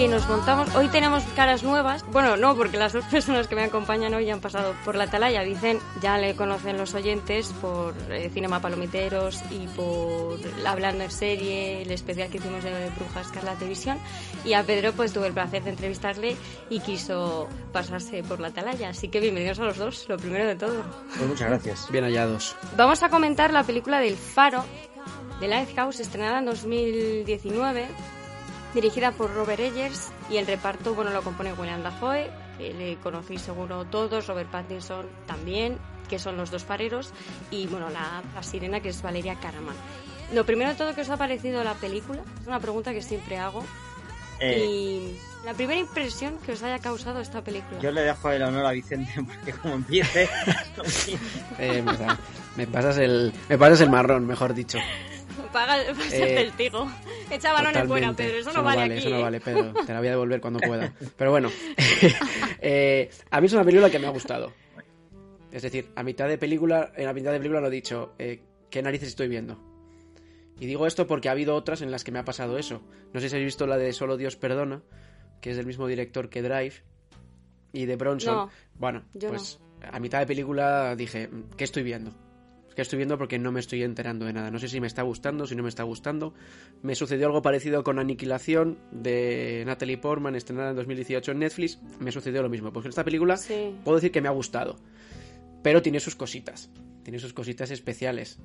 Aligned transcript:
que 0.00 0.08
nos 0.08 0.26
montamos. 0.30 0.74
Hoy 0.74 0.88
tenemos 0.88 1.22
caras 1.36 1.62
nuevas. 1.62 2.06
Bueno, 2.10 2.38
no, 2.38 2.56
porque 2.56 2.78
las 2.78 2.94
dos 2.94 3.04
personas 3.10 3.48
que 3.48 3.54
me 3.54 3.64
acompañan 3.64 4.14
hoy 4.14 4.30
han 4.30 4.40
pasado 4.40 4.74
por 4.82 4.96
la 4.96 5.04
atalaya. 5.04 5.42
Vicen 5.42 5.78
ya 6.00 6.16
le 6.16 6.34
conocen 6.34 6.78
los 6.78 6.94
oyentes 6.94 7.52
por 7.60 7.94
eh, 8.10 8.30
Cinema 8.32 8.62
Palomiteros 8.62 9.42
y 9.50 9.66
por 9.66 10.38
Hablando 10.66 11.04
en 11.04 11.10
Serie, 11.10 11.82
el 11.82 11.90
especial 11.90 12.30
que 12.30 12.38
hicimos 12.38 12.64
de 12.64 12.70
Brujas 12.96 13.26
Escarlata 13.26 13.66
Visión. 13.66 13.98
Y 14.42 14.54
a 14.54 14.62
Pedro 14.62 14.94
pues 14.94 15.12
tuve 15.12 15.26
el 15.26 15.34
placer 15.34 15.64
de 15.64 15.70
entrevistarle 15.70 16.34
y 16.70 16.80
quiso 16.80 17.46
pasarse 17.70 18.22
por 18.22 18.40
la 18.40 18.48
atalaya. 18.48 18.88
Así 18.88 19.08
que 19.08 19.20
bienvenidos 19.20 19.58
a 19.58 19.64
los 19.64 19.76
dos, 19.76 20.08
lo 20.08 20.16
primero 20.16 20.46
de 20.46 20.56
todo. 20.56 20.82
Pues 21.14 21.28
muchas 21.28 21.48
gracias. 21.50 21.90
Bien 21.90 22.04
hallados. 22.04 22.56
Vamos 22.74 23.02
a 23.02 23.10
comentar 23.10 23.52
la 23.52 23.64
película 23.64 24.00
del 24.00 24.16
Faro, 24.16 24.64
de 25.40 25.48
Lighthouse, 25.48 26.00
estrenada 26.00 26.38
en 26.38 26.46
2019, 26.46 27.86
dirigida 28.74 29.12
por 29.12 29.34
Robert 29.34 29.60
Eggers 29.60 30.10
y 30.30 30.36
el 30.36 30.46
reparto, 30.46 30.94
bueno, 30.94 31.10
lo 31.10 31.22
compone 31.22 31.52
William 31.52 31.82
Dafoe, 31.82 32.30
que 32.58 32.72
le 32.74 32.96
conocéis 32.96 33.42
seguro 33.42 33.84
todos, 33.84 34.26
Robert 34.26 34.50
Pattinson 34.50 35.06
también, 35.26 35.78
que 36.08 36.18
son 36.18 36.36
los 36.36 36.50
dos 36.50 36.64
fareros, 36.64 37.12
y 37.50 37.66
bueno, 37.66 37.88
la, 37.90 38.22
la 38.34 38.42
sirena 38.42 38.80
que 38.80 38.90
es 38.90 39.00
Valeria 39.02 39.36
Caraman. 39.36 39.74
Lo 40.32 40.44
primero 40.46 40.70
de 40.70 40.76
todo, 40.76 40.94
¿qué 40.94 41.00
os 41.00 41.10
ha 41.10 41.16
parecido 41.16 41.64
la 41.64 41.74
película? 41.74 42.22
Es 42.40 42.46
una 42.46 42.60
pregunta 42.60 42.92
que 42.92 43.02
siempre 43.02 43.36
hago. 43.38 43.64
Eh, 44.38 44.64
Y 44.64 45.18
la 45.44 45.54
primera 45.54 45.78
impresión 45.80 46.38
que 46.38 46.52
os 46.52 46.62
haya 46.62 46.78
causado 46.78 47.20
esta 47.20 47.42
película. 47.42 47.80
Yo 47.80 47.90
le 47.90 48.02
dejo 48.02 48.30
el 48.30 48.42
honor 48.42 48.64
a 48.66 48.70
Vicente 48.70 49.12
porque 49.26 49.52
como 49.52 49.74
empiece... 49.74 50.28
Eh, 51.58 51.84
me 52.56 52.66
pasas 52.66 52.98
el, 52.98 53.32
me 53.48 53.58
pasas 53.58 53.80
el 53.82 53.90
marrón, 53.90 54.26
mejor 54.26 54.54
dicho. 54.54 54.78
Paga, 55.52 55.76
pásate 55.94 56.34
Eh, 56.34 56.40
el 56.42 56.52
tigo. 56.52 56.90
Echa 57.30 57.52
balones 57.52 57.86
fuera. 57.86 58.12
Pedro. 58.12 58.38
Eso 58.38 58.52
no 58.52 58.62
vale, 58.62 58.82
aquí. 58.82 58.94
Eso 58.94 59.10
no 59.10 59.18
¿eh? 59.18 59.22
vale, 59.22 59.40
Pedro. 59.40 59.72
Te 59.86 59.92
la 59.92 59.98
voy 59.98 60.08
a 60.08 60.12
devolver 60.12 60.40
cuando 60.40 60.60
pueda. 60.60 60.92
Pero 61.16 61.30
bueno, 61.30 61.50
eh, 62.60 63.10
a 63.30 63.40
mí 63.40 63.46
es 63.46 63.52
una 63.52 63.64
película 63.64 63.90
que 63.90 63.98
me 63.98 64.06
ha 64.06 64.10
gustado. 64.10 64.52
Es 65.52 65.62
decir, 65.62 65.90
a 65.96 66.02
mitad 66.02 66.28
de 66.28 66.38
película, 66.38 66.92
en 66.96 67.06
la 67.06 67.12
mitad 67.12 67.32
de 67.32 67.38
película 67.38 67.60
lo 67.60 67.66
he 67.66 67.70
dicho, 67.70 68.14
eh, 68.18 68.40
¿qué 68.70 68.82
narices 68.82 69.08
estoy 69.08 69.28
viendo? 69.28 69.58
Y 70.60 70.66
digo 70.66 70.86
esto 70.86 71.06
porque 71.06 71.28
ha 71.28 71.32
habido 71.32 71.54
otras 71.56 71.82
en 71.82 71.90
las 71.90 72.04
que 72.04 72.12
me 72.12 72.18
ha 72.18 72.24
pasado 72.24 72.58
eso. 72.58 72.82
No 73.12 73.20
sé 73.20 73.28
si 73.28 73.34
habéis 73.34 73.48
visto 73.48 73.66
la 73.66 73.78
de 73.78 73.92
Solo 73.92 74.16
Dios 74.16 74.36
Perdona, 74.36 74.82
que 75.40 75.50
es 75.50 75.56
del 75.56 75.66
mismo 75.66 75.86
director 75.88 76.28
que 76.28 76.42
Drive 76.42 76.74
y 77.72 77.86
de 77.86 77.96
Bronson. 77.96 78.34
No, 78.34 78.50
bueno, 78.74 79.04
yo 79.14 79.30
pues 79.30 79.58
a 79.90 79.98
mitad 79.98 80.18
de 80.20 80.26
película 80.26 80.94
dije, 80.94 81.30
¿qué 81.56 81.64
estoy 81.64 81.82
viendo? 81.82 82.12
¿Qué 82.74 82.82
estoy 82.82 82.98
viendo? 82.98 83.18
Porque 83.18 83.38
no 83.38 83.50
me 83.52 83.60
estoy 83.60 83.82
enterando 83.82 84.24
de 84.26 84.32
nada. 84.32 84.50
No 84.50 84.58
sé 84.58 84.68
si 84.68 84.80
me 84.80 84.86
está 84.86 85.02
gustando, 85.02 85.46
si 85.46 85.56
no 85.56 85.62
me 85.62 85.68
está 85.68 85.82
gustando. 85.82 86.34
Me 86.82 86.94
sucedió 86.94 87.26
algo 87.26 87.42
parecido 87.42 87.82
con 87.82 87.98
Aniquilación 87.98 88.78
de 88.92 89.64
Natalie 89.66 89.98
Portman, 89.98 90.36
estrenada 90.36 90.70
en 90.70 90.76
2018 90.76 91.32
en 91.32 91.38
Netflix. 91.40 91.80
Me 91.98 92.12
sucedió 92.12 92.42
lo 92.42 92.48
mismo. 92.48 92.72
Porque 92.72 92.88
esta 92.88 93.04
película 93.04 93.36
Sí. 93.36 93.74
puedo 93.84 93.96
decir 93.96 94.12
que 94.12 94.20
me 94.20 94.28
ha 94.28 94.32
gustado. 94.32 94.76
Pero 95.62 95.82
tiene 95.82 96.00
sus 96.00 96.14
cositas. 96.14 96.70
Tiene 97.02 97.18
sus 97.18 97.32
cositas 97.32 97.70
especiales. 97.70 98.38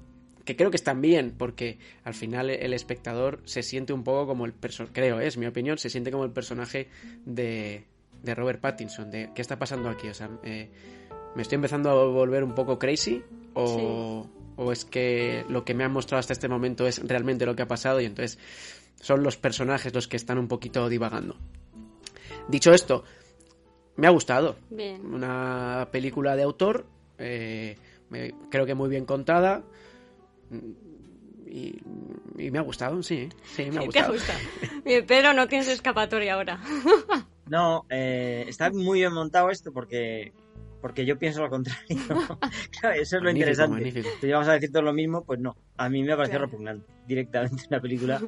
Que 0.44 0.56
creo 0.56 0.70
que 0.70 0.78
están 0.78 1.02
bien, 1.02 1.34
porque 1.38 1.80
al 2.04 2.14
final 2.14 2.50
el 2.50 2.74
espectador 2.74 3.42
se 3.46 3.64
siente 3.64 3.94
un 3.94 4.04
poco 4.04 4.28
como 4.28 4.46
el 4.46 4.54
personaje, 4.54 4.94
creo, 4.94 5.20
¿eh? 5.20 5.26
es 5.28 5.38
mi 5.38 5.48
opinión, 5.48 5.78
se 5.80 5.90
siente 5.90 6.12
como 6.12 6.24
el 6.24 6.32
personaje 6.32 6.88
de, 7.26 7.86
de 8.22 8.36
Robert 8.36 8.60
Pattinson, 8.62 9.10
de 9.10 9.32
qué 9.34 9.42
está 9.42 9.58
pasando 9.58 9.90
aquí. 9.90 10.08
O 10.08 10.14
sea, 10.14 10.30
eh, 10.44 10.70
me 11.36 11.42
estoy 11.42 11.56
empezando 11.56 11.90
a 11.90 12.06
volver 12.06 12.44
un 12.44 12.54
poco 12.54 12.78
crazy 12.78 13.24
o, 13.56 14.28
o 14.58 14.72
es 14.72 14.86
que 14.86 15.44
lo 15.50 15.66
que 15.66 15.74
me 15.74 15.84
han 15.84 15.92
mostrado 15.92 16.20
hasta 16.20 16.34
este 16.34 16.48
momento 16.48 16.86
es 16.88 17.02
realmente 17.08 17.46
lo 17.46 17.56
que 17.56 17.64
ha 17.64 17.68
pasado 17.68 18.00
y 18.02 18.06
entonces 18.06 18.38
son 19.02 19.24
los 19.24 19.38
personajes 19.38 19.94
los 19.94 20.08
que 20.08 20.18
están 20.18 20.38
un 20.38 20.48
poquito 20.48 20.88
divagando. 20.90 21.36
Dicho 22.48 22.72
esto, 22.74 23.04
me 23.96 24.08
ha 24.08 24.12
gustado. 24.12 24.58
Bien. 24.70 25.06
Una 25.06 25.88
película 25.92 26.36
de 26.36 26.44
autor, 26.44 26.86
eh, 27.18 27.78
me- 28.10 28.34
creo 28.52 28.66
que 28.66 28.76
muy 28.76 28.90
bien 28.90 29.06
contada. 29.06 29.64
Y, 31.48 31.80
y 32.38 32.52
me 32.52 32.60
ha 32.60 32.62
gustado, 32.62 33.02
sí, 33.04 33.30
sí, 33.56 33.70
me 33.72 33.78
ha 33.78 33.80
¿Te 33.82 33.86
gustado. 33.86 34.14
gusta? 34.14 34.34
Bien, 34.86 35.06
Pedro, 35.06 35.34
no 35.34 35.48
tienes 35.48 35.68
escapatoria 35.70 36.34
ahora. 36.36 36.60
No, 37.48 37.86
eh, 37.90 38.46
está 38.48 38.70
muy 38.72 39.00
bien 39.00 39.14
montado 39.14 39.50
esto 39.50 39.72
porque 39.72 40.34
porque 40.82 41.06
yo 41.06 41.18
pienso 41.18 41.42
lo 41.42 41.50
contrario. 41.50 41.86
Claro, 42.80 42.96
eso 42.96 43.18
es 43.18 43.22
lo 43.24 43.30
Magnífico, 43.30 43.30
interesante. 43.52 43.74
magnífico. 43.76 44.10
Si 44.22 44.32
vamos 44.32 44.48
a 44.48 44.54
decir 44.54 44.72
todo 44.72 44.84
lo 44.84 44.94
mismo, 44.94 45.24
pues 45.24 45.40
no. 45.40 45.56
A 45.78 45.90
mí 45.90 46.04
me 46.04 46.14
ha 46.14 46.18
parecido 46.18 46.40
Claro. 46.40 46.52
repugnante 46.52 46.86
directamente 47.08 47.64
la 47.70 47.80
película. 47.82 48.22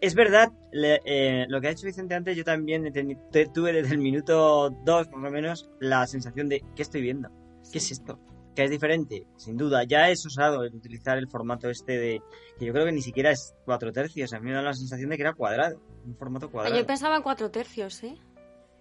Es 0.00 0.14
verdad, 0.14 0.50
le- 0.72 1.00
eh, 1.04 1.44
lo 1.48 1.60
que 1.60 1.66
ha 1.66 1.70
dicho 1.70 1.86
Vicente 1.86 2.14
antes, 2.14 2.34
yo 2.36 2.42
también 2.44 2.90
te- 3.30 3.46
tuve 3.48 3.72
desde 3.72 3.92
el 3.94 3.98
minuto 4.00 4.70
2, 4.84 5.08
por 5.08 5.20
lo 5.20 5.30
menos, 5.30 5.68
la 5.78 6.06
sensación 6.06 6.48
de 6.48 6.64
¿qué 6.74 6.82
estoy 6.82 7.02
viendo? 7.02 7.28
¿Qué 7.70 7.78
es 7.78 7.90
esto? 7.90 8.18
Que 8.54 8.64
es 8.64 8.70
diferente, 8.70 9.26
sin 9.36 9.56
duda. 9.58 9.84
Ya 9.84 10.08
es 10.10 10.24
osado 10.26 10.64
el 10.64 10.74
utilizar 10.74 11.18
el 11.18 11.28
formato 11.28 11.68
este 11.68 11.98
de. 11.98 12.22
que 12.58 12.64
yo 12.64 12.72
creo 12.72 12.86
que 12.86 12.92
ni 12.92 13.02
siquiera 13.02 13.30
es 13.30 13.54
cuatro 13.66 13.92
tercios. 13.92 14.32
A 14.32 14.40
mí 14.40 14.46
me 14.46 14.54
da 14.54 14.62
la 14.62 14.72
sensación 14.72 15.10
de 15.10 15.16
que 15.16 15.22
era 15.22 15.34
cuadrado. 15.34 15.80
Un 16.06 16.16
formato 16.16 16.50
cuadrado. 16.50 16.76
Yo 16.76 16.86
pensaba 16.86 17.16
en 17.16 17.22
cuatro 17.22 17.50
tercios, 17.50 18.02
¿eh? 18.02 18.16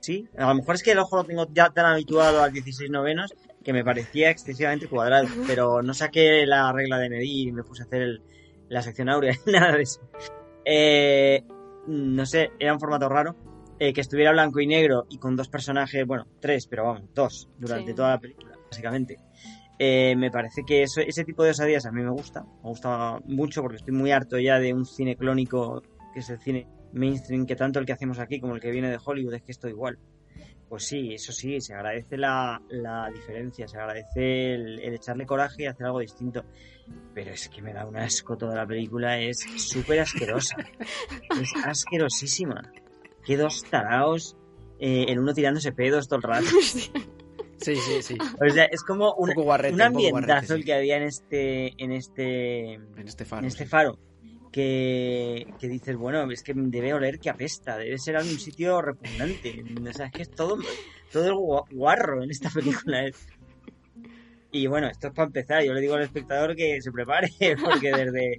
Sí, 0.02 0.28
a 0.38 0.48
lo 0.48 0.56
mejor 0.56 0.76
es 0.76 0.84
que 0.84 0.92
el 0.92 1.00
ojo 1.00 1.18
lo 1.18 1.26
tengo 1.26 1.48
ya 1.54 1.70
tan 1.70 1.86
habituado 1.86 2.42
al 2.42 2.52
16 2.54 2.90
novenos 2.90 3.34
que 3.64 3.74
me 3.74 3.84
parecía 3.84 4.30
excesivamente 4.30 4.88
cuadrado, 4.88 5.28
pero 5.46 5.82
no 5.82 5.94
saqué 5.94 6.46
la 6.46 6.72
regla 6.72 6.98
de 7.00 7.10
medir 7.10 7.50
y 7.50 7.52
me 7.52 7.64
puse 7.64 7.84
a 7.84 7.86
hacer 7.86 8.02
el- 8.04 8.24
la 8.70 8.82
sección 8.82 9.10
áurea, 9.10 9.34
nada 9.46 9.76
de 9.76 9.82
eso. 9.84 10.00
Eh, 10.66 11.44
no 11.88 12.26
sé, 12.26 12.52
era 12.60 12.74
un 12.74 12.80
formato 12.80 13.10
raro. 13.10 13.36
eh, 13.82 13.94
que 13.94 14.02
estuviera 14.02 14.34
blanco 14.34 14.60
y 14.60 14.68
negro 14.68 15.06
y 15.10 15.18
con 15.20 15.38
dos 15.38 15.48
personajes, 15.48 16.06
bueno, 16.06 16.28
tres, 16.42 16.68
pero 16.68 16.84
vamos, 16.84 17.04
dos, 17.16 17.48
durante 17.58 17.92
Sí. 17.92 17.96
toda 17.96 18.10
la 18.10 18.20
película, 18.20 18.54
básicamente. 18.70 19.16
Eh, 19.80 20.16
me 20.18 20.30
parece 20.32 20.64
que 20.68 20.84
eso, 20.84 21.00
ese 21.00 21.24
tipo 21.24 21.46
de 21.46 21.52
osadías 21.52 21.86
a 21.86 21.92
mí 21.94 22.02
me 22.04 22.10
gusta, 22.12 22.44
me 22.62 22.70
gusta 22.72 23.22
mucho 23.24 23.62
porque 23.62 23.78
estoy 23.78 23.94
muy 23.94 24.12
harto 24.12 24.38
ya 24.38 24.60
de 24.60 24.74
un 24.74 24.86
cine 24.86 25.16
clónico 25.16 25.82
que 26.14 26.20
es 26.20 26.30
el 26.30 26.40
cine 26.42 26.68
mainstream, 26.94 27.46
que 27.46 27.56
tanto 27.56 27.80
el 27.80 27.86
que 27.86 27.94
hacemos 27.94 28.20
aquí 28.20 28.40
como 28.40 28.56
el 28.56 28.62
que 28.62 28.72
viene 28.72 28.90
de 28.90 29.00
Hollywood 29.04 29.34
es 29.36 29.42
que 29.44 29.52
esto 29.52 29.68
igual. 29.68 29.98
Pues 30.68 30.84
sí, 30.86 31.14
eso 31.16 31.32
sí, 31.32 31.60
se 31.62 31.74
agradece 31.74 32.16
la, 32.16 32.62
la 32.70 33.10
diferencia, 33.12 33.68
se 33.68 33.78
agradece 33.78 34.54
el, 34.54 34.80
el 34.80 34.94
echarle 34.94 35.26
coraje 35.26 35.64
y 35.64 35.66
hacer 35.66 35.88
algo 35.88 36.00
distinto. 36.00 36.46
Pero 37.14 37.32
es 37.32 37.50
que 37.50 37.62
me 37.62 37.74
da 37.74 37.88
un 37.88 37.98
asco 37.98 38.38
toda 38.38 38.56
la 38.56 38.68
película, 38.68 39.20
es 39.20 39.40
súper 39.58 40.00
asquerosa. 40.02 40.58
es 41.42 41.52
asquerosísima. 41.66 42.62
Que 43.26 43.36
dos 43.36 43.64
taraos, 43.70 44.38
eh, 44.80 45.06
el 45.10 45.20
uno 45.20 45.34
tirándose 45.34 45.72
pedos 45.72 46.08
todo 46.08 46.18
el 46.18 46.24
rato. 46.24 46.46
Sí, 47.62 47.76
sí, 47.76 48.02
sí. 48.02 48.18
O 48.42 48.50
sea, 48.50 48.64
es 48.72 48.84
como 48.84 49.14
un, 49.16 49.28
Un 49.30 49.36
poco 49.36 49.44
guarrete, 49.44 49.76
un 49.76 49.82
un 49.82 49.88
poco 49.88 50.08
ambientazo 50.08 50.22
guarrete, 50.30 50.48
sí. 50.48 50.54
el 50.54 50.64
que 50.64 50.74
había 50.74 50.96
en 50.96 51.04
este, 51.04 51.84
en 51.84 51.92
este, 51.92 52.74
En 52.76 53.06
este 53.06 53.26
faro. 53.26 53.42
en 53.42 53.48
este 53.48 53.66
sí. 53.66 53.70
Que, 54.52 55.46
que 55.60 55.68
dices, 55.68 55.96
bueno, 55.96 56.30
es 56.32 56.42
que 56.42 56.54
debe 56.56 56.94
oler 56.94 57.20
que 57.20 57.30
apesta, 57.30 57.78
debe 57.78 57.98
ser 58.00 58.16
algún 58.18 58.40
sitio 58.40 58.82
repugnante. 58.82 59.64
O 59.88 59.94
sea, 59.94 60.08
es 60.08 60.12
que 60.12 60.22
es 60.24 60.32
todo, 60.32 60.58
todo 61.12 61.26
el 61.28 61.34
gua- 61.34 61.66
guarro 61.72 62.24
en 62.24 62.32
esta 62.32 62.50
película. 62.50 63.06
¿eh? 63.06 63.14
Y 64.52 64.66
bueno, 64.68 64.88
esto 64.88 65.08
es 65.10 65.14
para 65.14 65.28
empezar. 65.28 65.64
Yo 65.64 65.74
le 65.74 65.82
digo 65.82 65.94
al 65.94 66.02
espectador 66.02 66.56
que 66.56 66.82
se 66.82 66.92
prepare, 66.92 67.30
porque 67.64 67.92
desde 67.92 68.38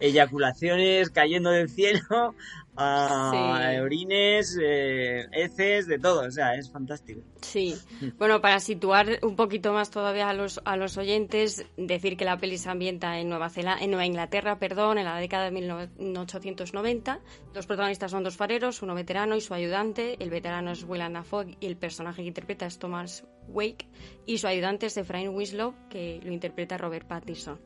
eyaculaciones 0.00 1.10
cayendo 1.10 1.50
del 1.50 1.68
cielo 1.68 2.34
a 2.76 3.70
Sí. 3.74 3.78
orines, 3.80 4.58
eh, 4.62 5.26
heces, 5.32 5.86
de 5.86 5.98
todo. 5.98 6.26
O 6.26 6.30
sea, 6.30 6.54
es 6.54 6.70
fantástico. 6.70 7.20
Sí. 7.42 7.74
Bueno, 8.18 8.40
para 8.40 8.60
situar 8.60 9.18
un 9.22 9.36
poquito 9.36 9.72
más 9.72 9.90
todavía 9.90 10.28
a 10.28 10.32
los, 10.34 10.60
a 10.64 10.76
los 10.76 10.96
oyentes, 10.96 11.66
decir 11.76 12.16
que 12.16 12.24
la 12.24 12.38
peli 12.38 12.56
se 12.58 12.70
ambienta 12.70 13.18
en 13.18 13.28
Nueva, 13.28 13.50
Zela- 13.50 13.78
en 13.80 13.90
Nueva 13.90 14.06
Inglaterra, 14.06 14.58
perdón, 14.58 14.98
en 14.98 15.04
la 15.04 15.16
década 15.18 15.50
de 15.50 15.50
1890. 15.50 17.20
Los 17.54 17.66
protagonistas 17.66 18.10
son 18.10 18.22
dos 18.24 18.36
fareros, 18.36 18.82
uno 18.82 18.94
veterano 18.94 19.36
y 19.36 19.40
su 19.40 19.54
ayudante. 19.54 20.16
El 20.22 20.30
veterano 20.30 20.70
es 20.72 20.84
Willem 20.84 21.12
Dafoe 21.12 21.56
y 21.60 21.66
el 21.66 21.76
personaje 21.76 22.22
que 22.22 22.28
interpreta 22.28 22.66
es 22.66 22.78
Thomas 22.78 23.24
Wake. 23.48 23.86
Y 24.26 24.38
su 24.38 24.46
ayudante 24.46 24.86
es 24.86 24.96
Efraín 24.96 25.30
Winslow, 25.30 25.74
que 25.90 26.20
lo 26.22 26.32
interpreta 26.32 26.78
Robert 26.78 27.06
Pattinson. 27.06 27.60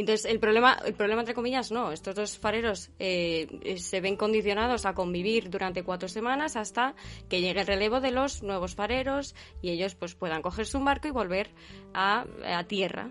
Entonces, 0.00 0.24
el 0.24 0.40
problema, 0.40 0.78
el 0.84 0.94
problema 0.94 1.20
entre 1.20 1.34
comillas, 1.34 1.70
no. 1.70 1.92
Estos 1.92 2.14
dos 2.14 2.38
fareros 2.38 2.90
eh, 2.98 3.76
se 3.78 4.00
ven 4.00 4.16
condicionados 4.16 4.86
a 4.86 4.94
convivir 4.94 5.50
durante 5.50 5.82
cuatro 5.82 6.08
semanas 6.08 6.56
hasta 6.56 6.94
que 7.28 7.40
llegue 7.40 7.60
el 7.60 7.66
relevo 7.66 8.00
de 8.00 8.10
los 8.10 8.42
nuevos 8.42 8.74
fareros 8.74 9.34
y 9.60 9.70
ellos 9.70 9.94
pues 9.94 10.14
puedan 10.14 10.40
cogerse 10.42 10.76
un 10.76 10.86
barco 10.86 11.08
y 11.08 11.10
volver 11.10 11.50
a, 11.92 12.24
a 12.44 12.64
tierra. 12.64 13.10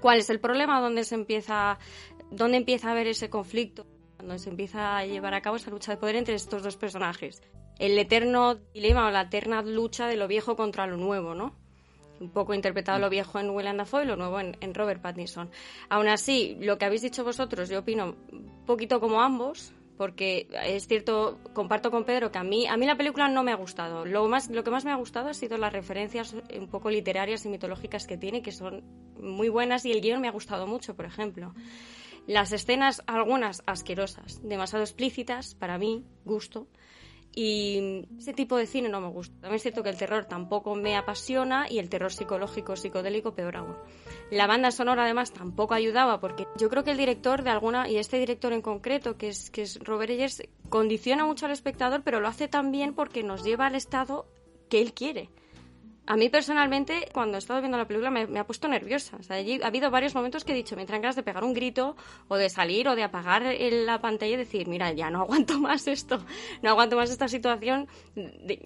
¿Cuál 0.00 0.18
es 0.18 0.28
el 0.28 0.40
problema? 0.40 0.80
¿Dónde 0.80 1.04
se 1.04 1.14
empieza, 1.14 1.78
dónde 2.30 2.58
empieza 2.58 2.88
a 2.88 2.92
haber 2.92 3.06
ese 3.06 3.30
conflicto? 3.30 3.86
Cuando 4.16 4.38
se 4.38 4.50
empieza 4.50 4.98
a 4.98 5.06
llevar 5.06 5.32
a 5.32 5.40
cabo 5.40 5.56
esa 5.56 5.70
lucha 5.70 5.92
de 5.92 5.98
poder 5.98 6.16
entre 6.16 6.34
estos 6.34 6.62
dos 6.62 6.76
personajes. 6.76 7.42
El 7.78 7.98
eterno 7.98 8.56
dilema 8.74 9.06
o 9.06 9.10
la 9.10 9.22
eterna 9.22 9.62
lucha 9.62 10.06
de 10.06 10.16
lo 10.16 10.28
viejo 10.28 10.54
contra 10.54 10.86
lo 10.86 10.96
nuevo, 10.96 11.34
¿no? 11.34 11.63
Un 12.24 12.30
poco 12.30 12.54
interpretado 12.54 12.98
lo 12.98 13.10
viejo 13.10 13.38
en 13.38 13.50
Willem 13.50 13.76
Dafoe 13.76 14.04
y 14.04 14.06
lo 14.06 14.16
nuevo 14.16 14.40
en, 14.40 14.56
en 14.60 14.74
Robert 14.74 15.00
Pattinson. 15.00 15.50
Aún 15.88 16.08
así, 16.08 16.56
lo 16.60 16.78
que 16.78 16.86
habéis 16.86 17.02
dicho 17.02 17.24
vosotros, 17.24 17.68
yo 17.68 17.80
opino 17.80 18.16
un 18.32 18.64
poquito 18.66 19.00
como 19.00 19.20
ambos, 19.20 19.72
porque 19.96 20.48
es 20.64 20.88
cierto, 20.88 21.38
comparto 21.52 21.90
con 21.90 22.04
Pedro 22.04 22.32
que 22.32 22.38
a 22.38 22.42
mí, 22.42 22.66
a 22.66 22.76
mí 22.76 22.86
la 22.86 22.96
película 22.96 23.28
no 23.28 23.42
me 23.42 23.52
ha 23.52 23.56
gustado. 23.56 24.04
Lo, 24.04 24.26
más, 24.28 24.50
lo 24.50 24.64
que 24.64 24.70
más 24.70 24.84
me 24.84 24.90
ha 24.90 24.96
gustado 24.96 25.28
ha 25.28 25.34
sido 25.34 25.56
las 25.56 25.72
referencias 25.72 26.34
un 26.58 26.68
poco 26.68 26.90
literarias 26.90 27.44
y 27.44 27.48
mitológicas 27.48 28.06
que 28.06 28.16
tiene, 28.16 28.42
que 28.42 28.52
son 28.52 28.82
muy 29.20 29.48
buenas, 29.48 29.84
y 29.84 29.92
el 29.92 30.00
guion 30.00 30.20
me 30.20 30.28
ha 30.28 30.32
gustado 30.32 30.66
mucho, 30.66 30.96
por 30.96 31.06
ejemplo. 31.06 31.54
Las 32.26 32.52
escenas, 32.52 33.02
algunas 33.06 33.62
asquerosas, 33.66 34.40
demasiado 34.42 34.82
explícitas, 34.82 35.54
para 35.54 35.78
mí, 35.78 36.04
gusto, 36.24 36.66
y 37.34 38.06
ese 38.18 38.32
tipo 38.32 38.56
de 38.56 38.66
cine 38.66 38.88
no 38.88 39.00
me 39.00 39.08
gusta. 39.08 39.34
También 39.40 39.56
es 39.56 39.62
cierto 39.62 39.82
que 39.82 39.90
el 39.90 39.96
terror 39.96 40.24
tampoco 40.26 40.74
me 40.74 40.96
apasiona 40.96 41.66
y 41.68 41.78
el 41.78 41.88
terror 41.88 42.12
psicológico, 42.12 42.76
psicodélico, 42.76 43.34
peor 43.34 43.56
aún. 43.56 43.76
La 44.30 44.46
banda 44.46 44.70
sonora 44.70 45.04
además 45.04 45.32
tampoco 45.32 45.74
ayudaba 45.74 46.20
porque 46.20 46.46
yo 46.56 46.68
creo 46.68 46.84
que 46.84 46.92
el 46.92 46.96
director 46.96 47.42
de 47.42 47.50
alguna, 47.50 47.88
y 47.88 47.96
este 47.96 48.18
director 48.18 48.52
en 48.52 48.62
concreto, 48.62 49.16
que 49.16 49.28
es, 49.28 49.50
que 49.50 49.62
es 49.62 49.78
Robert 49.80 50.10
Eggers, 50.10 50.42
condiciona 50.68 51.24
mucho 51.24 51.46
al 51.46 51.52
espectador, 51.52 52.02
pero 52.04 52.20
lo 52.20 52.28
hace 52.28 52.48
también 52.48 52.94
porque 52.94 53.22
nos 53.22 53.44
lleva 53.44 53.66
al 53.66 53.74
estado 53.74 54.26
que 54.68 54.80
él 54.80 54.92
quiere. 54.92 55.30
A 56.06 56.16
mí 56.16 56.28
personalmente, 56.28 57.08
cuando 57.14 57.36
he 57.36 57.38
estado 57.38 57.60
viendo 57.60 57.78
la 57.78 57.86
película, 57.86 58.10
me, 58.10 58.38
ha 58.38 58.44
puesto 58.44 58.68
nerviosa. 58.68 59.16
O 59.18 59.22
sea, 59.22 59.36
ha 59.36 59.66
habido 59.66 59.90
varios 59.90 60.14
momentos 60.14 60.44
que 60.44 60.52
he 60.52 60.54
dicho, 60.54 60.76
me 60.76 60.84
ganas 60.84 61.16
de 61.16 61.22
pegar 61.22 61.44
un 61.44 61.54
grito, 61.54 61.96
o 62.28 62.36
de 62.36 62.50
salir, 62.50 62.88
o 62.88 62.94
de 62.94 63.02
apagar 63.02 63.42
la 63.42 64.00
pantalla 64.00 64.34
y 64.34 64.36
decir, 64.36 64.68
mira, 64.68 64.92
ya 64.92 65.08
no 65.08 65.20
aguanto 65.22 65.58
más 65.58 65.88
esto, 65.88 66.22
no 66.62 66.70
aguanto 66.70 66.96
más 66.96 67.10
esta 67.10 67.28
situación. 67.28 67.88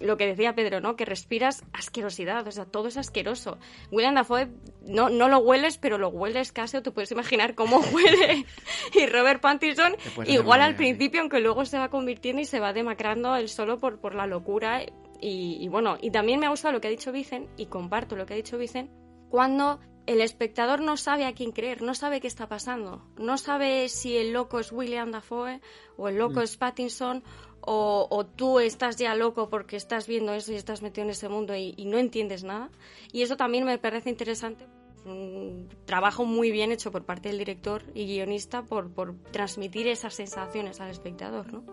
lo 0.01 0.17
que 0.17 0.27
decía 0.27 0.53
Pedro, 0.53 0.81
¿no? 0.81 0.97
Que 0.97 1.05
respiras 1.05 1.63
asquerosidad, 1.71 2.45
o 2.45 2.51
sea, 2.51 2.65
todo 2.65 2.89
es 2.89 2.97
asqueroso. 2.97 3.57
William 3.89 4.15
Dafoe, 4.15 4.49
no, 4.85 5.09
no 5.09 5.29
lo 5.29 5.39
hueles, 5.39 5.77
pero 5.77 5.97
lo 5.97 6.09
hueles 6.09 6.51
casi, 6.51 6.77
o 6.77 6.83
te 6.83 6.91
puedes 6.91 7.11
imaginar 7.11 7.55
cómo 7.55 7.79
huele. 7.93 8.45
y 8.93 9.05
Robert 9.05 9.41
Pattinson, 9.41 9.95
igual 10.25 10.61
al 10.61 10.75
principio, 10.75 11.21
aunque 11.21 11.39
luego 11.39 11.63
se 11.63 11.79
va 11.79 11.89
convirtiendo 11.89 12.41
y 12.41 12.45
se 12.45 12.59
va 12.59 12.73
demacrando 12.73 13.35
él 13.37 13.47
solo 13.47 13.79
por, 13.79 13.99
por 13.99 14.13
la 14.13 14.27
locura 14.27 14.83
y, 15.21 15.67
bueno, 15.69 15.97
y 16.01 16.11
también 16.11 16.39
me 16.39 16.45
ha 16.45 16.49
gustado 16.49 16.73
lo 16.73 16.81
que 16.81 16.87
ha 16.87 16.91
dicho 16.91 17.11
Vicen, 17.11 17.49
y 17.57 17.65
comparto 17.67 18.15
lo 18.15 18.25
que 18.25 18.33
ha 18.33 18.37
dicho 18.37 18.57
Vicen, 18.57 18.89
cuando 19.29 19.79
el 20.05 20.21
espectador 20.21 20.81
no 20.81 20.97
sabe 20.97 21.25
a 21.25 21.33
quién 21.33 21.51
creer, 21.51 21.81
no 21.81 21.93
sabe 21.93 22.19
qué 22.19 22.27
está 22.27 22.47
pasando, 22.47 23.05
no 23.17 23.37
sabe 23.37 23.89
si 23.89 24.17
el 24.17 24.33
loco 24.33 24.59
es 24.59 24.71
William 24.71 25.11
Dafoe 25.11 25.61
o 25.97 26.07
el 26.07 26.17
loco 26.17 26.39
mm. 26.39 26.43
es 26.43 26.57
Pattinson 26.57 27.23
o, 27.61 28.25
tú 28.35 28.59
estás 28.59 28.95
ya 28.95 29.13
loco 29.13 29.49
porque 29.49 29.75
estás 29.75 30.07
viendo 30.07 30.33
eso 30.33 30.51
y 30.51 30.55
estás 30.55 30.81
metido 30.81 31.03
en 31.03 31.11
ese 31.11 31.29
mundo 31.29 31.55
y, 31.55 31.73
no 31.85 31.99
entiendes 31.99 32.43
nada. 32.43 32.71
Y 33.11 33.21
eso 33.21 33.37
también 33.37 33.65
me 33.65 33.77
parece 33.77 34.09
interesante. 34.09 34.65
Un 35.05 35.69
trabajo 35.85 36.25
muy 36.25 36.51
bien 36.51 36.71
hecho 36.71 36.91
por 36.91 37.05
parte 37.05 37.29
del 37.29 37.37
director 37.37 37.83
y 37.93 38.05
guionista 38.05 38.63
por, 38.63 38.91
por 38.91 39.15
transmitir 39.31 39.87
esas 39.87 40.15
sensaciones 40.15 40.81
al 40.81 40.89
espectador, 40.89 41.53
¿no? 41.53 41.63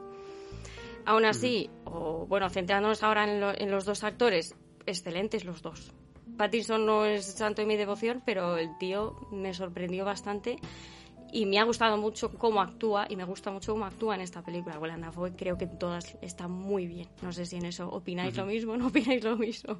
Aún 1.07 1.25
así, 1.25 1.71
o 1.85 2.27
bueno, 2.27 2.51
centrándonos 2.51 3.05
ahora 3.05 3.25
en, 3.25 3.71
los 3.71 3.85
dos 3.85 4.03
actores, 4.03 4.57
excelentes 4.87 5.45
los 5.45 5.63
dos. 5.63 5.93
Pattinson 6.37 6.85
no 6.85 7.07
es 7.07 7.25
santo 7.25 7.63
de 7.63 7.67
mi 7.67 7.77
devoción, 7.77 8.23
pero 8.27 8.57
el 8.57 8.77
tío 8.79 9.15
me 9.31 9.55
sorprendió 9.55 10.05
bastante 10.05 10.59
y 11.33 11.47
me 11.47 11.61
ha 11.61 11.65
gustado 11.65 11.97
mucho 11.97 12.35
cómo 12.35 12.61
actúa 12.61 13.07
y 13.09 13.15
me 13.15 13.23
gusta 13.23 13.53
mucho 13.53 13.73
cómo 13.73 13.87
actúa 13.87 14.17
en 14.17 14.23
esta 14.23 14.43
película. 14.43 14.81
Willem 14.81 15.01
Dafoe 15.01 15.37
creo 15.37 15.57
que 15.57 15.69
todas 15.69 16.19
están 16.23 16.51
muy 16.51 16.89
bien. 16.89 17.09
No 17.23 17.33
sé 17.33 17.47
si 17.47 17.55
en 17.55 17.67
eso 17.67 17.89
opináis 17.89 18.37
lo 18.37 18.45
mismo 18.45 18.73
o 18.73 18.77
no 18.77 18.89
opináis 18.89 19.23
lo 19.23 19.37
mismo. 19.37 19.79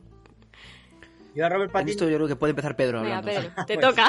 Yo 1.35 1.45
a 1.45 1.49
Robert 1.49 1.73
Pattinson... 1.73 2.09
yo 2.09 2.17
creo 2.17 2.29
que 2.29 2.37
puede 2.37 2.51
empezar 2.53 2.77
Pedro 2.77 3.01
hablando. 3.01 3.27
Pedro, 3.27 3.51
te 3.67 3.75
pues 3.75 3.87
toca. 3.87 4.09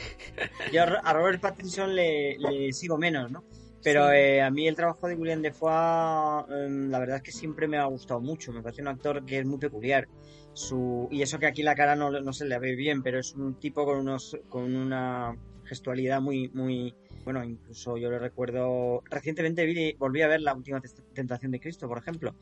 Yo 0.72 0.82
a 0.82 1.12
Robert 1.14 1.40
Pattinson 1.40 1.94
le, 1.96 2.38
le 2.38 2.72
sigo 2.72 2.98
menos, 2.98 3.32
¿no? 3.32 3.42
Pero 3.82 4.12
eh, 4.12 4.40
a 4.40 4.50
mí 4.50 4.68
el 4.68 4.76
trabajo 4.76 5.08
de 5.08 5.16
William 5.16 5.42
Defoe, 5.42 6.44
em, 6.50 6.88
la 6.88 7.00
verdad 7.00 7.16
es 7.16 7.22
que 7.22 7.32
siempre 7.32 7.66
me 7.66 7.78
ha 7.78 7.84
gustado 7.86 8.20
mucho. 8.20 8.52
Me 8.52 8.62
parece 8.62 8.82
un 8.82 8.88
actor 8.88 9.24
que 9.24 9.38
es 9.38 9.46
muy 9.46 9.58
peculiar. 9.58 10.08
Su, 10.52 11.08
y 11.10 11.22
eso 11.22 11.38
que 11.38 11.46
aquí 11.46 11.62
la 11.62 11.74
cara 11.74 11.96
no, 11.96 12.10
no 12.10 12.32
se 12.32 12.44
le 12.44 12.58
ve 12.58 12.76
bien, 12.76 13.02
pero 13.02 13.18
es 13.18 13.34
un 13.34 13.54
tipo 13.58 13.84
con, 13.84 13.98
unos, 13.98 14.38
con 14.48 14.74
una 14.74 15.36
gestualidad 15.64 16.20
muy, 16.20 16.48
muy, 16.50 16.94
bueno, 17.24 17.42
incluso 17.42 17.96
yo 17.96 18.10
lo 18.10 18.18
recuerdo, 18.18 19.02
recientemente 19.10 19.64
vi, 19.64 19.94
volví 19.94 20.20
a 20.20 20.28
ver 20.28 20.42
la 20.42 20.54
última 20.54 20.82
tentación 21.14 21.52
de 21.52 21.60
Cristo, 21.60 21.88
por 21.88 21.98
ejemplo, 21.98 22.34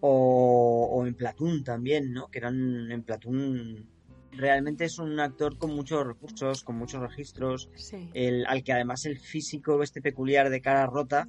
o, 0.00 0.88
o 0.92 1.06
en 1.06 1.14
Platoon 1.14 1.64
también, 1.64 2.12
¿no? 2.12 2.28
Que 2.28 2.38
eran 2.38 2.90
en 2.90 3.02
Platoon 3.02 3.93
realmente 4.36 4.84
es 4.84 4.98
un 4.98 5.18
actor 5.20 5.58
con 5.58 5.74
muchos 5.74 6.06
recursos, 6.06 6.64
con 6.64 6.76
muchos 6.76 7.00
registros, 7.00 7.70
el, 8.12 8.46
al 8.46 8.62
que 8.62 8.72
además 8.72 9.04
el 9.06 9.18
físico 9.18 9.82
este 9.82 10.00
peculiar 10.00 10.50
de 10.50 10.60
cara 10.60 10.86
rota, 10.86 11.28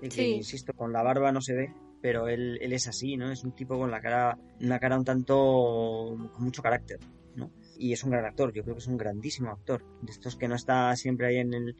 que 0.00 0.28
insisto, 0.28 0.72
con 0.72 0.92
la 0.92 1.02
barba 1.02 1.32
no 1.32 1.40
se 1.40 1.54
ve, 1.54 1.74
pero 2.00 2.28
él, 2.28 2.58
él, 2.60 2.72
es 2.72 2.88
así, 2.88 3.16
¿no? 3.16 3.30
Es 3.30 3.44
un 3.44 3.52
tipo 3.52 3.78
con 3.78 3.90
la 3.90 4.00
cara, 4.00 4.38
una 4.60 4.80
cara 4.80 4.98
un 4.98 5.04
tanto 5.04 6.16
con 6.32 6.44
mucho 6.44 6.62
carácter, 6.62 6.98
¿no? 7.36 7.52
Y 7.78 7.92
es 7.92 8.02
un 8.02 8.10
gran 8.10 8.24
actor, 8.24 8.52
yo 8.52 8.62
creo 8.64 8.74
que 8.74 8.80
es 8.80 8.88
un 8.88 8.96
grandísimo 8.96 9.50
actor, 9.50 9.84
de 10.02 10.10
estos 10.10 10.36
que 10.36 10.48
no 10.48 10.56
está 10.56 10.94
siempre 10.96 11.28
ahí 11.28 11.36
en 11.36 11.54
el, 11.54 11.76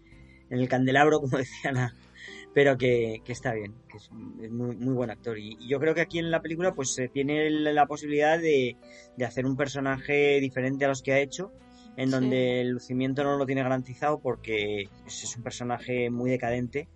en 0.50 0.58
el 0.58 0.68
candelabro, 0.68 1.20
como 1.20 1.38
decía 1.38 1.72
la, 1.72 1.94
pero 2.54 2.76
que, 2.76 3.22
está 3.26 3.54
bien, 3.54 3.74
que 3.88 3.96
es, 3.96 4.10
muy, 4.10 4.76
muy, 4.76 4.94
buen 4.94 5.10
actor. 5.10 5.38
Y, 5.38 5.56
yo 5.66 5.80
creo 5.80 5.94
que 5.94 6.02
aquí 6.02 6.18
en 6.18 6.30
la 6.30 6.42
película 6.42 6.74
pues 6.74 6.94
se 6.94 7.08
tiene 7.08 7.50
la 7.50 7.86
posibilidad 7.86 8.38
de, 8.38 8.76
hacer 9.24 9.46
un 9.46 9.56
personaje 9.56 10.40
diferente 10.40 10.84
a 10.84 10.88
los 10.88 11.02
que 11.02 11.12
ha 11.12 11.20
hecho, 11.20 11.52
en 11.96 12.10
donde 12.10 12.60
el 12.60 12.70
lucimiento 12.70 13.22
no 13.22 13.36
lo 13.36 13.46
tiene 13.46 13.62
garantizado 13.62 14.20
porque 14.20 14.88
pues, 15.02 15.24
es 15.24 15.36
un 15.36 15.42
personaje 15.42 16.10
muy 16.10 16.30
decadente. 16.30 16.88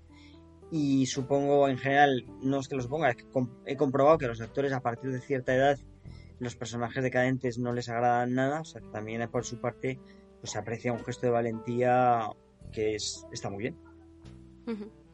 Y 0.70 1.06
supongo 1.06 1.68
en 1.68 1.78
general, 1.78 2.24
no 2.42 2.58
es 2.58 2.68
que 2.68 2.74
lo 2.74 2.82
suponga, 2.82 3.10
es 3.10 3.16
que 3.16 3.24
he 3.66 3.76
comprobado 3.76 4.18
que 4.18 4.24
a 4.24 4.28
los 4.28 4.40
actores 4.40 4.72
a 4.72 4.80
partir 4.80 5.12
de 5.12 5.20
cierta 5.20 5.54
edad 5.54 5.78
los 6.38 6.56
personajes 6.56 7.02
decadentes 7.02 7.58
no 7.58 7.72
les 7.72 7.88
agradan 7.88 8.34
nada, 8.34 8.60
o 8.60 8.64
sea, 8.64 8.82
también 8.92 9.26
por 9.30 9.44
su 9.44 9.60
parte 9.60 9.98
pues 10.40 10.52
se 10.52 10.58
aprecia 10.58 10.92
un 10.92 11.04
gesto 11.04 11.26
de 11.26 11.32
valentía 11.32 12.28
que 12.72 12.96
es, 12.96 13.24
está 13.32 13.48
muy 13.48 13.62
bien 13.62 13.76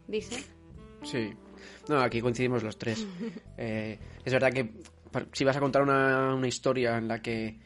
dice. 0.06 0.44
Sí. 1.02 1.32
No, 1.88 2.00
aquí 2.00 2.20
coincidimos 2.20 2.62
los 2.62 2.78
tres. 2.78 3.06
Eh, 3.56 3.98
es 4.24 4.32
verdad 4.32 4.52
que 4.52 4.72
si 5.32 5.44
vas 5.44 5.56
a 5.56 5.60
contar 5.60 5.82
una, 5.82 6.34
una, 6.34 6.48
historia 6.48 6.96
en 6.96 7.06
la 7.06 7.20
que. 7.20 7.58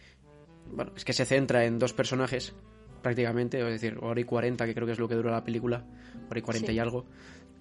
Bueno, 0.70 0.92
es 0.96 1.04
que 1.04 1.12
se 1.12 1.24
centra 1.24 1.64
en 1.64 1.78
dos 1.78 1.92
personajes, 1.92 2.54
prácticamente, 3.02 3.60
es 3.60 3.80
decir, 3.80 3.98
hora 4.02 4.20
y 4.20 4.24
cuarenta, 4.24 4.66
que 4.66 4.74
creo 4.74 4.86
que 4.86 4.92
es 4.92 4.98
lo 4.98 5.08
que 5.08 5.14
dura 5.14 5.30
la 5.30 5.44
película, 5.44 5.86
hora 6.28 6.38
y 6.38 6.42
cuarenta 6.42 6.72
y 6.72 6.78
algo, 6.78 7.06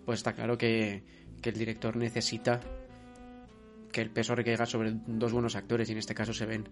pues 0.06 0.20
está 0.20 0.34
claro 0.34 0.58
que, 0.58 1.04
que 1.42 1.50
el 1.50 1.58
director 1.58 1.96
necesita 1.96 2.60
que 3.92 4.02
el 4.02 4.10
peso 4.10 4.36
recaiga 4.36 4.66
sobre 4.66 4.92
dos 5.08 5.32
buenos 5.32 5.56
actores, 5.56 5.88
y 5.88 5.94
en 5.94 6.00
este 6.00 6.14
caso 6.14 6.34
se 6.34 6.46
ven. 6.46 6.68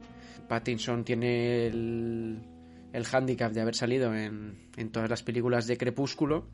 Pattinson 0.49 1.05
tiene 1.05 1.67
el, 1.67 2.41
el 2.91 3.05
hándicap 3.05 3.53
de 3.53 3.61
haber 3.61 3.75
salido 3.75 4.13
en, 4.13 4.69
en 4.75 4.91
todas 4.91 5.09
las 5.09 5.23
películas 5.23 5.65
de 5.67 5.77
Crepúsculo, 5.77 6.49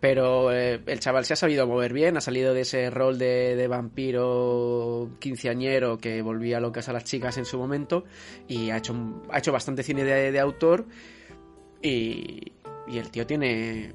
pero 0.00 0.52
eh, 0.52 0.80
el 0.86 1.00
chaval 1.00 1.24
se 1.24 1.32
ha 1.32 1.36
sabido 1.36 1.66
mover 1.66 1.92
bien, 1.92 2.16
ha 2.16 2.20
salido 2.20 2.54
de 2.54 2.62
ese 2.62 2.90
rol 2.90 3.18
de, 3.18 3.66
vampiro 3.68 5.10
quinceañero 5.18 5.98
que 5.98 6.22
volvía 6.22 6.60
locas 6.60 6.88
a 6.88 6.92
las 6.92 7.04
chicas 7.04 7.36
en 7.38 7.44
su 7.44 7.58
momento 7.58 8.04
y 8.46 8.70
ha 8.70 8.78
hecho, 8.78 9.22
ha 9.30 9.38
hecho 9.38 9.52
bastante 9.52 9.82
cine 9.82 10.04
de, 10.04 10.40
autor 10.40 10.86
y, 11.82 12.52
y, 12.86 12.98
el 12.98 13.10
tío 13.10 13.26
tiene, 13.26 13.92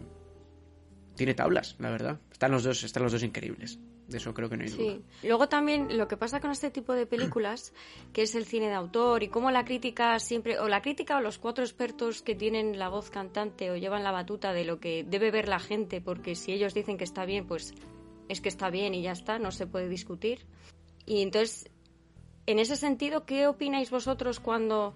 tiene 1.15 1.33
tablas, 1.33 1.75
la 1.79 1.89
verdad. 1.89 2.19
Están 2.31 2.51
los 2.51 2.63
dos, 2.63 2.83
están 2.83 3.03
los 3.03 3.11
dos 3.11 3.23
increíbles. 3.23 3.79
De 4.13 4.19
eso 4.19 4.31
creo 4.31 4.47
que 4.47 4.57
no 4.57 4.63
hay 4.63 4.69
duda. 4.69 4.99
Luego 5.23 5.49
también 5.49 5.97
lo 5.97 6.07
que 6.07 6.17
pasa 6.17 6.39
con 6.39 6.51
este 6.51 6.69
tipo 6.69 6.93
de 6.93 7.07
películas, 7.07 7.73
que 8.13 8.21
es 8.21 8.35
el 8.35 8.45
cine 8.45 8.67
de 8.67 8.75
autor 8.75 9.23
y 9.23 9.27
cómo 9.27 9.49
la 9.49 9.65
crítica 9.65 10.19
siempre, 10.19 10.59
o 10.59 10.67
la 10.67 10.83
crítica 10.83 11.17
o 11.17 11.21
los 11.21 11.39
cuatro 11.39 11.63
expertos 11.63 12.21
que 12.21 12.35
tienen 12.35 12.77
la 12.77 12.89
voz 12.89 13.09
cantante 13.09 13.71
o 13.71 13.75
llevan 13.75 14.03
la 14.03 14.11
batuta 14.11 14.53
de 14.53 14.65
lo 14.65 14.79
que 14.79 15.03
debe 15.03 15.31
ver 15.31 15.47
la 15.47 15.57
gente, 15.57 15.99
porque 15.99 16.35
si 16.35 16.53
ellos 16.53 16.75
dicen 16.75 16.99
que 16.99 17.05
está 17.05 17.25
bien, 17.25 17.47
pues 17.47 17.73
es 18.29 18.39
que 18.39 18.49
está 18.49 18.69
bien 18.69 18.93
y 18.93 19.01
ya 19.01 19.13
está, 19.13 19.39
no 19.39 19.49
se 19.49 19.65
puede 19.65 19.89
discutir. 19.89 20.45
Y 21.07 21.23
entonces, 21.23 21.71
en 22.45 22.59
ese 22.59 22.75
sentido, 22.75 23.25
¿qué 23.25 23.47
opináis 23.47 23.89
vosotros 23.89 24.39
cuando 24.39 24.93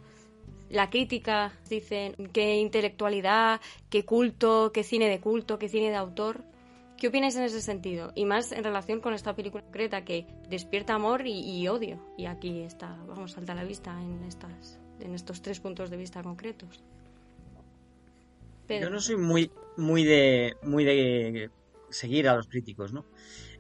la 0.69 0.91
crítica 0.91 1.53
dicen 1.67 2.13
qué 2.33 2.57
intelectualidad, 2.57 3.61
qué 3.89 4.05
culto, 4.05 4.71
qué 4.71 4.83
cine 4.83 5.09
de 5.09 5.19
culto, 5.19 5.57
qué 5.57 5.69
cine 5.69 5.89
de 5.89 5.95
autor? 5.95 6.43
¿Qué 6.97 7.09
opináis 7.09 7.35
en 7.35 7.43
ese 7.43 7.61
sentido? 7.61 8.11
Y 8.15 8.25
más 8.25 8.51
en 8.51 8.63
relación 8.63 9.01
con 9.01 9.13
esta 9.13 9.35
película 9.35 9.63
concreta 9.63 10.03
que 10.03 10.25
despierta 10.49 10.95
amor 10.95 11.27
y, 11.27 11.67
odio. 11.67 11.99
Y 12.17 12.25
aquí 12.25 12.61
está, 12.61 12.97
vamos, 13.07 13.33
salta 13.33 13.51
a 13.51 13.55
la 13.55 13.63
vista 13.63 13.91
en, 14.01 14.23
estas, 14.23 14.79
en 14.99 15.13
estos 15.13 15.41
tres 15.43 15.59
puntos 15.59 15.91
de 15.91 15.97
vista 15.97 16.23
concretos. 16.23 16.83
Yo 18.67 18.89
no 18.89 18.99
soy 18.99 19.15
muy, 19.15 19.51
muy, 19.77 20.03
de, 20.03 20.55
muy 20.63 20.83
de 20.83 21.51
seguir 21.89 22.27
a 22.27 22.35
los 22.35 22.47
críticos, 22.47 22.91
¿no? 22.91 23.05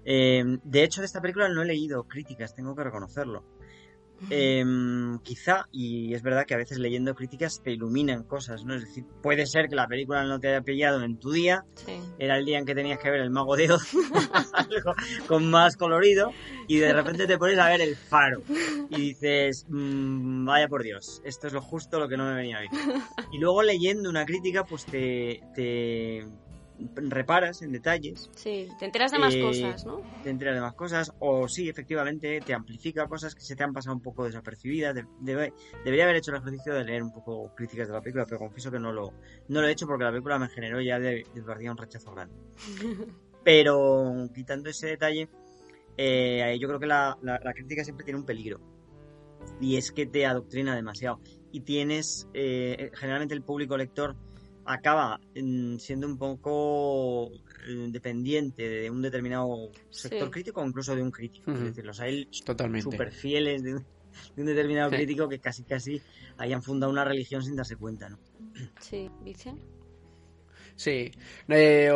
Eh, 0.03 0.43
de 0.63 0.83
hecho, 0.83 1.01
de 1.01 1.05
esta 1.05 1.21
película 1.21 1.47
no 1.47 1.61
he 1.61 1.65
leído 1.65 2.03
críticas, 2.05 2.55
tengo 2.55 2.75
que 2.75 2.83
reconocerlo. 2.83 3.43
Em, 4.29 5.19
quizá, 5.19 5.67
y 5.71 6.13
es 6.13 6.21
verdad 6.21 6.45
que 6.45 6.53
a 6.53 6.57
veces 6.57 6.79
leyendo 6.79 7.15
críticas 7.15 7.61
te 7.63 7.71
iluminan 7.71 8.23
cosas, 8.23 8.65
¿no? 8.65 8.73
Es 8.73 8.81
decir, 8.81 9.05
puede 9.21 9.45
ser 9.45 9.69
que 9.69 9.75
la 9.75 9.87
película 9.87 10.23
no 10.23 10.39
te 10.39 10.49
haya 10.49 10.61
pillado 10.61 11.03
en 11.03 11.17
tu 11.17 11.31
día, 11.31 11.63
era 12.17 12.37
el 12.37 12.45
día 12.45 12.57
en 12.57 12.65
que 12.65 12.75
tenías 12.75 12.99
que 12.99 13.09
ver 13.09 13.21
El 13.21 13.29
Mago 13.29 13.55
de 13.55 13.71
Oz, 13.71 13.93
algo 14.53 14.93
con 15.27 15.49
más 15.49 15.77
colorido, 15.77 16.31
y 16.67 16.77
de 16.77 16.93
repente 16.93 17.27
te 17.27 17.37
pones 17.37 17.59
a 17.59 17.69
ver 17.69 17.81
El 17.81 17.95
Faro, 17.95 18.41
y 18.89 19.01
dices, 19.01 19.65
mm, 19.69 20.45
vaya 20.45 20.67
por 20.67 20.83
Dios, 20.83 21.21
esto 21.23 21.47
es 21.47 21.53
lo 21.53 21.61
justo, 21.61 21.99
lo 21.99 22.09
que 22.09 22.17
no 22.17 22.25
me 22.25 22.35
venía 22.35 22.59
bien. 22.59 22.71
Y 23.31 23.37
luego 23.37 23.61
leyendo 23.61 24.09
una 24.09 24.25
crítica, 24.25 24.65
pues 24.65 24.85
te, 24.85 25.41
te 25.53 26.25
reparas 26.95 27.61
en 27.61 27.71
detalles. 27.71 28.29
Sí, 28.35 28.67
te 28.79 28.85
enteras 28.85 29.11
de 29.11 29.19
más 29.19 29.33
eh, 29.33 29.41
cosas, 29.41 29.85
¿no? 29.85 30.01
Te 30.23 30.29
enteras 30.29 30.55
de 30.55 30.61
más 30.61 30.73
cosas, 30.73 31.13
o 31.19 31.47
sí, 31.47 31.69
efectivamente, 31.69 32.39
te 32.41 32.53
amplifica 32.53 33.07
cosas 33.07 33.35
que 33.35 33.41
se 33.41 33.55
te 33.55 33.63
han 33.63 33.73
pasado 33.73 33.95
un 33.95 34.01
poco 34.01 34.25
desapercibidas. 34.25 34.95
debería 35.21 36.03
haber 36.03 36.17
hecho 36.17 36.31
el 36.31 36.37
ejercicio 36.37 36.73
de 36.73 36.83
leer 36.83 37.03
un 37.03 37.11
poco 37.11 37.53
críticas 37.55 37.87
de 37.87 37.93
la 37.93 38.01
película, 38.01 38.25
pero 38.25 38.39
confieso 38.39 38.71
que 38.71 38.79
no 38.79 38.91
lo, 38.91 39.13
no 39.47 39.61
lo 39.61 39.67
he 39.67 39.71
hecho 39.71 39.87
porque 39.87 40.03
la 40.03 40.11
película 40.11 40.39
me 40.39 40.49
generó 40.49 40.81
ya 40.81 40.99
de, 40.99 41.25
de 41.33 41.69
un 41.69 41.77
rechazo 41.77 42.13
grande. 42.13 42.35
pero 43.43 44.29
quitando 44.33 44.69
ese 44.69 44.87
detalle, 44.87 45.29
eh, 45.97 46.57
yo 46.59 46.67
creo 46.67 46.79
que 46.79 46.85
la, 46.85 47.17
crítica 47.55 47.83
siempre 47.83 48.05
tiene 48.05 48.19
un 48.19 48.25
peligro. 48.25 48.59
Y 49.59 49.77
es 49.77 49.91
que 49.91 50.05
te 50.05 50.25
adoctrina 50.25 50.75
demasiado. 50.75 51.19
Y 51.51 51.61
tienes, 51.61 52.27
eh, 52.33 52.91
generalmente 52.93 53.33
el 53.33 53.41
público 53.41 53.77
lector 53.77 54.15
acaba 54.67 55.19
mm, 55.35 55.77
siendo 55.77 56.07
un 56.07 56.17
poco 56.17 57.31
eh, 57.67 57.87
dependiente 57.89 58.67
de 58.67 58.89
un 58.89 59.01
determinado 59.01 59.71
sector 59.89 60.29
crítico 60.29 60.61
o 60.61 60.65
incluso 60.65 60.95
de 60.95 61.01
un 61.01 61.11
crítico. 61.11 61.51
Es 61.51 61.61
decir, 61.61 61.85
los 61.85 61.99
hay 61.99 62.27
súper 62.31 63.11
fieles 63.11 63.63
de 63.63 63.75
un, 63.75 63.85
determinado 64.35 64.91
crítico 64.91 65.27
que 65.29 65.39
casi 65.39 65.63
casi 65.63 66.01
hayan 66.37 66.61
fundado 66.61 66.91
una 66.91 67.05
religión 67.05 67.43
sin 67.43 67.55
darse 67.55 67.77
cuenta, 67.77 68.09
¿no? 68.09 68.19
Sí, 68.79 69.09
¿Vicen? 69.23 69.59
Sí, 70.75 71.11
eh, 71.47 71.91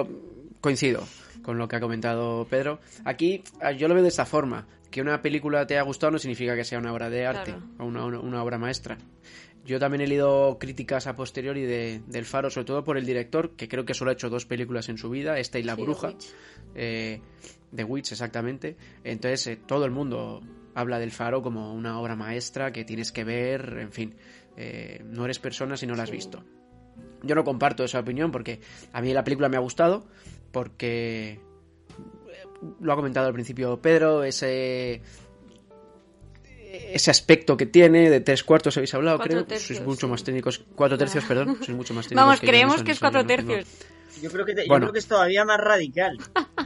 coincido 0.60 1.04
con 1.44 1.58
lo 1.58 1.68
que 1.68 1.75
ha 1.75 1.80
comentado 1.80 2.46
Pedro. 2.46 2.80
Aquí 3.04 3.44
ah, 3.62 3.72
yo 3.72 3.88
lo 3.88 3.94
veo 3.94 4.04
de 4.04 4.10
esta 4.10 4.25
forma. 4.25 4.68
Que 4.90 5.01
una 5.01 5.22
película 5.22 5.66
te 5.66 5.75
haya 5.75 5.84
gustado 5.84 6.12
no 6.12 6.20
significa 6.20 6.54
que 6.54 6.66
sea 6.66 6.78
una 6.78 6.92
obra 6.92 7.10
de 7.10 7.25
arte 7.25 7.56
o 7.80 7.86
una 7.86 8.44
obra 8.44 8.58
maestra. 8.58 8.98
Yo 9.63 9.80
también 9.80 10.01
he 10.01 10.08
leído 10.08 10.58
críticas 10.60 11.06
a 11.06 11.15
posteriori 11.15 11.63
de, 11.63 12.01
del 12.08 12.25
Faro, 12.25 12.50
sobre 12.50 12.65
todo 12.65 12.84
por 12.84 12.98
el 12.98 13.06
director, 13.06 13.56
que 13.56 13.68
creo 13.68 13.86
que 13.86 13.94
solo 13.94 14.10
ha 14.10 14.13
hecho 14.13 14.30
dos 14.30 14.46
películas 14.46 14.89
en 14.89 14.98
su 14.98 15.10
vida, 15.10 15.38
esta 15.38 15.60
y 15.60 15.63
La 15.63 15.75
Bruja, 15.75 16.15
de 16.74 17.22
eh, 17.77 17.84
Witch, 17.84 18.12
exactamente. 18.12 18.75
Entonces, 19.03 19.46
eh, 19.48 19.60
todo 19.68 19.86
el 19.86 19.91
mundo 19.91 20.41
habla 20.74 21.00
del 21.00 21.12
Faro 21.12 21.44
como 21.44 21.74
una 21.74 22.00
obra 22.00 22.15
maestra 22.15 22.72
que 22.72 22.86
tienes 22.86 23.12
que 23.12 23.24
ver, 23.24 23.77
en 23.80 23.91
fin, 23.91 24.15
eh, 24.58 25.01
no 25.06 25.25
eres 25.25 25.39
persona 25.39 25.77
si 25.77 25.86
no 25.86 25.96
la 25.96 26.03
has 26.03 26.12
visto. 26.12 26.44
Yo 27.24 27.36
no 27.36 27.44
comparto 27.44 27.84
esa 27.84 28.00
opinión 28.00 28.32
porque 28.32 28.62
a 28.94 29.01
mí 29.01 29.13
la 29.13 29.24
película 29.24 29.48
me 29.48 29.58
ha 29.58 29.62
gustado, 29.62 30.08
porque 30.51 31.39
lo 32.80 32.94
ha 32.94 32.96
comentado 32.96 33.27
al 33.27 33.34
principio 33.34 33.80
Pedro, 33.80 34.24
ese 34.24 35.01
ese 36.72 37.12
aspecto 37.12 37.58
que 37.58 37.66
tiene, 37.66 38.10
de 38.10 38.22
tres 38.22 38.44
cuartos 38.44 38.78
habéis 38.78 38.94
hablado, 38.94 39.20
creo. 39.20 39.46
sois 39.60 39.82
mucho 39.82 40.08
más 40.08 40.24
técnicos. 40.24 40.63
Cuatro 40.75 40.98
tercios, 40.98 41.25
perdón. 41.25 41.58
Sois 41.66 41.75
mucho 41.75 41.94
más 41.94 42.08
técnicos. 42.08 42.25
Vamos, 42.25 42.40
creemos 42.40 42.84
que 42.84 42.92
es 42.92 43.00
cuatro 43.00 43.25
tercios. 43.25 43.66
Yo 44.22 44.30
creo, 44.30 44.46
que 44.46 44.54
yo 44.68 44.75
creo 44.75 44.94
que 44.94 45.00
es 45.00 45.08
todavía 45.08 45.44
más 45.46 45.58
radical. 45.58 46.18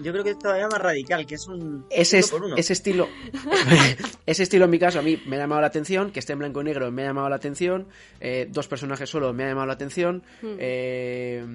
Yo 0.04 0.12
creo 0.12 0.24
que 0.26 0.32
es 0.32 0.40
todavía 0.40 0.68
más 0.68 0.82
radical, 0.82 1.26
que 1.26 1.36
es 1.36 1.48
un. 1.48 1.86
Ese, 1.90 2.20
ese 2.20 2.74
estilo. 2.74 3.08
ese 4.26 4.44
estilo, 4.44 4.66
en 4.66 4.72
mi 4.72 4.80
caso, 4.80 5.00
a 5.00 5.02
mí 5.02 5.22
me 5.26 5.38
ha 5.38 5.40
llamado 5.40 5.62
la 5.62 5.68
atención. 5.68 6.12
Que 6.12 6.20
esté 6.20 6.34
en 6.34 6.40
blanco 6.40 6.62
y 6.62 6.66
negro 6.66 6.92
me 6.92 7.04
ha 7.04 7.06
llamado 7.06 7.30
la 7.30 7.38
atención. 7.38 7.88
Eh, 8.20 8.48
dos 8.50 8.68
personajes 8.68 9.10
solo 9.10 9.32
me 9.32 9.46
ha 9.46 9.50
llamado 9.50 9.68
la 9.68 9.74
atención. 9.74 10.24
Hmm. 10.42 10.56
Eh 10.60 11.46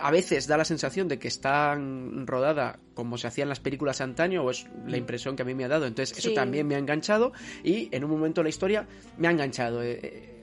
a 0.00 0.10
veces 0.10 0.46
da 0.46 0.56
la 0.56 0.64
sensación 0.64 1.08
de 1.08 1.18
que 1.18 1.28
está 1.28 1.76
rodada 2.24 2.78
como 2.94 3.18
se 3.18 3.26
hacía 3.26 3.42
en 3.42 3.48
las 3.48 3.60
películas 3.60 4.00
antaño, 4.00 4.42
o 4.42 4.50
es 4.50 4.66
la 4.86 4.96
mm. 4.96 5.00
impresión 5.00 5.36
que 5.36 5.42
a 5.42 5.44
mí 5.44 5.54
me 5.54 5.64
ha 5.64 5.68
dado. 5.68 5.86
Entonces, 5.86 6.18
eso 6.18 6.32
también 6.32 6.66
me 6.66 6.74
ha 6.74 6.78
enganchado 6.78 7.32
y 7.62 7.88
en 7.92 8.04
un 8.04 8.10
momento 8.10 8.40
de 8.40 8.44
la 8.44 8.48
historia 8.50 8.86
me 9.16 9.28
ha 9.28 9.30
enganchado. 9.30 9.82
Eh, 9.82 10.00
eh, 10.02 10.34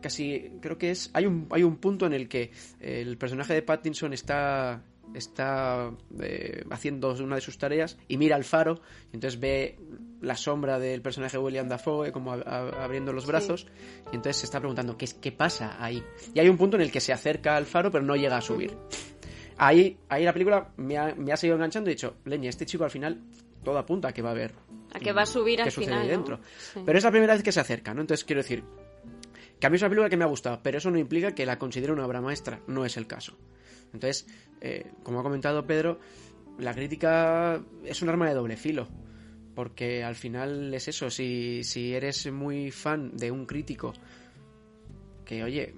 casi 0.00 0.52
creo 0.60 0.76
que 0.76 0.90
es 0.90 1.10
hay 1.14 1.26
un 1.26 1.46
hay 1.50 1.62
un 1.62 1.76
punto 1.76 2.06
en 2.06 2.12
el 2.12 2.28
que 2.28 2.50
el 2.80 3.16
personaje 3.16 3.54
de 3.54 3.62
Pattinson 3.62 4.12
está 4.12 4.82
está 5.14 5.90
eh, 6.20 6.64
haciendo 6.70 7.12
una 7.14 7.36
de 7.36 7.40
sus 7.40 7.58
tareas 7.58 7.98
y 8.08 8.16
mira 8.16 8.36
al 8.36 8.44
faro 8.44 8.80
y 9.12 9.16
entonces 9.16 9.40
ve 9.40 9.78
la 10.20 10.36
sombra 10.36 10.78
del 10.78 11.02
personaje 11.02 11.38
William 11.38 11.68
Dafoe 11.68 12.12
como 12.12 12.32
abriendo 12.32 13.12
los 13.12 13.26
brazos 13.26 13.66
y 14.12 14.16
entonces 14.16 14.36
se 14.36 14.46
está 14.46 14.60
preguntando 14.60 14.96
¿qué, 14.96 15.08
qué 15.20 15.32
pasa 15.32 15.76
ahí 15.82 16.02
y 16.34 16.40
hay 16.40 16.48
un 16.48 16.56
punto 16.56 16.76
en 16.76 16.82
el 16.82 16.92
que 16.92 17.00
se 17.00 17.12
acerca 17.12 17.56
al 17.56 17.66
faro 17.66 17.90
pero 17.90 18.04
no 18.04 18.16
llega 18.16 18.36
a 18.36 18.40
subir. 18.40 18.76
Ahí, 19.56 19.98
ahí 20.08 20.24
la 20.24 20.32
película 20.32 20.72
me 20.78 20.96
ha, 20.96 21.14
me 21.14 21.32
ha 21.32 21.36
seguido 21.36 21.56
enganchando 21.56 21.90
y 21.90 21.92
he 21.92 21.96
dicho 21.96 22.16
leña, 22.24 22.48
este 22.48 22.64
chico 22.64 22.84
al 22.84 22.90
final 22.90 23.20
todo 23.62 23.78
apunta 23.78 24.08
a 24.08 24.12
que 24.12 24.22
va 24.22 24.30
a 24.30 24.34
ver 24.34 24.54
a 24.92 24.98
que 24.98 25.12
va 25.12 25.22
a 25.22 25.26
subir 25.26 25.60
al 25.60 25.70
final 25.70 26.08
dentro 26.08 26.40
pero 26.84 26.98
es 26.98 27.04
la 27.04 27.10
primera 27.10 27.34
vez 27.34 27.42
que 27.42 27.52
se 27.52 27.60
acerca 27.60 27.94
¿no? 27.94 28.00
entonces 28.00 28.24
quiero 28.24 28.42
decir 28.42 28.64
que 29.58 29.66
a 29.66 29.70
mí 29.70 29.76
es 29.76 29.82
una 29.82 29.90
película 29.90 30.08
que 30.08 30.16
me 30.16 30.24
ha 30.24 30.28
gustado 30.28 30.60
pero 30.62 30.78
eso 30.78 30.90
no 30.90 30.98
implica 30.98 31.34
que 31.34 31.44
la 31.44 31.58
considere 31.58 31.92
una 31.92 32.06
obra 32.06 32.20
maestra 32.20 32.60
no 32.66 32.84
es 32.84 32.96
el 32.96 33.06
caso 33.06 33.36
entonces, 33.92 34.26
eh, 34.60 34.92
como 35.02 35.20
ha 35.20 35.22
comentado 35.22 35.66
Pedro, 35.66 35.98
la 36.58 36.74
crítica 36.74 37.62
es 37.84 38.02
un 38.02 38.08
arma 38.08 38.28
de 38.28 38.34
doble 38.34 38.56
filo. 38.56 38.88
Porque 39.54 40.04
al 40.04 40.14
final 40.14 40.72
es 40.72 40.88
eso, 40.88 41.10
si, 41.10 41.64
si 41.64 41.92
eres 41.92 42.30
muy 42.30 42.70
fan 42.70 43.16
de 43.16 43.30
un 43.30 43.46
crítico, 43.46 43.92
que 45.24 45.42
oye, 45.42 45.74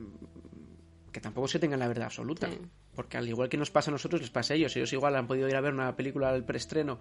que 1.11 1.21
tampoco 1.21 1.49
se 1.49 1.59
tenga 1.59 1.76
la 1.76 1.88
verdad 1.88 2.07
absoluta. 2.07 2.49
Porque 2.95 3.16
al 3.16 3.28
igual 3.28 3.49
que 3.49 3.57
nos 3.57 3.71
pasa 3.71 3.90
a 3.90 3.92
nosotros, 3.92 4.21
les 4.21 4.31
pasa 4.31 4.52
a 4.52 4.57
ellos. 4.57 4.76
Ellos 4.76 4.92
igual 4.92 5.16
han 5.16 5.26
podido 5.26 5.49
ir 5.49 5.57
a 5.57 5.61
ver 5.61 5.73
una 5.73 5.97
película 5.97 6.28
al 6.28 6.45
preestreno 6.45 6.99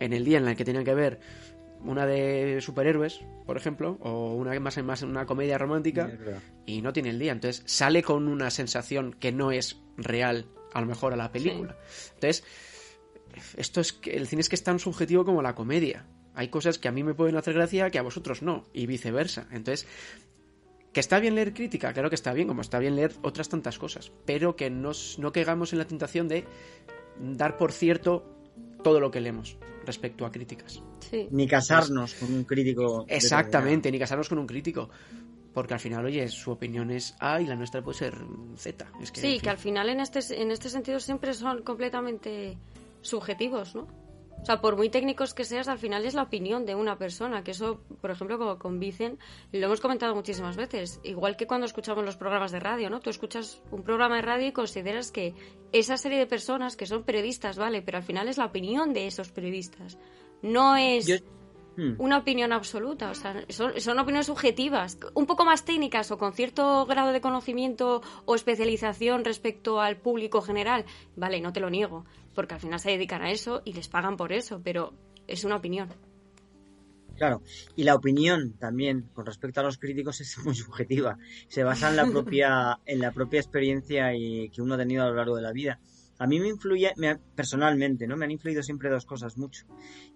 en 0.00 0.12
el 0.12 0.24
día 0.24 0.38
en 0.38 0.48
el 0.48 0.56
que 0.56 0.64
tenían 0.64 0.84
que 0.84 0.94
ver 0.94 1.20
una 1.84 2.06
de 2.06 2.60
superhéroes, 2.60 3.20
por 3.46 3.56
ejemplo, 3.56 3.98
o 4.00 4.34
una 4.34 4.58
más 4.60 4.82
más 4.82 5.02
una 5.02 5.26
comedia 5.26 5.58
romántica 5.58 6.10
y 6.66 6.82
no 6.82 6.92
tiene 6.92 7.10
el 7.10 7.18
día, 7.18 7.32
entonces 7.32 7.62
sale 7.66 8.02
con 8.02 8.28
una 8.28 8.50
sensación 8.50 9.12
que 9.12 9.32
no 9.32 9.52
es 9.52 9.80
real 9.96 10.46
a 10.72 10.80
lo 10.80 10.86
mejor 10.86 11.12
a 11.12 11.16
la 11.16 11.32
película. 11.32 11.76
Entonces, 12.14 12.44
esto 13.56 13.80
es 13.80 13.92
que 13.92 14.16
el 14.16 14.26
cine 14.26 14.40
es 14.40 14.48
que 14.48 14.56
es 14.56 14.62
tan 14.62 14.78
subjetivo 14.78 15.24
como 15.24 15.42
la 15.42 15.54
comedia. 15.54 16.06
Hay 16.34 16.48
cosas 16.48 16.78
que 16.78 16.88
a 16.88 16.92
mí 16.92 17.02
me 17.02 17.14
pueden 17.14 17.36
hacer 17.36 17.54
gracia 17.54 17.90
que 17.90 17.98
a 17.98 18.02
vosotros 18.02 18.42
no 18.42 18.64
y 18.72 18.86
viceversa. 18.86 19.48
Entonces, 19.50 19.86
que 20.92 21.00
está 21.00 21.18
bien 21.18 21.34
leer 21.34 21.52
crítica, 21.52 21.92
claro 21.92 22.08
que 22.08 22.14
está 22.14 22.32
bien, 22.32 22.48
como 22.48 22.60
está 22.60 22.78
bien 22.78 22.96
leer 22.96 23.12
otras 23.22 23.48
tantas 23.48 23.78
cosas, 23.78 24.12
pero 24.24 24.56
que 24.56 24.70
nos, 24.70 25.18
no 25.18 25.32
caigamos 25.32 25.72
en 25.72 25.78
la 25.78 25.86
tentación 25.86 26.28
de 26.28 26.44
dar 27.20 27.56
por 27.56 27.72
cierto 27.72 28.37
todo 28.82 29.00
lo 29.00 29.10
que 29.10 29.20
leemos 29.20 29.56
respecto 29.84 30.26
a 30.26 30.30
críticas. 30.30 30.82
Ni 31.30 31.46
casarnos 31.46 32.14
con 32.14 32.32
un 32.32 32.44
crítico. 32.44 33.04
Exactamente, 33.08 33.90
ni 33.90 33.98
casarnos 33.98 34.28
con 34.28 34.38
un 34.38 34.46
crítico. 34.46 34.90
Porque 35.54 35.74
al 35.74 35.80
final, 35.80 36.04
oye, 36.04 36.28
su 36.28 36.50
opinión 36.50 36.90
es 36.90 37.16
A 37.18 37.40
y 37.40 37.46
la 37.46 37.56
nuestra 37.56 37.82
puede 37.82 37.98
ser 37.98 38.14
Z. 38.56 38.86
sí, 39.14 39.40
que 39.40 39.50
al 39.50 39.58
final 39.58 39.88
en 39.88 40.00
este, 40.00 40.20
en 40.40 40.50
este 40.50 40.68
sentido 40.68 41.00
siempre 41.00 41.32
son 41.34 41.62
completamente 41.62 42.56
subjetivos, 43.00 43.74
¿no? 43.74 44.07
O 44.40 44.44
sea, 44.44 44.60
por 44.60 44.76
muy 44.76 44.88
técnicos 44.88 45.34
que 45.34 45.44
seas, 45.44 45.68
al 45.68 45.78
final 45.78 46.06
es 46.06 46.14
la 46.14 46.22
opinión 46.22 46.64
de 46.64 46.74
una 46.74 46.96
persona, 46.96 47.44
que 47.44 47.50
eso, 47.50 47.80
por 48.00 48.10
ejemplo, 48.10 48.38
como 48.38 48.58
con 48.58 48.78
Vicen, 48.78 49.18
lo 49.52 49.66
hemos 49.66 49.80
comentado 49.80 50.14
muchísimas 50.14 50.56
veces, 50.56 51.00
igual 51.02 51.36
que 51.36 51.46
cuando 51.46 51.66
escuchamos 51.66 52.04
los 52.04 52.16
programas 52.16 52.52
de 52.52 52.60
radio, 52.60 52.88
¿no? 52.88 53.00
Tú 53.00 53.10
escuchas 53.10 53.60
un 53.70 53.82
programa 53.82 54.16
de 54.16 54.22
radio 54.22 54.46
y 54.46 54.52
consideras 54.52 55.10
que 55.10 55.34
esa 55.72 55.96
serie 55.96 56.18
de 56.18 56.26
personas 56.26 56.76
que 56.76 56.86
son 56.86 57.02
periodistas, 57.02 57.58
¿vale? 57.58 57.82
Pero 57.82 57.98
al 57.98 58.04
final 58.04 58.28
es 58.28 58.38
la 58.38 58.46
opinión 58.46 58.92
de 58.92 59.06
esos 59.06 59.30
periodistas. 59.30 59.98
No 60.42 60.76
es... 60.76 61.22
Hmm. 61.78 61.94
una 61.98 62.18
opinión 62.18 62.52
absoluta. 62.52 63.08
O 63.08 63.14
sea, 63.14 63.44
son, 63.50 63.98
opiniones 64.00 64.26
subjetivas, 64.26 64.98
un 65.14 65.26
poco 65.26 65.44
más 65.44 65.64
técnicas 65.64 66.10
o 66.10 66.18
con 66.18 66.32
cierto 66.32 66.84
grado 66.86 67.12
de 67.12 67.20
conocimiento 67.20 68.02
o 68.24 68.34
especialización 68.34 69.24
respecto 69.24 69.80
al 69.80 69.96
público 69.96 70.42
general. 70.42 70.84
Vale, 71.14 71.40
no 71.40 71.52
te 71.52 71.60
lo 71.60 71.70
niego, 71.70 72.04
porque 72.34 72.54
al 72.54 72.60
final 72.60 72.80
se 72.80 72.90
dedican 72.90 73.22
a 73.22 73.30
eso 73.30 73.62
y 73.64 73.74
les 73.74 73.86
pagan 73.86 74.16
por 74.16 74.32
eso, 74.32 74.60
pero 74.60 74.92
es 75.28 75.44
una 75.44 75.54
opinión. 75.54 75.88
Claro, 77.16 77.42
y 77.76 77.84
la 77.84 77.94
opinión 77.94 78.54
también 78.58 79.10
con 79.14 79.24
respecto 79.24 79.60
a 79.60 79.62
los 79.62 79.78
críticos 79.78 80.20
es 80.20 80.36
muy 80.44 80.56
subjetiva. 80.56 81.16
Se 81.46 81.62
basa 81.62 81.90
en 81.90 81.96
la 81.96 82.06
propia, 82.06 82.80
en 82.86 82.98
la 82.98 83.12
propia 83.12 83.38
experiencia 83.38 84.12
y 84.16 84.50
que 84.50 84.62
uno 84.62 84.74
ha 84.74 84.78
tenido 84.78 85.04
a 85.04 85.08
lo 85.10 85.14
largo 85.14 85.36
de 85.36 85.42
la 85.42 85.52
vida 85.52 85.78
a 86.18 86.26
mí 86.26 86.40
me 86.40 86.48
influye, 86.48 86.92
personalmente, 87.34 88.06
¿no? 88.06 88.16
Me 88.16 88.24
han 88.24 88.32
influido 88.32 88.62
siempre 88.62 88.90
dos 88.90 89.06
cosas 89.06 89.38
mucho. 89.38 89.66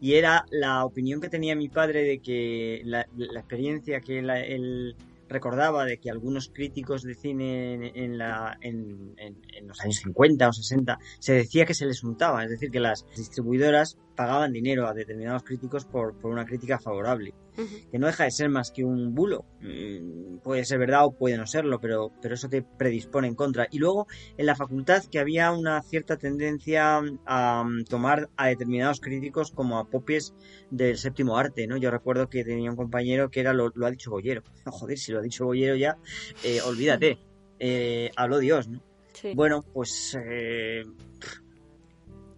Y 0.00 0.14
era 0.14 0.44
la 0.50 0.84
opinión 0.84 1.20
que 1.20 1.28
tenía 1.28 1.54
mi 1.54 1.68
padre 1.68 2.02
de 2.02 2.18
que 2.18 2.82
la, 2.84 3.06
experiencia 3.36 4.00
que 4.00 4.18
él 4.18 4.96
recordaba 5.28 5.84
de 5.84 5.98
que 5.98 6.10
algunos 6.10 6.48
críticos 6.48 7.02
de 7.02 7.14
cine 7.14 7.92
en, 7.94 8.18
la, 8.18 8.56
en, 8.60 9.16
los 9.66 9.80
años 9.80 9.96
50 9.96 10.48
o 10.48 10.52
60 10.52 10.98
se 11.18 11.32
decía 11.32 11.64
que 11.64 11.74
se 11.74 11.86
les 11.86 12.04
untaba, 12.04 12.44
es 12.44 12.50
decir, 12.50 12.70
que 12.70 12.80
las 12.80 13.06
distribuidoras 13.16 13.98
pagaban 14.22 14.52
dinero 14.52 14.86
a 14.86 14.94
determinados 14.94 15.42
críticos 15.42 15.84
por, 15.84 16.16
por 16.16 16.30
una 16.30 16.44
crítica 16.44 16.78
favorable, 16.78 17.34
que 17.90 17.98
no 17.98 18.06
deja 18.06 18.22
de 18.22 18.30
ser 18.30 18.48
más 18.50 18.70
que 18.70 18.84
un 18.84 19.16
bulo. 19.16 19.44
Mm, 19.60 20.36
puede 20.44 20.64
ser 20.64 20.78
verdad 20.78 21.06
o 21.06 21.10
puede 21.10 21.36
no 21.36 21.44
serlo, 21.44 21.80
pero, 21.80 22.12
pero 22.22 22.34
eso 22.34 22.48
te 22.48 22.62
predispone 22.62 23.26
en 23.26 23.34
contra. 23.34 23.66
Y 23.72 23.78
luego 23.78 24.06
en 24.36 24.46
la 24.46 24.54
facultad 24.54 25.02
que 25.10 25.18
había 25.18 25.50
una 25.50 25.82
cierta 25.82 26.18
tendencia 26.18 27.00
a 27.26 27.64
mm, 27.64 27.84
tomar 27.86 28.30
a 28.36 28.46
determinados 28.46 29.00
críticos 29.00 29.50
como 29.50 29.80
a 29.80 29.90
popes 29.90 30.34
del 30.70 30.96
séptimo 30.96 31.36
arte, 31.36 31.66
¿no? 31.66 31.76
Yo 31.76 31.90
recuerdo 31.90 32.28
que 32.28 32.44
tenía 32.44 32.70
un 32.70 32.76
compañero 32.76 33.28
que 33.28 33.40
era 33.40 33.52
lo, 33.52 33.72
ha 33.84 33.90
dicho 33.90 34.12
Boyero. 34.12 34.44
joder, 34.66 34.98
si 34.98 35.10
lo 35.10 35.18
ha 35.18 35.22
dicho 35.22 35.46
Boyero 35.46 35.74
ya, 35.74 35.98
eh, 36.44 36.60
olvídate. 36.64 37.18
Eh, 37.58 38.12
habló 38.14 38.38
Dios, 38.38 38.68
¿no? 38.68 38.80
Bueno, 39.34 39.62
pues 39.62 40.16
eh, 40.20 40.84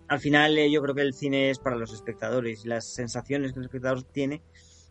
al 0.09 0.21
final 0.21 0.57
eh, 0.59 0.71
yo 0.71 0.83
creo 0.83 0.95
que 0.95 1.03
el 1.03 1.15
cine 1.15 1.51
es 1.51 1.59
para 1.59 1.77
los 1.77 1.93
espectadores. 1.93 2.67
Las 2.67 2.93
sensaciones 2.93 3.53
que 3.53 3.59
el 3.59 3.67
espectador 3.67 4.03
tiene. 4.03 4.43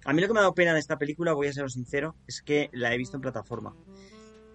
A 0.05 0.13
mí 0.13 0.22
lo 0.22 0.27
que 0.27 0.34
me 0.34 0.39
ha 0.39 0.43
dado 0.43 0.53
pena 0.53 0.74
de 0.74 0.79
esta 0.79 0.98
película, 0.98 1.34
voy 1.34 1.48
a 1.48 1.53
ser 1.53 1.70
sincero, 1.70 2.15
es 2.27 2.41
que 2.41 2.70
la 2.74 2.93
he 2.93 2.98
visto 2.98 3.17
en 3.17 3.22
plataforma. 3.22 3.75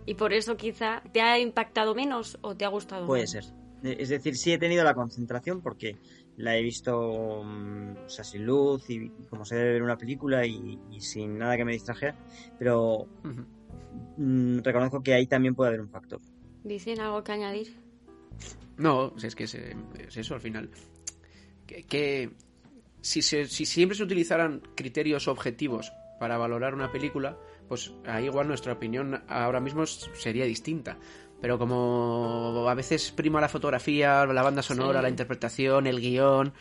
¿Y 0.05 0.15
por 0.15 0.33
eso 0.33 0.57
quizá 0.57 1.03
te 1.13 1.21
ha 1.21 1.39
impactado 1.39 1.95
menos 1.95 2.39
o 2.43 2.55
te 2.55 2.65
ha 2.65 2.69
gustado 2.69 3.07
Puede 3.07 3.27
ser. 3.27 3.45
Eh, 3.83 3.97
es 4.01 4.09
decir, 4.09 4.37
sí 4.37 4.53
he 4.53 4.59
tenido 4.59 4.85
la 4.85 4.95
concentración 4.95 5.63
porque 5.63 5.97
la 6.37 6.57
he 6.57 6.63
visto 6.63 7.43
mm, 7.45 8.09
sin 8.09 8.47
luz 8.47 8.89
y 8.91 9.11
como 9.29 9.45
se 9.45 9.57
debe 9.57 9.73
ver 9.73 9.83
una 9.83 9.97
película 9.97 10.47
y, 10.47 10.79
sin 11.01 11.39
nada 11.39 11.57
que 11.57 11.65
me 11.65 11.73
distrajera, 11.73 12.17
pero 12.59 13.07
mm, 14.17 14.59
reconozco 14.61 15.03
que 15.03 15.15
ahí 15.15 15.27
también 15.27 15.55
puede 15.55 15.69
haber 15.69 15.81
un 15.81 15.91
factor. 15.91 16.21
¿Dicen 16.63 17.01
algo 17.01 17.23
que 17.23 17.33
añadir? 17.33 17.88
No, 18.79 19.13
es 19.23 19.35
que 19.35 19.45
es, 19.45 19.57
eso 20.17 20.35
al 20.35 20.41
final. 20.41 20.71
Que, 21.67 22.31
si, 23.01 23.23
si 23.23 23.67
siempre 23.67 23.97
se 23.97 24.05
utilizaran 24.05 24.63
criterios 24.75 25.29
objetivos 25.29 25.93
para 26.19 26.39
valorar 26.39 26.75
una 26.75 26.91
película, 26.91 27.37
pues 27.69 27.93
ahí 28.07 28.27
igual 28.27 28.49
nuestra 28.49 28.73
opinión 28.73 29.23
ahora 29.29 29.61
mismo 29.61 29.85
sería 29.87 30.45
distinta. 30.45 30.99
Pero 31.41 31.59
como 31.59 32.67
a 32.69 32.75
veces 32.75 33.13
prima 33.13 33.41
la 33.41 33.49
fotografía, 33.49 34.27
la 34.27 34.43
banda 34.43 34.63
sonora, 34.63 35.03
la 35.03 35.09
interpretación, 35.09 35.87
el 35.87 36.01
guion, 36.01 36.53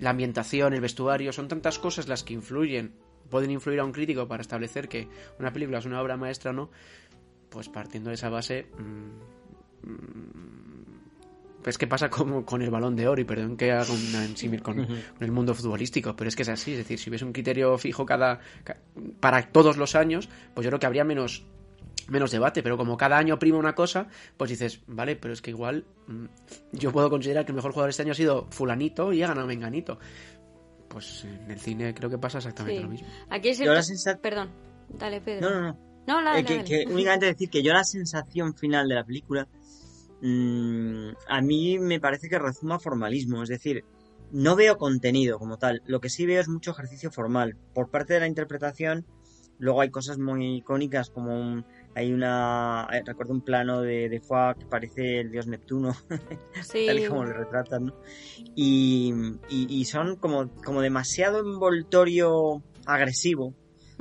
la 0.00 0.10
ambientación, 0.10 0.74
el 0.74 0.80
vestuario, 0.80 1.32
son 1.32 1.48
tantas 1.48 1.78
cosas 1.78 2.08
las 2.08 2.24
que 2.24 2.34
influyen, 2.34 2.94
pueden 3.28 3.50
influir 3.50 3.78
a 3.80 3.84
un 3.84 3.92
crítico 3.92 4.26
para 4.26 4.40
establecer 4.40 4.88
que 4.88 5.08
una 5.38 5.52
película 5.52 5.78
es 5.78 5.86
una 5.86 6.02
obra 6.02 6.16
maestra 6.16 6.50
o 6.50 6.54
no, 6.54 6.70
pues 7.48 7.68
partiendo 7.68 8.10
de 8.10 8.14
esa 8.14 8.28
base... 8.28 8.66
Mmm, 8.76 10.59
pues 11.62 11.78
que 11.78 11.86
pasa 11.86 12.08
como 12.10 12.44
con 12.44 12.62
el 12.62 12.70
balón 12.70 12.96
de 12.96 13.08
oro 13.08 13.20
y 13.20 13.24
perdón 13.24 13.56
que 13.56 13.72
haga 13.72 13.92
una 13.92 14.24
ensímil 14.24 14.62
con, 14.62 14.86
con, 14.86 14.96
el 15.20 15.32
mundo 15.32 15.54
futbolístico, 15.54 16.16
pero 16.16 16.28
es 16.28 16.36
que 16.36 16.42
es 16.42 16.48
así, 16.48 16.72
es 16.72 16.78
decir, 16.78 16.98
si 16.98 17.10
hubiese 17.10 17.24
un 17.24 17.32
criterio 17.32 17.76
fijo 17.78 18.06
cada 18.06 18.40
para 19.20 19.42
todos 19.50 19.76
los 19.76 19.94
años, 19.94 20.28
pues 20.54 20.64
yo 20.64 20.70
creo 20.70 20.80
que 20.80 20.86
habría 20.86 21.04
menos 21.04 21.44
menos 22.08 22.30
debate, 22.30 22.62
pero 22.62 22.76
como 22.76 22.96
cada 22.96 23.18
año 23.18 23.38
prima 23.38 23.58
una 23.58 23.74
cosa, 23.74 24.08
pues 24.36 24.50
dices, 24.50 24.80
vale, 24.86 25.16
pero 25.16 25.32
es 25.32 25.40
que 25.40 25.50
igual 25.50 25.84
mm, 26.08 26.24
yo 26.72 26.92
puedo 26.92 27.08
considerar 27.08 27.44
que 27.44 27.52
el 27.52 27.56
mejor 27.56 27.72
jugador 27.72 27.90
este 27.90 28.02
año 28.02 28.12
ha 28.12 28.16
sido 28.16 28.46
fulanito 28.50 29.12
y 29.12 29.22
ha 29.22 29.28
ganado 29.28 29.46
menganito. 29.46 29.98
Pues 30.88 31.24
en 31.24 31.50
el 31.50 31.60
cine 31.60 31.94
creo 31.94 32.10
que 32.10 32.18
pasa 32.18 32.38
exactamente 32.38 32.82
lo 32.82 32.88
mismo. 32.88 33.06
Aquí 33.28 33.50
es 33.50 33.60
Perdón, 34.20 34.50
dale 34.88 35.20
Pedro. 35.20 35.48
No, 35.48 35.60
no, 35.60 35.68
no. 35.68 35.90
No, 36.06 36.34
eh, 36.34 36.44
que, 36.44 36.86
únicamente 36.88 37.26
decir 37.26 37.48
que 37.48 37.62
yo 37.62 37.72
la 37.72 37.84
sensación 37.84 38.54
final 38.56 38.88
de 38.88 38.94
la 38.96 39.04
película 39.04 39.46
Mm, 40.22 41.10
a 41.28 41.40
mí 41.40 41.78
me 41.78 42.00
parece 42.00 42.28
que 42.28 42.38
rezuma 42.38 42.78
formalismo, 42.78 43.42
es 43.42 43.48
decir, 43.48 43.84
no 44.32 44.56
veo 44.56 44.76
contenido 44.76 45.38
como 45.38 45.58
tal, 45.58 45.82
lo 45.86 46.00
que 46.00 46.10
sí 46.10 46.26
veo 46.26 46.40
es 46.40 46.48
mucho 46.48 46.70
ejercicio 46.70 47.10
formal. 47.10 47.56
Por 47.74 47.90
parte 47.90 48.14
de 48.14 48.20
la 48.20 48.26
interpretación, 48.26 49.06
luego 49.60 49.82
hay 49.82 49.90
cosas 49.90 50.18
muy 50.18 50.56
icónicas 50.56 51.10
como 51.10 51.64
hay 51.94 52.12
una 52.12 52.88
eh, 52.92 53.02
recuerdo 53.04 53.34
un 53.34 53.42
plano 53.42 53.82
de, 53.82 54.08
de 54.08 54.20
Foix 54.20 54.58
que 54.58 54.66
parece 54.66 55.20
el 55.20 55.30
dios 55.30 55.46
Neptuno 55.46 55.94
tal 56.86 56.98
y 56.98 57.06
como 57.06 57.24
le 57.24 57.34
retratan 57.34 57.92
y, 58.56 59.12
y, 59.48 59.84
son 59.84 60.16
como, 60.16 60.48
como 60.64 60.80
demasiado 60.80 61.40
envoltorio 61.40 62.62
agresivo 62.86 63.54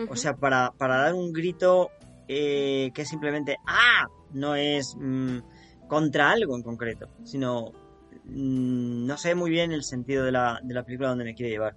o 0.10 0.16
sea 0.16 0.38
para, 0.38 0.72
para 0.78 0.98
dar 0.98 1.14
un 1.14 1.34
grito 1.34 1.92
eh, 2.30 2.92
que 2.94 3.06
simplemente 3.06 3.58
¡ah! 3.68 4.08
no 4.32 4.56
es 4.56 4.96
mm, 4.98 5.40
contra 5.90 6.30
algo 6.30 6.56
en 6.56 6.64
concreto, 6.64 7.10
sino 7.26 7.74
mm, 8.24 9.06
no 9.06 9.18
sé 9.18 9.36
muy 9.36 9.50
bien 9.50 9.74
el 9.74 9.84
sentido 9.84 10.24
de 10.24 10.32
la, 10.32 10.62
de 10.64 10.74
la 10.74 10.84
película 10.84 11.10
donde 11.10 11.26
me 11.26 11.36
quiere 11.36 11.52
llevar. 11.52 11.76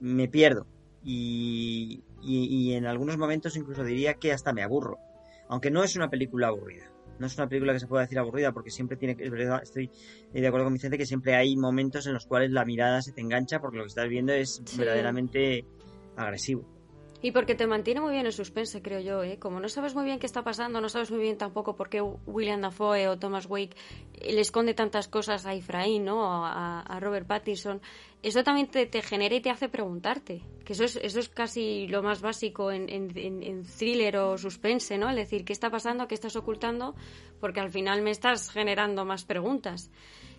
Me 0.00 0.28
pierdo 0.28 0.66
y, 1.04 2.02
y, 2.22 2.72
en 2.72 2.86
algunos 2.86 3.18
momentos 3.18 3.56
incluso 3.56 3.84
diría 3.84 4.14
que 4.14 4.32
hasta 4.32 4.52
me 4.54 4.62
aburro, 4.62 4.98
aunque 5.48 5.70
no 5.70 5.84
es 5.84 5.96
una 5.96 6.08
película 6.08 6.48
aburrida. 6.48 6.90
No 7.18 7.26
es 7.26 7.36
una 7.36 7.48
película 7.48 7.74
que 7.74 7.80
se 7.80 7.86
pueda 7.86 8.04
decir 8.04 8.18
aburrida 8.18 8.52
porque 8.52 8.70
siempre 8.70 8.96
tiene 8.96 9.14
que, 9.14 9.24
es 9.24 9.30
verdad, 9.30 9.60
estoy 9.62 9.90
de 10.32 10.46
acuerdo 10.46 10.64
con 10.64 10.72
Vicente 10.72 10.96
que 10.96 11.04
siempre 11.04 11.34
hay 11.34 11.54
momentos 11.54 12.06
en 12.06 12.14
los 12.14 12.24
cuales 12.24 12.50
la 12.50 12.64
mirada 12.64 13.02
se 13.02 13.12
te 13.12 13.20
engancha 13.20 13.60
porque 13.60 13.76
lo 13.76 13.82
que 13.82 13.88
estás 13.88 14.08
viendo 14.08 14.32
es 14.32 14.62
verdaderamente 14.78 15.66
agresivo. 16.16 16.79
Y 17.22 17.32
porque 17.32 17.54
te 17.54 17.66
mantiene 17.66 18.00
muy 18.00 18.12
bien 18.12 18.24
el 18.24 18.32
suspense, 18.32 18.80
creo 18.80 19.00
yo, 19.00 19.22
¿eh? 19.22 19.38
Como 19.38 19.60
no 19.60 19.68
sabes 19.68 19.94
muy 19.94 20.04
bien 20.04 20.18
qué 20.18 20.26
está 20.26 20.42
pasando, 20.42 20.80
no 20.80 20.88
sabes 20.88 21.10
muy 21.10 21.20
bien 21.20 21.36
tampoco 21.36 21.76
por 21.76 21.90
qué 21.90 22.00
William 22.00 22.62
Dafoe 22.62 23.08
o 23.08 23.18
Thomas 23.18 23.46
Wake 23.46 23.76
le 24.22 24.40
esconde 24.40 24.72
tantas 24.72 25.06
cosas 25.06 25.44
a 25.44 25.52
Efraín, 25.52 26.04
¿no? 26.06 26.22
A, 26.24 26.98
Robert 27.00 27.26
Pattinson. 27.26 27.82
Eso 28.22 28.42
también 28.42 28.68
te, 28.68 28.88
genera 29.02 29.34
y 29.34 29.40
te 29.40 29.50
hace 29.50 29.68
preguntarte. 29.68 30.42
Que 30.64 30.72
eso 30.72 30.84
es, 30.84 30.96
eso 30.96 31.20
es 31.20 31.28
casi 31.28 31.86
lo 31.88 32.02
más 32.02 32.22
básico 32.22 32.72
en, 32.72 32.88
en, 32.88 33.64
thriller 33.64 34.16
o 34.16 34.38
suspense, 34.38 34.96
¿no? 34.96 35.10
Es 35.10 35.16
decir, 35.16 35.44
¿qué 35.44 35.52
está 35.52 35.70
pasando? 35.70 36.08
¿Qué 36.08 36.14
estás 36.14 36.36
ocultando? 36.36 36.94
Porque 37.38 37.60
al 37.60 37.70
final 37.70 38.00
me 38.00 38.10
estás 38.10 38.50
generando 38.50 39.04
más 39.04 39.24
preguntas. 39.24 39.90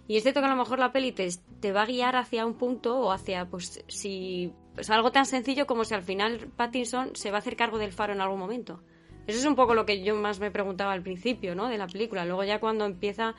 Y 0.08 0.18
es 0.18 0.24
cierto 0.24 0.42
que 0.42 0.48
a 0.48 0.50
lo 0.50 0.56
mejor 0.56 0.80
la 0.80 0.92
peli 0.92 1.12
te, 1.12 1.30
te, 1.60 1.72
va 1.72 1.84
a 1.84 1.86
guiar 1.86 2.16
hacia 2.16 2.46
un 2.46 2.56
punto 2.56 3.00
o 3.00 3.12
hacia, 3.12 3.46
pues, 3.46 3.84
si 3.88 4.52
es 4.78 4.90
algo 4.90 5.12
tan 5.12 5.26
sencillo 5.26 5.66
como 5.66 5.86
si 5.86 5.94
al 5.94 6.04
final 6.04 6.48
Pattinson 6.56 7.16
se 7.16 7.32
va 7.32 7.38
a 7.38 7.40
hacer 7.40 7.56
cargo 7.56 7.78
del 7.78 7.92
faro 7.92 8.14
en 8.14 8.22
algún 8.22 8.40
momento. 8.40 8.82
Eso 9.28 9.40
es 9.40 9.46
un 9.46 9.56
poco 9.56 9.76
lo 9.76 9.86
que 9.86 10.04
yo 10.04 10.16
más 10.16 10.40
me 10.40 10.52
preguntaba 10.52 10.94
al 10.94 11.04
principio, 11.04 11.56
¿no? 11.56 11.68
De 11.68 11.78
la 11.78 11.88
película. 11.88 12.26
Luego 12.26 12.44
ya 12.44 12.60
cuando 12.60 12.86
empieza 12.86 13.36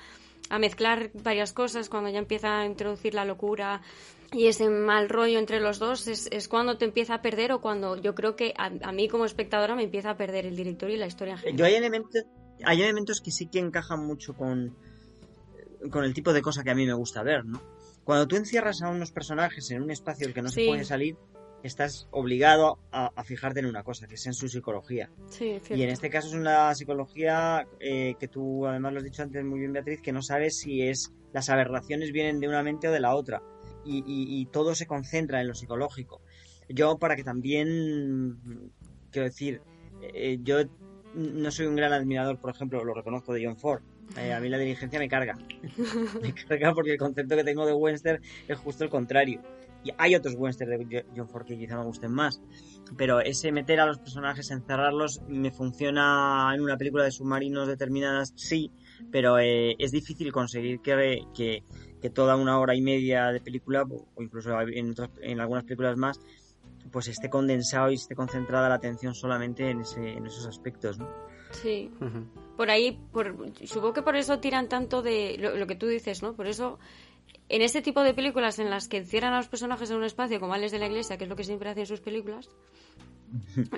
a 0.49 0.59
mezclar 0.59 1.11
varias 1.15 1.53
cosas, 1.53 1.89
cuando 1.89 2.11
ya 2.11 2.19
empieza 2.19 2.61
a 2.61 2.67
introducir 2.67 3.15
la 3.15 3.25
locura 3.25 3.83
y 4.33 4.47
ese 4.47 4.69
mal 4.71 5.09
rollo 5.09 5.39
entre 5.39 5.61
los 5.61 5.79
dos, 5.79 6.07
es, 6.09 6.29
es 6.31 6.49
cuando 6.49 6.79
te 6.79 6.85
empieza 6.85 7.15
a 7.15 7.23
perder 7.23 7.53
o 7.53 7.61
cuando 7.61 7.97
yo 7.97 8.15
creo 8.15 8.37
que 8.37 8.55
a, 8.57 8.93
mí 8.93 9.09
como 9.09 9.25
espectadora 9.25 9.75
me 9.75 9.85
empieza 9.85 10.11
a 10.11 10.17
perder 10.17 10.47
el 10.47 10.57
director 10.57 10.91
y 10.91 10.97
la 10.97 11.07
historia 11.07 11.33
en 11.33 11.39
general. 11.39 11.59
Yo 11.59 11.65
hay 11.67 11.75
elementos, 11.75 12.23
hay 12.65 12.83
elementos 12.83 13.21
que 13.21 13.31
sí 13.31 13.49
que 13.49 13.59
encajan 13.59 14.07
mucho 14.07 14.35
con, 14.35 14.77
con 15.91 16.05
el 16.05 16.15
tipo 16.15 16.33
de 16.33 16.43
cosa 16.43 16.63
que 16.63 16.71
a 16.71 16.75
mí 16.75 16.87
me 16.87 16.95
gusta 16.95 17.23
ver, 17.23 17.45
¿no? 17.45 17.61
Cuando 18.05 18.27
tú 18.27 18.37
encierras 18.37 18.83
a 18.83 18.89
unos 18.89 19.13
personajes 19.13 19.71
en 19.71 19.83
un 19.83 19.91
espacio 19.91 20.27
del 20.27 20.35
que 20.35 20.43
no 20.43 20.49
se 20.49 20.67
puede 20.67 20.85
salir, 20.85 21.17
estás 21.63 22.09
obligado 22.11 22.79
a, 22.91 23.23
fijarte 23.25 23.61
en 23.61 23.67
una 23.67 23.83
cosa, 23.83 24.07
que 24.07 24.15
es 24.15 24.27
en 24.27 24.35
su 24.35 24.49
psicología. 24.49 25.11
y 25.41 25.83
en 25.83 25.89
este 25.89 26.11
caso 26.11 26.29
es 26.29 26.35
una 26.35 26.75
psicología 26.75 27.67
eh, 27.81 28.15
que 28.19 28.29
tú 28.29 28.67
además 28.67 28.93
lo 28.93 28.99
has 28.99 29.05
dicho 29.05 29.23
antes 29.23 29.45
muy 29.45 29.61
bien, 29.61 29.73
Beatriz, 29.73 30.01
que 30.03 30.13
no 30.13 30.23
sabes 30.23 30.59
si 30.59 30.83
es 30.83 31.13
las 31.33 31.49
aberraciones 31.49 32.13
vienen 32.13 32.41
de 32.41 32.49
una 32.49 32.63
mente 32.63 32.89
o 32.89 32.93
de 32.93 33.01
la 33.01 33.15
otra. 33.15 33.43
Y, 33.85 34.47
todo 34.53 34.77
se 34.77 34.87
concentra 34.87 35.41
en 35.41 35.49
lo 35.49 35.55
psicológico. 35.55 36.21
Yo, 36.69 36.99
para 36.99 37.17
que 37.17 37.25
también, 37.25 38.71
quiero 39.11 39.27
decir, 39.27 39.61
eh, 40.15 40.39
yo 40.41 40.59
no 41.15 41.51
soy 41.51 41.67
un 41.67 41.75
gran 41.75 41.93
admirador, 41.93 42.39
por 42.39 42.51
ejemplo, 42.51 42.85
lo 42.85 42.95
reconozco 42.95 43.33
de 43.33 43.45
John 43.45 43.57
Ford, 43.57 43.83
eh, 44.17 44.33
a 44.33 44.41
mí 44.41 44.49
la 44.49 44.59
diligencia 44.59 44.99
me 44.99 45.09
carga. 45.09 45.37
me 46.23 46.35
carga 46.49 46.75
porque 46.75 46.93
el 46.93 46.99
concepto 46.99 47.37
que 47.37 47.45
tengo 47.45 47.67
de 47.67 47.73
Webster 47.73 48.21
es 48.49 48.59
justo 48.59 48.85
el 48.85 48.91
contrario. 48.91 49.41
Y 49.85 49.91
hay 49.99 50.15
otros 50.15 50.35
westerns 50.37 50.89
de 50.89 51.05
John 51.17 51.29
Ford 51.29 51.45
que 51.45 51.59
quizá 51.59 51.77
me 51.77 51.85
gusten 51.85 52.13
más. 52.13 52.41
Pero 52.97 53.21
ese 53.21 53.51
meter 53.51 53.81
a 53.81 53.87
los 53.87 53.99
personajes, 53.99 54.51
encerrarlos, 54.51 55.21
me 55.27 55.51
funciona 55.51 56.53
en 56.55 56.61
una 56.61 56.77
película 56.77 57.05
de 57.05 57.11
submarinos 57.11 57.67
determinadas, 57.67 58.33
sí. 58.37 58.71
Pero 59.11 59.39
eh, 59.41 59.75
es 59.79 59.91
difícil 59.91 60.31
conseguir 60.31 60.81
que, 60.81 61.25
que, 61.35 61.65
que, 62.01 62.11
toda 62.11 62.37
una 62.37 62.61
hora 62.61 62.77
y 62.77 62.83
media 62.83 63.33
de 63.33 63.41
película, 63.41 63.83
o 63.83 64.23
incluso 64.23 64.61
en, 64.61 64.95
en 65.23 65.41
algunas 65.41 65.65
películas 65.65 65.97
más, 65.97 66.21
pues 66.93 67.09
esté 67.09 67.29
condensado 67.29 67.91
y 67.91 67.95
esté 67.95 68.15
concentrada 68.15 68.69
la 68.69 68.77
atención 68.77 69.15
solamente 69.15 69.69
en, 69.71 69.81
ese, 69.81 70.13
en 70.13 70.27
esos 70.27 70.47
aspectos, 70.47 70.99
¿no? 70.99 71.09
Sí. 71.53 71.91
Por 72.57 72.71
ahí, 72.71 72.99
por, 73.13 73.53
supongo 73.65 73.93
que 73.93 74.03
por 74.03 74.17
eso 74.17 74.39
tiran 74.39 74.69
tanto 74.69 75.03
de 75.03 75.37
lo, 75.39 75.67
que 75.67 75.75
tú 75.75 75.87
dices, 75.87 76.23
¿no? 76.23 76.35
Por 76.35 76.47
eso, 76.47 76.79
en 77.49 77.63
este 77.63 77.83
tipo 77.83 78.03
de 78.03 78.15
películas 78.15 78.59
en 78.59 78.71
las 78.71 78.89
que 78.89 78.99
encierran 78.99 79.33
a 79.33 79.39
los 79.39 79.49
personajes 79.49 79.91
en 79.91 79.97
un 79.97 80.05
espacio 80.05 80.41
como 80.41 80.55
Alex 80.55 80.73
de 80.73 80.79
la 80.79 80.87
Iglesia, 80.87 81.17
que 81.17 81.25
es 81.25 81.31
lo 81.31 81.37
que 81.37 81.45
siempre 81.45 81.71
hacen 81.71 81.87
sus 81.87 82.01
películas, 82.01 82.49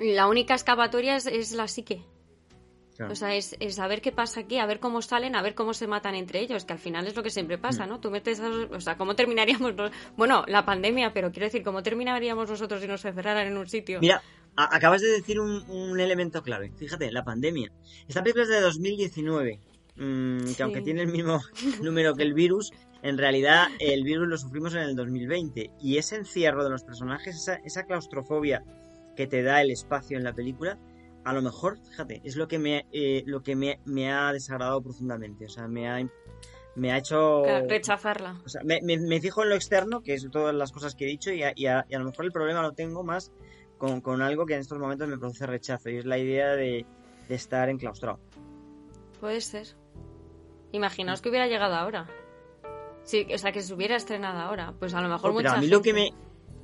la 0.01 0.27
única 0.27 0.55
escapatoria 0.55 1.15
es, 1.15 1.51
la 1.53 1.67
psique. 1.67 2.03
O 3.09 3.15
sea, 3.15 3.35
es, 3.35 3.57
es, 3.59 3.77
a 3.79 3.87
ver 3.87 4.01
qué 4.01 4.13
pasa 4.13 4.41
aquí, 4.41 4.57
a 4.57 4.65
ver 4.65 4.79
cómo 4.79 5.01
salen, 5.01 5.35
a 5.35 5.41
ver 5.41 5.53
cómo 5.53 5.73
se 5.73 5.85
matan 5.85 6.15
entre 6.15 6.39
ellos, 6.39 6.63
que 6.63 6.71
al 6.71 6.79
final 6.79 7.05
es 7.05 7.15
lo 7.15 7.23
que 7.23 7.29
siempre 7.29 7.57
pasa. 7.57 7.85
¿no? 7.85 7.99
Tú 7.99 8.09
metes, 8.09 8.39
o 8.39 8.79
sea, 8.79 8.95
¿cómo 8.97 9.15
terminaríamos? 9.15 9.73
Bueno, 10.15 10.45
la 10.47 10.63
pandemia, 10.63 11.11
pero 11.13 11.29
quiero 11.29 11.47
decir, 11.47 11.61
¿cómo 11.61 11.83
terminaríamos 11.83 12.49
nosotros 12.49 12.79
si 12.79 12.87
nos 12.87 13.03
encerraran 13.03 13.47
en 13.47 13.57
un 13.57 13.67
sitio? 13.67 13.99
Mira, 13.99 14.21
acabas 14.55 15.01
de 15.01 15.07
decir 15.07 15.39
un, 15.39 15.99
elemento 15.99 16.43
clave. 16.43 16.71
Fíjate, 16.75 17.11
la 17.11 17.23
pandemia. 17.23 17.71
Esta 18.07 18.23
película 18.23 18.43
es 18.43 18.49
de 18.49 18.61
2019, 18.61 19.59
mm, 19.95 20.53
que 20.53 20.63
aunque 20.63 20.81
tiene 20.81 21.01
el 21.01 21.11
mismo 21.11 21.41
número 21.83 22.15
que 22.15 22.23
el 22.23 22.33
virus, 22.33 22.71
en 23.01 23.17
realidad 23.17 23.67
el 23.79 24.03
virus 24.03 24.27
lo 24.27 24.37
sufrimos 24.37 24.73
en 24.75 24.81
el 24.81 24.95
2020. 24.95 25.71
Y 25.81 25.97
ese 25.97 26.15
encierro 26.15 26.63
de 26.63 26.69
los 26.69 26.83
personajes, 26.83 27.35
esa, 27.35 27.55
esa 27.65 27.83
claustrofobia 27.83 28.63
que 29.15 29.27
te 29.27 29.43
da 29.43 29.61
el 29.61 29.71
espacio 29.71 30.17
en 30.17 30.23
la 30.23 30.33
película, 30.33 30.77
a 31.25 31.33
lo 31.33 31.41
mejor, 31.41 31.79
fíjate, 31.89 32.21
es 32.23 32.35
lo 32.35 32.47
que 32.47 32.59
me, 32.59 32.85
eh, 32.91 33.23
lo 33.25 33.41
que 33.41 33.55
me, 33.55 34.11
ha 34.11 34.31
desagradado 34.31 34.81
profundamente. 34.81 35.45
O 35.45 35.49
sea, 35.49 35.67
me 35.67 35.89
ha, 35.89 36.07
me 36.75 36.91
ha 36.91 36.97
hecho... 36.97 37.43
rechazarla. 37.67 38.39
O 38.45 38.49
sea, 38.49 38.61
me, 38.63 38.79
me, 38.81 39.19
fijo 39.19 39.41
en 39.41 39.49
lo 39.49 39.55
externo, 39.55 40.01
que 40.01 40.13
es 40.13 40.27
todas 40.31 40.53
las 40.53 40.71
cosas 40.71 40.93
que 40.93 41.05
he 41.05 41.07
dicho, 41.07 41.31
y 41.31 41.41
a, 41.41 41.51
y 41.55 41.65
a, 41.65 41.85
lo 41.89 42.05
mejor 42.05 42.25
el 42.25 42.31
problema 42.31 42.61
lo 42.61 42.73
tengo 42.73 43.03
más 43.03 43.31
con, 43.77 44.01
con, 44.01 44.21
algo 44.21 44.45
que 44.45 44.55
en 44.55 44.61
estos 44.61 44.79
momentos 44.79 45.07
me 45.07 45.17
produce 45.17 45.45
rechazo, 45.45 45.89
y 45.89 45.97
es 45.97 46.05
la 46.05 46.17
idea 46.17 46.55
de, 46.55 46.85
de 47.27 47.35
estar 47.35 47.69
enclaustrado. 47.69 48.19
Puede 49.19 49.41
ser. 49.41 49.67
Imaginaos 50.71 51.21
que 51.21 51.29
hubiera 51.29 51.47
llegado 51.47 51.75
ahora. 51.75 52.07
Sí, 53.03 53.27
o 53.33 53.37
sea, 53.37 53.51
que 53.51 53.61
se 53.61 53.73
hubiera 53.73 53.95
estrenado 53.95 54.39
ahora. 54.39 54.73
Pues 54.77 54.93
a 54.93 55.01
lo 55.01 55.07
mejor 55.07 55.31
mucha 55.31 55.53
a 55.53 55.61
mí 55.61 55.67
lo 55.67 55.81
que 55.81 55.93
me 55.93 56.11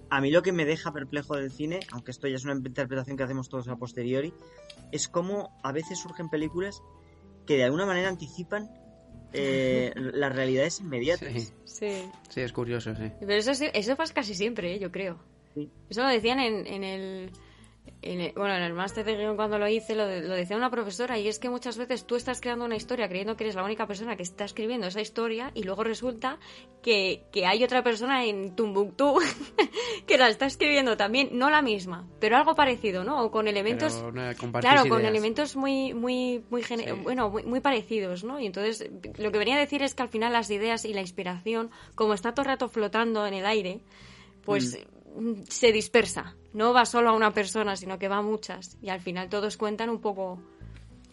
a 0.10 0.20
mí 0.20 0.30
lo 0.30 0.42
que 0.42 0.52
me 0.52 0.66
deja 0.66 0.92
perplejo 0.92 1.38
del 1.38 1.52
cine, 1.52 1.80
aunque 1.92 2.12
esto 2.12 2.28
ya 2.28 2.36
es 2.36 2.44
una 2.44 2.54
interpretación 2.54 3.16
que 3.16 3.24
hacemos 3.24 3.48
todos 3.48 3.70
a 3.70 3.78
posteriori, 3.78 4.34
es 4.92 5.08
cómo 5.08 5.58
a 5.64 5.72
veces 5.72 6.00
surgen 6.00 6.30
películas 6.30 6.84
que 7.46 7.56
de 7.56 7.64
alguna 7.64 7.86
manera 7.86 8.10
anticipan 8.10 8.70
eh, 9.32 9.94
las 9.96 10.36
realidades 10.36 10.82
inmediatas. 10.82 11.54
Sí. 11.64 12.04
sí. 12.30 12.42
es 12.42 12.52
curioso, 12.52 12.94
sí. 12.94 13.10
Pero 13.22 13.34
eso, 13.34 13.52
eso 13.52 13.96
pasa 13.96 14.14
casi 14.14 14.36
siempre, 14.36 14.76
¿eh? 14.76 14.80
yo 14.80 14.92
creo. 14.92 15.18
Eso 15.90 16.04
lo 16.04 16.08
decían 16.08 16.40
en, 16.40 16.68
en 16.68 16.84
el 16.84 17.32
bueno, 18.36 18.56
en 18.56 18.64
el 18.64 18.74
máster 18.74 19.06
de 19.06 19.16
guion 19.16 19.36
cuando 19.36 19.60
lo 19.60 19.68
hice 19.68 19.96
lo, 19.96 20.08
decía 20.08 20.58
una 20.58 20.72
profesora 20.72 21.20
y 21.20 21.28
es 21.28 21.38
que 21.38 21.50
muchas 21.50 21.78
veces 21.78 22.06
tú 22.06 22.16
estás 22.16 22.42
creando 22.42 22.66
una 22.66 22.76
historia 22.76 23.08
creyendo 23.08 23.38
que 23.38 23.44
eres 23.44 23.56
la 23.56 23.64
única 23.64 23.86
persona 23.86 24.16
que 24.16 24.24
está 24.24 24.44
escribiendo 24.44 24.88
esa 24.88 25.02
historia 25.02 25.52
y 25.54 25.64
luego 25.64 25.84
resulta 25.84 26.40
que, 26.82 27.24
hay 27.46 27.64
otra 27.64 27.84
persona 27.84 28.26
en 28.26 28.56
Tumbuktu 28.56 29.20
que 30.08 30.18
la 30.18 30.30
está 30.30 30.48
escribiendo 30.48 30.98
también, 30.98 31.30
no 31.34 31.52
la 31.52 31.62
misma, 31.62 32.08
pero 32.20 32.38
algo 32.38 32.56
parecido, 32.56 33.04
¿no? 33.04 33.24
O 33.24 33.30
con 33.30 33.48
elementos... 33.48 34.04
claro, 34.60 34.90
con 34.90 35.06
elementos 35.06 35.56
muy, 35.56 35.94
muy, 35.94 36.44
muy, 36.50 36.64
bueno, 37.04 37.30
muy, 37.30 37.60
parecidos, 37.60 38.24
¿no? 38.24 38.40
Y 38.40 38.48
entonces 38.48 38.90
lo 39.18 39.32
que 39.32 39.38
venía 39.38 39.58
a 39.58 39.60
decir 39.60 39.84
es 39.84 39.94
que 39.94 40.02
al 40.02 40.10
final 40.10 40.34
las 40.34 40.50
ideas 40.50 40.86
y 40.86 40.94
la 40.94 41.02
inspiración, 41.02 41.70
como 41.94 42.16
está 42.16 42.34
todo 42.34 42.44
el 42.44 42.48
rato 42.48 42.68
flotando 42.68 43.28
en 43.28 43.36
el 43.36 43.46
aire, 43.46 43.80
pues... 44.44 44.80
Mm 44.80 45.01
se 45.48 45.72
dispersa. 45.72 46.36
No 46.54 46.74
va 46.74 46.86
solo 46.86 47.10
a 47.10 47.14
una 47.14 47.34
persona, 47.34 47.76
sino 47.76 47.98
que 48.00 48.08
va 48.08 48.18
a 48.18 48.22
muchas. 48.22 48.78
Y 48.82 48.90
al 48.90 49.02
final 49.02 49.30
todos 49.30 49.58
cuentan 49.58 49.90
un 49.90 50.02
poco 50.02 50.40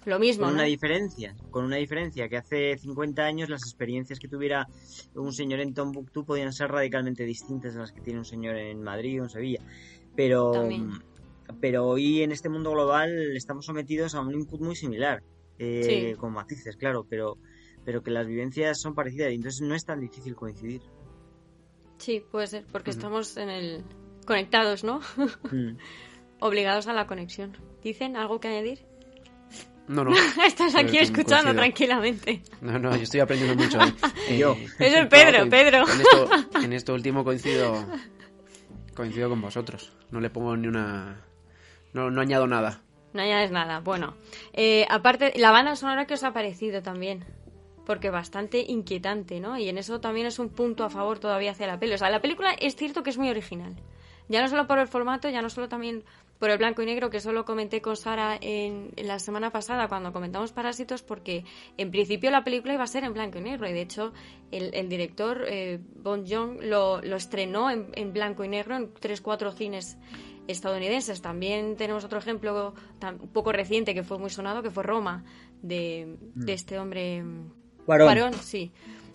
lo 0.04 0.18
mismo. 0.18 0.46
Con 0.46 0.54
una 0.54 0.64
diferencia, 0.64 1.34
con 1.50 1.64
una 1.64 1.76
diferencia, 1.76 2.28
que 2.28 2.36
hace 2.36 2.78
50 2.78 3.22
años 3.22 3.48
las 3.48 3.62
experiencias 3.62 4.18
que 4.18 4.28
tuviera 4.28 4.66
un 5.14 5.32
señor 5.32 5.60
en 5.60 5.74
Tombuctú 5.74 6.24
podían 6.24 6.52
ser 6.52 6.70
radicalmente 6.70 7.24
distintas 7.24 7.76
a 7.76 7.80
las 7.80 7.92
que 7.92 8.00
tiene 8.00 8.18
un 8.18 8.24
señor 8.24 8.56
en 8.56 8.82
Madrid 8.82 9.20
o 9.20 9.24
en 9.24 9.30
Sevilla. 9.30 9.60
Pero, 10.16 10.68
pero 11.60 11.86
hoy 11.86 12.22
en 12.22 12.32
este 12.32 12.48
mundo 12.48 12.72
global 12.72 13.36
estamos 13.36 13.66
sometidos 13.66 14.14
a 14.14 14.20
un 14.20 14.34
input 14.34 14.60
muy 14.60 14.74
similar, 14.74 15.22
eh, 15.58 16.16
con 16.18 16.32
matices, 16.32 16.76
claro, 16.76 17.06
pero, 17.08 17.38
pero 17.84 18.02
que 18.02 18.10
las 18.10 18.26
vivencias 18.26 18.80
son 18.80 18.94
parecidas 18.94 19.30
y 19.30 19.36
entonces 19.36 19.60
no 19.60 19.74
es 19.74 19.84
tan 19.84 20.00
difícil 20.00 20.34
coincidir. 20.34 20.82
Sí, 21.98 22.24
puede 22.30 22.46
ser, 22.46 22.64
porque 22.70 22.90
estamos 22.90 23.36
en 23.36 23.50
el 23.50 23.84
conectados, 24.26 24.84
¿no? 24.84 25.00
Obligados 26.40 26.86
a 26.86 26.92
la 26.92 27.06
conexión. 27.06 27.56
¿Dicen 27.82 28.16
algo 28.16 28.40
que 28.40 28.48
añadir? 28.48 28.86
No, 29.88 30.04
no. 30.04 30.12
Estás 30.46 30.74
aquí 30.74 30.98
escuchando 30.98 31.54
tranquilamente. 31.54 32.42
No, 32.60 32.78
no, 32.78 32.94
yo 32.94 33.02
estoy 33.02 33.20
aprendiendo 33.20 33.62
mucho. 33.62 33.78
¿eh? 33.80 34.36
yo. 34.38 34.56
Es 34.78 34.94
el 34.94 35.08
Pedro, 35.08 35.48
Pedro. 35.48 35.84
En 35.88 36.00
esto, 36.00 36.30
en 36.62 36.72
esto 36.72 36.94
último 36.94 37.24
coincido 37.24 37.86
coincido 38.98 39.28
con 39.28 39.40
vosotros. 39.40 39.92
No 40.10 40.20
le 40.20 40.28
pongo 40.28 40.56
ni 40.56 40.66
una... 40.66 41.24
No, 41.92 42.10
no 42.10 42.20
añado 42.20 42.48
nada. 42.48 42.82
No 43.12 43.22
añades 43.22 43.52
nada. 43.52 43.78
Bueno, 43.78 44.14
eh, 44.52 44.86
aparte, 44.90 45.32
la 45.36 45.52
banda 45.52 45.76
sonora 45.76 46.06
que 46.06 46.14
os 46.14 46.24
ha 46.24 46.32
parecido 46.32 46.82
también 46.82 47.24
porque 47.88 48.10
bastante 48.10 48.60
inquietante, 48.68 49.40
¿no? 49.40 49.56
Y 49.56 49.70
en 49.70 49.78
eso 49.78 49.98
también 49.98 50.26
es 50.26 50.38
un 50.38 50.50
punto 50.50 50.84
a 50.84 50.90
favor 50.90 51.20
todavía 51.20 51.52
hacia 51.52 51.66
la 51.66 51.80
peli. 51.80 51.94
O 51.94 51.98
sea, 51.98 52.10
la 52.10 52.20
película 52.20 52.52
es 52.52 52.76
cierto 52.76 53.02
que 53.02 53.08
es 53.08 53.16
muy 53.16 53.30
original. 53.30 53.74
Ya 54.28 54.42
no 54.42 54.48
solo 54.48 54.66
por 54.66 54.78
el 54.78 54.88
formato, 54.88 55.30
ya 55.30 55.40
no 55.40 55.48
solo 55.48 55.70
también 55.70 56.04
por 56.38 56.50
el 56.50 56.58
blanco 56.58 56.82
y 56.82 56.84
negro, 56.84 57.08
que 57.08 57.16
eso 57.16 57.32
lo 57.32 57.46
comenté 57.46 57.80
con 57.80 57.96
Sara 57.96 58.36
en, 58.42 58.90
la 58.98 59.18
semana 59.18 59.52
pasada 59.52 59.88
cuando 59.88 60.12
comentamos 60.12 60.52
Parásitos, 60.52 61.02
porque 61.02 61.44
en 61.78 61.90
principio 61.90 62.30
la 62.30 62.44
película 62.44 62.74
iba 62.74 62.84
a 62.84 62.86
ser 62.86 63.04
en 63.04 63.14
blanco 63.14 63.38
y 63.38 63.40
negro. 63.40 63.66
Y 63.66 63.72
de 63.72 63.80
hecho, 63.80 64.12
el, 64.50 64.90
director 64.90 65.46
eh, 65.48 65.80
Bon 66.02 66.26
Joon 66.28 66.58
lo, 66.68 67.00
estrenó 67.00 67.70
en, 67.70 68.12
blanco 68.12 68.44
y 68.44 68.48
negro 68.48 68.76
en 68.76 68.92
tres, 69.00 69.22
cuatro 69.22 69.50
cines 69.50 69.96
estadounidenses. 70.46 71.22
También 71.22 71.78
tenemos 71.78 72.04
otro 72.04 72.18
ejemplo 72.18 72.74
un 73.02 73.28
poco 73.28 73.50
reciente 73.50 73.94
que 73.94 74.02
fue 74.02 74.18
muy 74.18 74.28
sonado, 74.28 74.62
que 74.62 74.70
fue 74.70 74.82
Roma, 74.82 75.24
de, 75.62 76.18
de 76.34 76.52
mm. 76.52 76.54
este 76.54 76.78
hombre 76.78 77.24
Cuarón. 77.88 78.34
sí. 78.34 78.70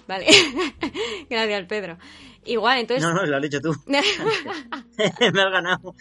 Vale. 0.07 0.25
Gracias, 1.29 1.65
Pedro. 1.67 1.97
Igual, 2.43 2.79
entonces. 2.79 3.07
No, 3.07 3.13
no, 3.13 3.23
lo 3.23 3.37
has 3.37 3.41
dicho 3.43 3.61
tú. 3.61 3.71
Me 3.85 3.99
has 3.99 5.51
ganado. 5.51 5.95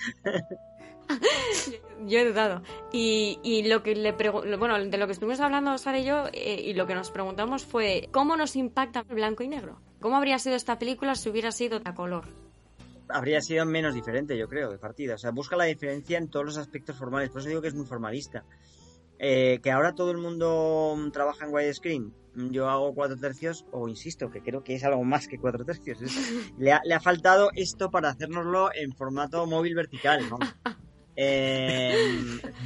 yo 2.07 2.19
he 2.19 2.25
dudado. 2.25 2.63
Y, 2.91 3.39
y 3.43 3.65
lo 3.69 3.83
que 3.83 3.95
le 3.95 4.13
bueno, 4.13 4.83
de 4.83 4.97
lo 4.97 5.07
que 5.07 5.13
estuvimos 5.13 5.41
hablando 5.41 5.77
Sara 5.77 5.99
y 5.99 6.05
yo, 6.05 6.29
eh, 6.33 6.63
y 6.65 6.73
lo 6.73 6.87
que 6.87 6.95
nos 6.95 7.11
preguntamos 7.11 7.65
fue 7.65 8.09
¿cómo 8.11 8.37
nos 8.37 8.57
impacta 8.57 9.05
el 9.07 9.17
blanco 9.17 9.43
y 9.43 9.49
negro? 9.49 9.79
¿Cómo 10.01 10.17
habría 10.17 10.39
sido 10.39 10.57
esta 10.57 10.79
película 10.79 11.15
si 11.15 11.29
hubiera 11.29 11.53
sido 11.53 11.79
a 11.85 11.95
color? 11.95 12.25
Habría 13.09 13.43
sido 13.43 13.67
menos 13.67 13.95
diferente, 13.95 14.39
yo 14.39 14.49
creo, 14.49 14.71
de 14.71 14.79
partida. 14.79 15.17
O 15.17 15.19
sea, 15.19 15.31
busca 15.31 15.57
la 15.57 15.65
diferencia 15.65 16.17
en 16.17 16.29
todos 16.29 16.47
los 16.47 16.57
aspectos 16.57 16.97
formales. 16.97 17.29
Por 17.29 17.41
eso 17.41 17.51
digo 17.51 17.61
que 17.61 17.69
es 17.69 17.75
muy 17.75 17.85
formalista. 17.85 18.45
Eh, 19.25 19.61
que 19.63 19.71
ahora 19.71 19.95
todo 19.95 20.11
el 20.11 20.19
mundo 20.19 20.97
trabaja 21.13 21.45
en 21.47 21.55
widescreen. 21.55 22.13
Yo 22.51 22.69
hago 22.69 22.93
cuatro 22.93 23.17
tercios, 23.17 23.65
o 23.71 23.89
insisto, 23.89 24.33
que 24.33 24.43
creo 24.43 24.65
que 24.65 24.75
es 24.75 24.83
algo 24.83 25.05
más 25.05 25.29
que 25.29 25.39
cuatro 25.39 25.65
tercios. 25.65 26.01
le, 26.59 26.73
ha, 26.73 27.01
faltado 27.01 27.51
esto 27.55 27.89
para 27.89 28.09
hacérnoslo 28.09 28.71
en 28.75 28.93
formato 28.93 29.47
móvil 29.47 29.77
vertical. 29.77 30.29
Eh, 31.15 31.95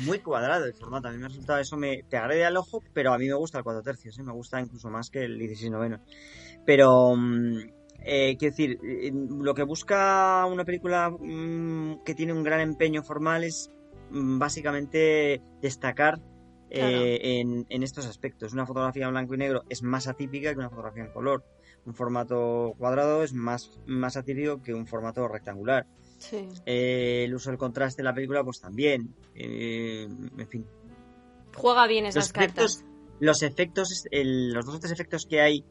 muy 0.06 0.20
cuadrado 0.20 0.64
el 0.64 0.72
formato. 0.72 1.08
A 1.08 1.10
mí 1.10 1.18
me 1.18 1.26
ha 1.26 1.28
resultado 1.28 1.58
eso, 1.58 1.76
me 1.76 2.04
te 2.04 2.16
agrede 2.16 2.46
al 2.46 2.56
ojo, 2.56 2.80
pero 2.94 3.12
a 3.12 3.18
mí 3.18 3.26
me 3.26 3.34
gusta 3.34 3.58
el 3.58 3.64
cuatro 3.64 3.82
tercios. 3.82 4.18
¿eh? 4.18 4.22
Me 4.22 4.32
gusta 4.32 4.58
incluso 4.58 4.88
más 4.88 5.10
que 5.10 5.24
el 5.24 5.38
16 5.38 5.70
noveno. 5.70 6.00
Pero. 6.64 7.14
Mm, 7.16 7.58
quiero 7.98 8.38
decir, 8.38 8.78
lo 9.12 9.52
que 9.52 9.64
busca 9.64 10.46
una 10.46 10.64
película 10.64 11.10
mm, 11.10 12.04
que 12.04 12.14
tiene 12.14 12.32
un 12.32 12.44
gran 12.44 12.60
empeño 12.60 13.02
formal 13.02 13.44
es 13.44 13.70
mm, 14.10 14.38
básicamente 14.38 15.42
destacar 15.60 16.20
eh, 16.70 17.40
en, 17.68 17.82
estos 17.82 18.06
aspectos. 18.06 18.52
Una 18.52 18.66
fotografía 18.66 19.06
en 19.06 19.12
blanco 19.12 19.34
y 19.34 19.38
negro 19.38 19.64
es 19.68 19.82
más 19.82 20.08
atípica 20.08 20.52
que 20.52 20.58
una 20.58 20.70
fotografía 20.70 21.04
en 21.04 21.12
color. 21.12 21.44
Un 21.84 21.94
formato 21.94 22.74
cuadrado 22.78 23.22
es 23.22 23.32
más, 23.32 23.78
más 23.86 24.16
atípico 24.16 24.62
que 24.62 24.74
un 24.74 24.86
formato 24.86 25.26
rectangular. 25.28 25.86
Eh, 26.64 27.24
el 27.24 27.34
uso 27.34 27.50
del 27.50 27.58
contraste 27.58 28.02
en 28.02 28.06
la 28.06 28.14
película, 28.14 28.42
pues 28.42 28.60
también. 28.60 29.14
Eh, 29.34 30.08
en 30.38 30.48
fin. 30.48 30.66
Juega 31.54 31.86
bien 31.86 32.06
esas 32.06 32.24
los 32.24 32.32
cartas. 32.32 32.84
los 33.20 33.42
efectos, 33.42 34.04
los 34.10 34.66
dos 34.66 34.80
tres 34.80 34.92
efectos 34.92 35.26
que 35.26 35.40
hay, 35.40 35.64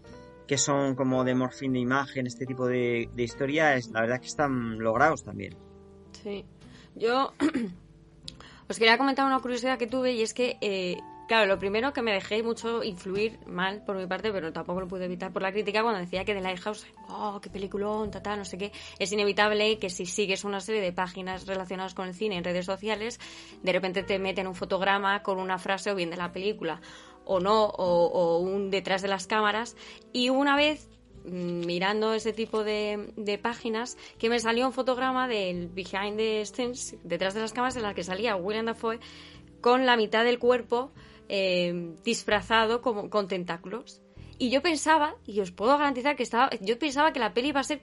que 0.47 0.57
son 0.57 0.95
como 0.95 1.23
de 1.23 1.35
morfín 1.35 1.73
de 1.73 1.79
imagen, 1.79 2.25
este 2.25 2.45
tipo 2.45 2.65
de, 2.65 3.09
de 3.13 3.23
historia, 3.23 3.75
es, 3.75 3.89
la 3.89 4.01
verdad 4.01 4.19
que 4.19 4.27
están 4.27 4.79
logrados 4.79 5.23
también. 5.23 5.55
Sí. 6.23 6.45
Yo 6.95 7.33
Os 8.67 8.79
quería 8.79 8.97
comentar 8.97 9.25
una 9.25 9.39
curiosidad 9.39 9.77
que 9.77 9.85
tuve 9.85 10.13
y 10.13 10.23
es 10.23 10.33
que, 10.33 10.57
eh, 10.59 10.97
claro, 11.27 11.45
lo 11.45 11.59
primero 11.59 11.93
que 11.93 12.01
me 12.01 12.11
dejé 12.11 12.41
mucho 12.41 12.83
influir 12.83 13.37
mal 13.45 13.83
por 13.85 13.95
mi 13.95 14.07
parte, 14.07 14.31
pero 14.31 14.51
tampoco 14.51 14.81
lo 14.81 14.87
pude 14.87 15.05
evitar 15.05 15.31
por 15.31 15.43
la 15.43 15.51
crítica 15.51 15.83
cuando 15.83 15.99
decía 15.99 16.25
que 16.25 16.33
The 16.33 16.41
Lighthouse, 16.41 16.87
oh, 17.07 17.39
qué 17.39 17.51
peliculón, 17.51 18.09
ta, 18.09 18.35
no 18.35 18.43
sé 18.43 18.57
qué. 18.57 18.71
Es 18.97 19.11
inevitable 19.11 19.77
que 19.77 19.91
si 19.91 20.07
sigues 20.07 20.43
una 20.43 20.61
serie 20.61 20.81
de 20.81 20.91
páginas 20.91 21.45
relacionadas 21.45 21.93
con 21.93 22.07
el 22.07 22.15
cine 22.15 22.37
en 22.37 22.43
redes 22.43 22.65
sociales, 22.65 23.19
de 23.61 23.71
repente 23.71 24.01
te 24.01 24.17
meten 24.17 24.47
un 24.47 24.55
fotograma 24.55 25.21
con 25.21 25.39
una 25.39 25.59
frase 25.59 25.91
o 25.91 25.95
bien 25.95 26.09
de 26.09 26.17
la 26.17 26.31
película 26.31 26.81
o 27.23 27.39
no, 27.39 27.65
o, 27.65 28.05
o 28.07 28.39
un 28.39 28.71
detrás 28.71 29.03
de 29.03 29.09
las 29.09 29.27
cámaras. 29.27 29.75
Y 30.11 30.29
una 30.29 30.55
vez 30.55 30.89
mirando 31.25 32.13
ese 32.13 32.33
tipo 32.33 32.63
de, 32.63 33.39
páginas 33.41 33.97
que 34.17 34.29
me 34.29 34.39
salió 34.39 34.65
un 34.67 34.73
fotograma 34.73 35.27
del 35.27 35.67
behind 35.67 36.17
the 36.17 36.45
scenes, 36.45 36.95
detrás 37.03 37.33
de 37.33 37.41
las 37.41 37.53
cámaras, 37.53 37.75
en 37.75 37.83
las 37.83 37.95
que 37.95 38.03
salía 38.03 38.35
William 38.35 38.65
Dafoe 38.65 38.99
con 39.61 39.85
la 39.85 39.97
mitad 39.97 40.23
del 40.23 40.37
cuerpo 40.39 40.91
eh, 41.29 41.95
disfrazado 42.03 42.81
como, 42.81 43.09
con 43.09 43.27
tentáculos. 43.27 44.01
Y 44.37 44.49
yo 44.49 44.61
pensaba, 44.61 45.15
y 45.25 45.39
os 45.39 45.51
puedo 45.51 45.77
garantizar 45.77 46.15
que 46.15 46.23
estaba, 46.23 46.49
yo 46.61 46.77
pensaba 46.77 47.13
que 47.13 47.19
la 47.19 47.33
peli 47.33 47.49
iba 47.49 47.61
a 47.61 47.63
ser, 47.63 47.81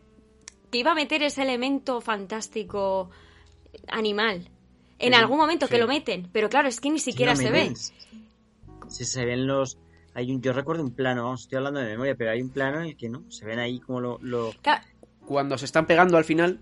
que 0.71 0.79
iba 0.79 0.93
a 0.93 0.95
meter 0.95 1.23
ese 1.23 1.43
elemento 1.43 2.01
fantástico 2.01 3.11
animal. 3.89 4.49
En 4.99 5.13
Sí, 5.15 5.19
algún 5.19 5.39
momento 5.39 5.67
que 5.67 5.79
lo 5.79 5.89
meten, 5.89 6.29
pero 6.33 6.49
claro, 6.49 6.69
es 6.69 6.81
que 6.81 6.91
ni 6.91 6.99
siquiera 7.01 7.35
Sí, 7.35 7.45
no, 7.45 7.49
se 7.49 7.53
ve. 7.53 7.59
ven. 7.65 7.77
Si 8.89 9.05
se 9.05 9.25
ven 9.25 9.47
los... 9.47 9.79
Hay 10.15 10.31
un, 10.31 10.43
yo 10.43 10.53
recuerdo 10.53 10.83
un 10.83 10.93
plano, 10.95 11.25
vamos, 11.25 11.43
estoy 11.43 11.59
hablando 11.59 11.81
de 11.81 11.87
memoria, 11.87 12.15
pero 12.15 12.31
hay 12.31 12.43
un 12.43 12.51
plano 12.51 12.81
en 12.81 12.87
el 12.87 12.97
que 12.97 13.09
no, 13.09 13.25
se 13.31 13.47
ven 13.47 13.59
ahí 13.59 13.81
como 13.81 14.01
lo... 14.01 14.19
Cuando 15.27 15.57
se 15.57 15.65
están 15.65 15.87
pegando 15.87 16.17
al 16.17 16.25
final, 16.25 16.59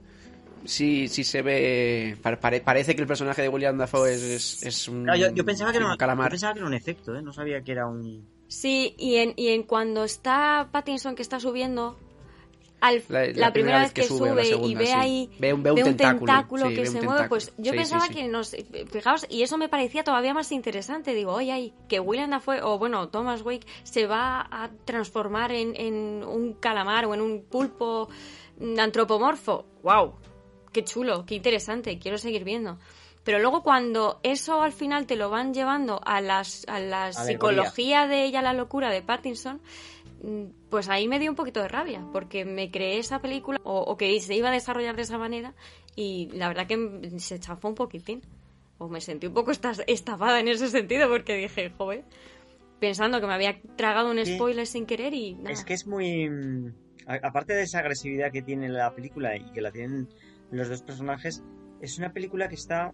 sí, 0.65 1.09
sí 1.09 1.25
se 1.25 1.43
ve. 1.43 2.17
pa- 2.23 2.37
pare- 2.37 2.61
parece 2.61 2.95
que 2.95 3.01
el 3.01 3.09
personaje 3.09 3.43
de 3.43 3.49
William 3.49 3.77
Dafoe 3.79 4.15
es, 4.15 4.23
es, 4.23 4.63
es 4.67 4.89
un. 4.89 5.07
Yo, 5.19 5.35
yo 5.35 5.45
pensaba 5.45 5.73
que 5.73 5.79
era, 5.79 5.91
un 5.91 5.97
calamar. 5.97 6.29
yo 6.29 6.33
pensaba 6.33 6.53
que 6.53 6.59
era 6.61 6.67
un 6.69 6.75
efecto, 6.75 7.15
¿eh? 7.17 7.23
No 7.23 7.33
sabía 7.33 7.63
que 7.63 7.73
era 7.73 7.87
un... 7.87 8.29
Sí, 8.49 8.95
y 8.99 9.17
en, 9.17 9.33
y 9.37 9.49
en 9.49 9.63
cuando 9.63 10.05
está 10.05 10.69
Pattinson 10.73 11.15
que 11.15 11.23
está 11.23 11.41
subiendo, 11.41 11.97
al, 12.81 13.03
La- 13.09 13.27
la, 13.27 13.33
la 13.35 13.53
primera, 13.53 13.81
vez 13.81 13.93
que, 13.93 14.05
sube, 14.05 14.31
o 14.31 14.35
la 14.35 14.43
y 14.43 14.47
segunda, 14.47 14.79
ve 14.79 14.87
sí. 14.87 14.93
ahí 14.93 15.31
Ve 15.39 15.53
un- 15.53 15.63
ve 15.63 15.73
un 15.73 15.83
tentáculo, 15.97 16.69
sí, 16.69 16.75
que 16.75 16.81
ve 16.83 16.87
un 16.89 16.93
se 16.95 17.01
mueve, 17.03 17.07
tentáculo. 17.09 17.29
pues 17.29 17.53
yo 17.59 17.73
Sí, 17.73 17.77
pensaba 17.79 18.09
que 18.09 18.29
nos... 18.29 18.57
Fijaos, 18.91 19.27
y 19.29 19.43
eso 19.43 19.59
me 19.59 19.69
parecía 19.69 20.03
todavía 20.05 20.33
más 20.35 20.51
interesante. 20.53 21.15
Digo, 21.15 21.33
oye, 21.33 21.53
ahí, 21.53 21.75
que 21.89 22.01
William 22.01 22.31
Dafoe, 22.31 22.63
o 22.63 22.79
bueno, 22.79 23.09
Thomas 23.09 23.43
Wake, 23.43 23.67
se 23.83 24.07
va 24.07 24.41
a 24.51 24.71
transformar 24.85 25.53
en, 25.53 25.75
en 25.77 26.25
un 26.25 26.55
calamar 26.55 27.05
o 27.07 27.15
en 27.15 27.21
un 27.21 27.43
pulpo 27.43 28.09
antropomorfo. 28.79 29.65
¡Wow! 29.83 30.15
¡Qué 30.73 30.85
chulo! 30.85 31.25
¡Qué 31.27 31.35
interesante! 31.35 31.99
Quiero 31.99 32.19
seguir 32.19 32.45
viendo. 32.45 32.79
Pero 33.25 33.39
luego 33.39 33.63
cuando 33.63 34.19
eso 34.23 34.63
al 34.63 34.73
final 34.73 35.07
te 35.07 35.15
lo 35.17 35.29
van 35.29 35.53
llevando 35.53 36.01
a, 36.05 36.21
las, 36.23 36.65
a 36.69 36.79
la 36.81 37.05
Alegoría. 37.07 37.25
psicología 37.27 38.07
de 38.07 38.25
ella, 38.25 38.41
la 38.41 38.55
locura 38.55 38.91
de 38.91 39.03
Pattinson, 39.03 39.61
pues 40.69 40.89
ahí 40.89 41.09
me 41.09 41.19
dio 41.19 41.31
un 41.31 41.37
poquito 41.37 41.61
de 41.63 41.69
rabia, 41.69 42.07
porque 42.13 42.45
me 42.45 42.71
creé 42.71 42.99
esa 42.99 43.21
película 43.21 43.59
o, 43.65 43.79
o 43.81 43.97
que 43.97 44.21
se 44.21 44.35
iba 44.35 44.49
a 44.49 44.53
desarrollar 44.53 44.97
de 44.97 45.03
esa 45.03 45.19
manera 45.19 45.55
y 45.97 46.29
la 46.33 46.49
verdad 46.49 46.67
que 46.67 47.11
se 47.19 47.39
chafó 47.41 47.69
un 47.69 47.75
poquitín. 47.75 48.23
O 48.79 48.89
me 48.89 49.01
sentí 49.03 49.27
un 49.27 49.35
poco 49.35 49.51
estafada 49.51 50.41
en 50.41 50.49
ese 50.49 50.69
sentido 50.69 51.09
porque 51.11 51.37
dije, 51.37 51.71
joder, 51.77 52.03
pensando 52.81 53.21
que 53.21 53.27
me 53.27 53.35
había 53.35 53.61
tragado 53.77 54.11
un 54.11 54.25
Sí. 54.25 54.37
spoiler 54.37 54.67
sin 54.67 54.87
querer 54.87 55.13
y 55.13 55.35
nada. 55.35 55.51
Es 55.53 55.65
que 55.65 55.75
es 55.75 55.87
muy... 55.87 56.29
mm, 56.31 56.75
Aparte 57.23 57.55
de 57.55 57.63
esa 57.63 57.81
agresividad 57.81 58.31
que 58.31 58.41
tiene 58.41 58.69
la 58.69 58.95
película 58.95 59.37
y 59.37 59.51
que 59.53 59.61
la 59.61 59.71
tienen 59.73 60.09
los 60.51 60.69
dos 60.69 60.83
personajes, 60.83 61.43
es 61.81 61.99
una 61.99 62.13
película 62.13 62.49
que 62.49 62.55
está 62.55 62.93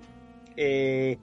eh, 0.56 1.18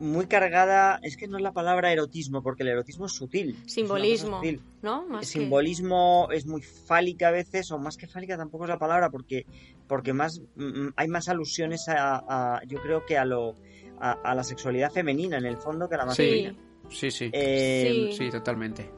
muy 0.00 0.26
cargada... 0.26 0.98
Es 1.02 1.16
que 1.16 1.26
no 1.28 1.36
es 1.36 1.42
la 1.42 1.52
palabra 1.52 1.92
erotismo, 1.92 2.42
porque 2.42 2.62
el 2.62 2.68
erotismo 2.70 3.06
es 3.06 3.12
sutil. 3.12 3.56
es 3.64 3.72
Simbolismo, 3.72 4.36
sutil. 4.36 4.60
¿no? 4.82 5.06
Más 5.06 5.22
El 5.26 5.32
que- 5.32 5.40
simbolismo 5.40 6.28
es 6.32 6.46
muy 6.46 6.62
fálica 6.62 7.28
a 7.28 7.30
veces, 7.30 7.70
o 7.70 7.78
más 7.78 7.96
que 7.96 8.06
fálica 8.06 8.36
tampoco 8.36 8.64
es 8.64 8.70
la 8.70 8.78
palabra, 8.78 9.10
porque, 9.10 9.46
porque 9.86 10.12
más 10.12 10.40
mm, 10.56 10.88
hay 10.96 11.08
más 11.08 11.28
alusiones 11.28 11.88
a, 11.88 12.56
a- 12.56 12.64
yo 12.66 12.80
creo 12.82 13.04
que 13.06 13.16
a 13.18 13.24
lo 13.24 13.54
a, 13.98 14.12
a 14.12 14.34
la 14.34 14.44
sexualidad 14.44 14.90
femenina 14.92 15.38
en 15.38 15.46
el 15.46 15.56
fondo 15.56 15.88
que 15.88 15.94
a 15.94 15.98
la 15.98 16.06
masculina. 16.06 16.50
Sí, 16.90 17.10
Sí, 17.10 17.10
sí. 17.10 17.30
Eh, 17.32 18.10
Sí. 18.12 18.16
Sí, 18.26 18.30
totalmente. 18.30 18.90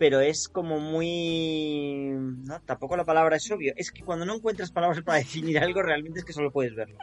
Pero 0.00 0.20
es 0.20 0.48
como 0.48 0.80
muy... 0.80 2.08
No, 2.08 2.58
tampoco 2.62 2.96
la 2.96 3.04
palabra 3.04 3.36
es 3.36 3.50
obvio. 3.50 3.74
Es 3.76 3.92
que 3.92 4.02
cuando 4.02 4.24
no 4.24 4.34
encuentras 4.36 4.72
palabras 4.72 5.02
para 5.02 5.18
definir 5.24 5.58
algo, 5.58 5.82
realmente 5.82 6.20
es 6.20 6.24
que 6.24 6.32
solo 6.32 6.50
puedes 6.50 6.74
verlo. 6.74 6.96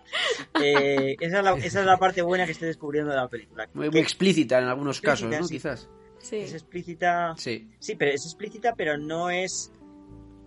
Eh, 0.60 1.16
esa, 1.20 1.38
es 1.38 1.44
la, 1.44 1.54
esa 1.58 1.80
es 1.82 1.86
la 1.86 1.98
parte 1.98 2.24
buena 2.24 2.48
que 2.48 2.54
estoy 2.54 2.70
descubriendo 2.70 3.12
de 3.12 3.18
la 3.18 3.28
película. 3.28 3.70
Muy, 3.76 3.90
explícita 3.94 4.58
en 4.58 4.66
algunos 4.66 5.00
casos, 5.00 5.30
¿no? 5.30 5.44
sí. 5.48 5.54
Quizás. 5.58 5.88
sí. 6.18 6.38
es 6.38 6.54
explícita... 6.54 7.36
Sí. 7.38 7.70
Sí, 7.78 7.94
pero 7.96 8.10
es 8.10 8.26
explícita, 8.26 8.74
pero 8.76 8.98
no 8.98 9.30
es 9.30 9.72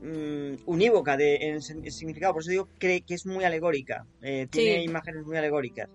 mm, 0.03 0.55
unívoca 0.67 1.17
de, 1.17 1.37
en, 1.37 1.55
en 1.55 1.63
significado. 1.93 2.33
Por 2.33 2.43
eso 2.43 2.51
digo 2.51 2.69
que, 2.81 3.03
que 3.03 3.15
es 3.15 3.27
muy 3.27 3.45
alegórica. 3.45 4.07
Eh, 4.23 4.49
tiene 4.51 4.81
Sí. 4.81 4.85
imágenes 4.89 5.25
muy 5.25 5.37
alegóricas. 5.37 5.89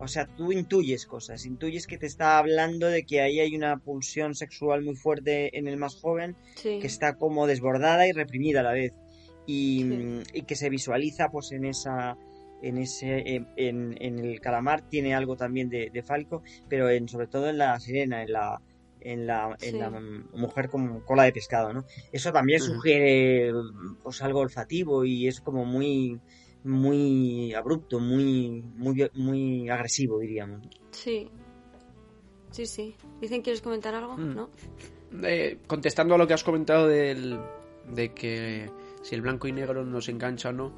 O 0.00 0.06
sea, 0.08 0.26
tú 0.26 0.52
intuyes 0.52 1.06
cosas. 1.06 1.44
Intuyes 1.44 1.86
que 1.86 1.98
te 1.98 2.06
está 2.06 2.38
hablando 2.38 2.86
de 2.88 3.04
que 3.04 3.20
ahí 3.20 3.40
hay 3.40 3.56
una 3.56 3.78
pulsión 3.78 4.34
sexual 4.34 4.82
muy 4.82 4.94
fuerte 4.96 5.56
en 5.58 5.66
el 5.68 5.76
más 5.76 5.96
joven, 5.96 6.36
sí. 6.56 6.78
que 6.80 6.86
está 6.86 7.14
como 7.16 7.46
desbordada 7.46 8.06
y 8.06 8.12
reprimida 8.12 8.60
a 8.60 8.62
la 8.64 8.72
vez. 8.72 8.92
Y, 9.46 9.78
Sí. 9.80 9.84
mm, 9.84 10.22
y 10.34 10.42
que 10.42 10.54
se 10.56 10.68
visualiza 10.70 11.30
pues 11.30 11.52
en 11.52 11.64
esa 11.64 12.16
en 12.60 12.76
ese 12.76 13.22
en, 13.36 13.46
en- 13.56 13.96
en 14.00 14.18
el 14.18 14.40
calamar 14.40 14.82
tiene 14.82 15.14
algo 15.14 15.36
también 15.36 15.68
de, 15.70 15.90
de 15.90 16.02
fálico 16.02 16.42
pero 16.68 16.90
en 16.90 17.08
sobre 17.08 17.28
todo 17.28 17.48
en 17.48 17.56
la 17.58 17.78
sirena 17.78 18.20
en 18.24 18.32
la 18.32 18.60
en 19.00 19.28
la, 19.28 19.56
en 19.62 19.78
la 19.78 19.90
mujer 20.34 20.68
con 20.68 21.00
cola 21.02 21.22
de 21.22 21.30
pescado 21.32 21.72
no 21.72 21.84
eso 22.10 22.32
también 22.32 22.58
sugiere 22.60 23.52
pues 24.02 24.20
algo 24.22 24.40
olfativo 24.40 25.04
y 25.04 25.28
es 25.28 25.40
como 25.40 25.64
muy 25.64 26.18
muy 26.68 27.52
abrupto 27.54 27.98
muy 27.98 28.62
muy 28.76 29.10
muy 29.14 29.68
agresivo 29.68 30.18
diríamos 30.18 30.66
Sí. 30.90 31.28
Sí, 32.50 32.66
sí. 32.66 32.96
Dicen, 33.20 33.42
¿quieres 33.42 33.62
comentar 33.62 33.94
algo? 33.94 34.16
Mm. 34.16 34.34
¿No? 34.34 34.50
Eh, 35.22 35.58
contestando 35.66 36.14
a 36.14 36.18
lo 36.18 36.26
que 36.26 36.34
has 36.34 36.44
comentado 36.44 36.88
del, 36.88 37.38
de 37.92 38.12
que 38.12 38.70
si 39.02 39.14
el 39.14 39.22
blanco 39.22 39.48
y 39.48 39.52
negro 39.52 39.84
nos 39.84 40.08
engancha 40.08 40.50
o 40.50 40.52
no, 40.52 40.72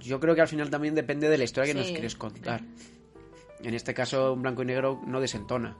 yo 0.00 0.20
creo 0.20 0.34
que 0.34 0.40
al 0.40 0.48
final 0.48 0.70
también 0.70 0.94
depende 0.94 1.28
de 1.28 1.38
la 1.38 1.44
historia 1.44 1.72
que 1.72 1.78
nos 1.78 1.88
quieres 1.88 2.16
contar. 2.16 2.62
En 3.60 3.74
este 3.74 3.92
caso, 3.94 4.32
un 4.32 4.42
blanco 4.42 4.62
y 4.62 4.66
negro 4.66 5.00
no 5.06 5.20
desentona. 5.20 5.76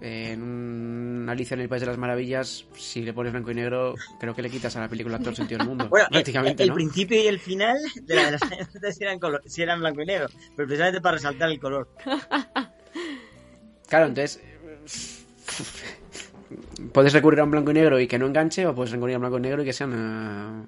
En 0.00 0.42
un 0.42 1.26
Alicia 1.28 1.54
en 1.54 1.60
el 1.60 1.68
País 1.68 1.80
de 1.80 1.86
las 1.86 1.98
Maravillas, 1.98 2.66
si 2.76 3.02
le 3.02 3.12
pones 3.12 3.32
blanco 3.32 3.50
y 3.50 3.54
negro, 3.54 3.96
creo 4.20 4.32
que 4.34 4.42
le 4.42 4.50
quitas 4.50 4.76
a 4.76 4.80
la 4.80 4.88
película 4.88 5.18
todo 5.18 5.30
el 5.30 5.36
sentido 5.36 5.58
del 5.58 5.66
mundo. 5.68 5.88
Bueno, 5.88 6.06
prácticamente, 6.10 6.62
el 6.62 6.68
¿no? 6.68 6.74
principio 6.76 7.20
y 7.20 7.26
el 7.26 7.40
final 7.40 7.76
de 8.02 8.14
la 8.14 8.26
de 8.26 8.30
las 8.32 8.40
si 8.96 9.02
eran, 9.02 9.18
color, 9.18 9.42
si 9.46 9.62
eran 9.62 9.80
blanco 9.80 10.00
y 10.02 10.06
negro, 10.06 10.28
pero 10.54 10.68
precisamente 10.68 11.00
para 11.00 11.16
resaltar 11.16 11.50
el 11.50 11.58
color. 11.58 11.88
Claro, 13.88 14.06
entonces. 14.06 14.40
puedes 16.92 17.12
recurrir 17.12 17.40
a 17.40 17.44
un 17.44 17.50
blanco 17.50 17.70
y 17.70 17.74
negro 17.74 17.98
y 18.00 18.06
que 18.06 18.18
no 18.18 18.26
enganche, 18.26 18.66
o 18.66 18.74
puedes 18.74 18.92
recurrir 18.92 19.14
a 19.14 19.18
un 19.18 19.22
blanco 19.22 19.38
y 19.38 19.42
negro 19.42 19.62
y 19.62 19.64
que 19.64 19.72
sea 19.72 19.86
una, 19.86 20.66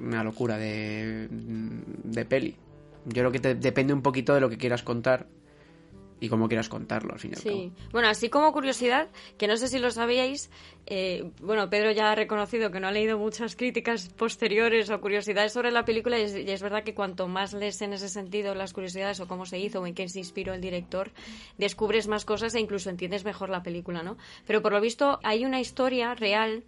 una 0.00 0.24
locura 0.24 0.58
de, 0.58 1.28
de 1.30 2.24
peli. 2.24 2.56
Yo 3.06 3.22
creo 3.22 3.32
que 3.32 3.40
te- 3.40 3.54
depende 3.54 3.92
un 3.94 4.02
poquito 4.02 4.34
de 4.34 4.40
lo 4.40 4.48
que 4.50 4.58
quieras 4.58 4.82
contar 4.82 5.26
y 6.20 6.28
cómo 6.28 6.48
quieras 6.48 6.68
contarlo, 6.68 7.12
al 7.12 7.18
fin 7.18 7.32
y 7.32 7.34
al 7.34 7.42
Sí. 7.42 7.72
Bueno, 7.92 8.08
así 8.08 8.28
como 8.28 8.52
curiosidad, 8.52 9.08
que 9.36 9.46
no 9.46 9.56
sé 9.56 9.68
si 9.68 9.78
lo 9.78 9.90
sabíais, 9.90 10.50
eh, 10.86 11.30
bueno, 11.40 11.68
Pedro 11.68 11.90
ya 11.90 12.12
ha 12.12 12.14
reconocido 12.14 12.70
que 12.70 12.80
no 12.80 12.88
ha 12.88 12.92
leído 12.92 13.18
muchas 13.18 13.56
críticas 13.56 14.08
posteriores 14.08 14.88
o 14.90 15.00
curiosidades 15.00 15.52
sobre 15.52 15.70
la 15.70 15.84
película 15.84 16.18
y 16.18 16.22
es, 16.22 16.36
y 16.36 16.50
es 16.50 16.62
verdad 16.62 16.84
que 16.84 16.94
cuanto 16.94 17.28
más 17.28 17.52
lees 17.52 17.82
en 17.82 17.92
ese 17.92 18.08
sentido 18.08 18.54
las 18.54 18.72
curiosidades 18.72 19.20
o 19.20 19.28
cómo 19.28 19.46
se 19.46 19.58
hizo 19.58 19.80
o 19.80 19.86
en 19.86 19.94
qué 19.94 20.08
se 20.08 20.18
inspiró 20.18 20.54
el 20.54 20.60
director, 20.60 21.10
descubres 21.58 22.08
más 22.08 22.24
cosas 22.24 22.54
e 22.54 22.60
incluso 22.60 22.88
entiendes 22.88 23.24
mejor 23.24 23.50
la 23.50 23.62
película, 23.62 24.02
¿no? 24.02 24.16
Pero 24.46 24.62
por 24.62 24.72
lo 24.72 24.80
visto 24.80 25.18
hay 25.22 25.44
una 25.44 25.60
historia 25.60 26.14
real, 26.14 26.64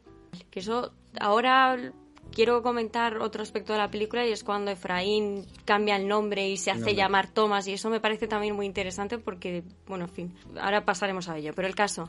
que 0.50 0.60
eso 0.60 0.92
ahora... 1.20 1.92
Quiero 2.32 2.62
comentar 2.62 3.18
otro 3.18 3.42
aspecto 3.42 3.72
de 3.72 3.80
la 3.80 3.90
película 3.90 4.24
y 4.26 4.32
es 4.32 4.44
cuando 4.44 4.70
Efraín 4.70 5.46
cambia 5.64 5.96
el 5.96 6.06
nombre 6.06 6.48
y 6.48 6.56
se 6.56 6.70
hace 6.70 6.94
llamar 6.94 7.28
Thomas 7.28 7.66
y 7.66 7.72
eso 7.72 7.90
me 7.90 8.00
parece 8.00 8.28
también 8.28 8.54
muy 8.54 8.66
interesante 8.66 9.18
porque, 9.18 9.64
bueno, 9.86 10.04
en 10.04 10.10
fin, 10.10 10.34
ahora 10.60 10.84
pasaremos 10.84 11.28
a 11.28 11.36
ello. 11.36 11.52
Pero 11.54 11.66
el 11.66 11.74
caso, 11.74 12.08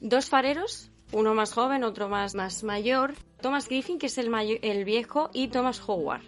dos 0.00 0.28
fareros, 0.28 0.90
uno 1.12 1.34
más 1.34 1.52
joven, 1.52 1.84
otro 1.84 2.08
más, 2.08 2.34
más 2.34 2.64
mayor, 2.64 3.14
Thomas 3.40 3.68
Griffin, 3.68 3.98
que 3.98 4.06
es 4.06 4.18
el, 4.18 4.32
el 4.62 4.84
viejo, 4.84 5.30
y 5.32 5.48
Thomas 5.48 5.80
Howard. 5.86 6.22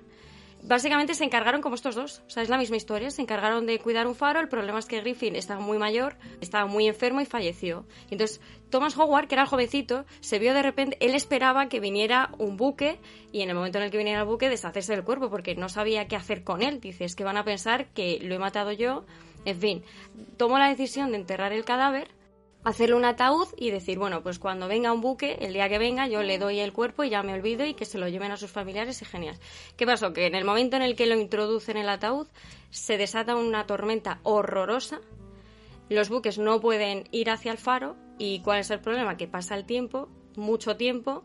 Básicamente 0.62 1.14
se 1.14 1.24
encargaron 1.24 1.62
como 1.62 1.74
estos 1.74 1.94
dos, 1.94 2.22
o 2.26 2.30
sea, 2.30 2.42
es 2.42 2.50
la 2.50 2.58
misma 2.58 2.76
historia, 2.76 3.10
se 3.10 3.22
encargaron 3.22 3.64
de 3.66 3.78
cuidar 3.78 4.06
un 4.06 4.14
faro, 4.14 4.40
el 4.40 4.48
problema 4.48 4.78
es 4.78 4.84
que 4.84 5.00
Griffin 5.00 5.34
estaba 5.34 5.60
muy 5.60 5.78
mayor, 5.78 6.16
estaba 6.42 6.66
muy 6.66 6.86
enfermo 6.86 7.22
y 7.22 7.26
falleció. 7.26 7.86
Entonces 8.10 8.42
Thomas 8.70 8.96
Howard, 8.96 9.28
que 9.28 9.34
era 9.34 9.42
el 9.42 9.48
jovencito, 9.48 10.04
se 10.20 10.38
vio 10.38 10.54
de 10.54 10.62
repente, 10.62 10.96
él 11.00 11.14
esperaba 11.14 11.68
que 11.68 11.80
viniera 11.80 12.30
un 12.38 12.56
buque 12.56 12.98
y 13.32 13.42
en 13.42 13.50
el 13.50 13.54
momento 13.54 13.78
en 13.78 13.84
el 13.84 13.90
que 13.90 13.98
viniera 13.98 14.20
el 14.20 14.26
buque 14.26 14.48
deshacerse 14.48 14.94
del 14.94 15.04
cuerpo 15.04 15.30
porque 15.30 15.54
no 15.54 15.68
sabía 15.68 16.08
qué 16.08 16.16
hacer 16.16 16.44
con 16.44 16.62
él. 16.62 16.80
Dice, 16.80 17.04
es 17.04 17.14
que 17.16 17.24
van 17.24 17.36
a 17.36 17.44
pensar 17.44 17.86
que 17.88 18.18
lo 18.22 18.34
he 18.34 18.38
matado 18.38 18.72
yo. 18.72 19.04
En 19.44 19.58
fin, 19.58 19.84
tomó 20.36 20.58
la 20.58 20.68
decisión 20.68 21.10
de 21.10 21.18
enterrar 21.18 21.52
el 21.52 21.64
cadáver 21.64 22.08
hacerle 22.64 22.94
un 22.94 23.04
ataúd 23.04 23.48
y 23.56 23.70
decir, 23.70 23.98
bueno, 23.98 24.22
pues 24.22 24.38
cuando 24.38 24.68
venga 24.68 24.92
un 24.92 25.00
buque, 25.00 25.38
el 25.40 25.52
día 25.52 25.68
que 25.68 25.78
venga, 25.78 26.08
yo 26.08 26.22
le 26.22 26.38
doy 26.38 26.60
el 26.60 26.72
cuerpo 26.72 27.04
y 27.04 27.10
ya 27.10 27.22
me 27.22 27.32
olvido 27.32 27.64
y 27.64 27.74
que 27.74 27.84
se 27.84 27.98
lo 27.98 28.08
lleven 28.08 28.32
a 28.32 28.36
sus 28.36 28.50
familiares 28.50 29.00
y 29.02 29.04
genial. 29.04 29.38
¿Qué 29.76 29.86
pasó? 29.86 30.12
Que 30.12 30.26
en 30.26 30.34
el 30.34 30.44
momento 30.44 30.76
en 30.76 30.82
el 30.82 30.96
que 30.96 31.06
lo 31.06 31.16
introducen 31.16 31.76
en 31.76 31.84
el 31.84 31.88
ataúd, 31.88 32.28
se 32.70 32.98
desata 32.98 33.36
una 33.36 33.66
tormenta 33.66 34.20
horrorosa, 34.22 35.00
los 35.88 36.08
buques 36.08 36.38
no 36.38 36.60
pueden 36.60 37.08
ir 37.10 37.30
hacia 37.30 37.52
el 37.52 37.58
faro 37.58 37.96
y 38.20 38.40
¿cuál 38.40 38.60
es 38.60 38.70
el 38.70 38.80
problema? 38.80 39.16
Que 39.16 39.26
pasa 39.26 39.54
el 39.56 39.64
tiempo, 39.64 40.08
mucho 40.36 40.76
tiempo, 40.76 41.24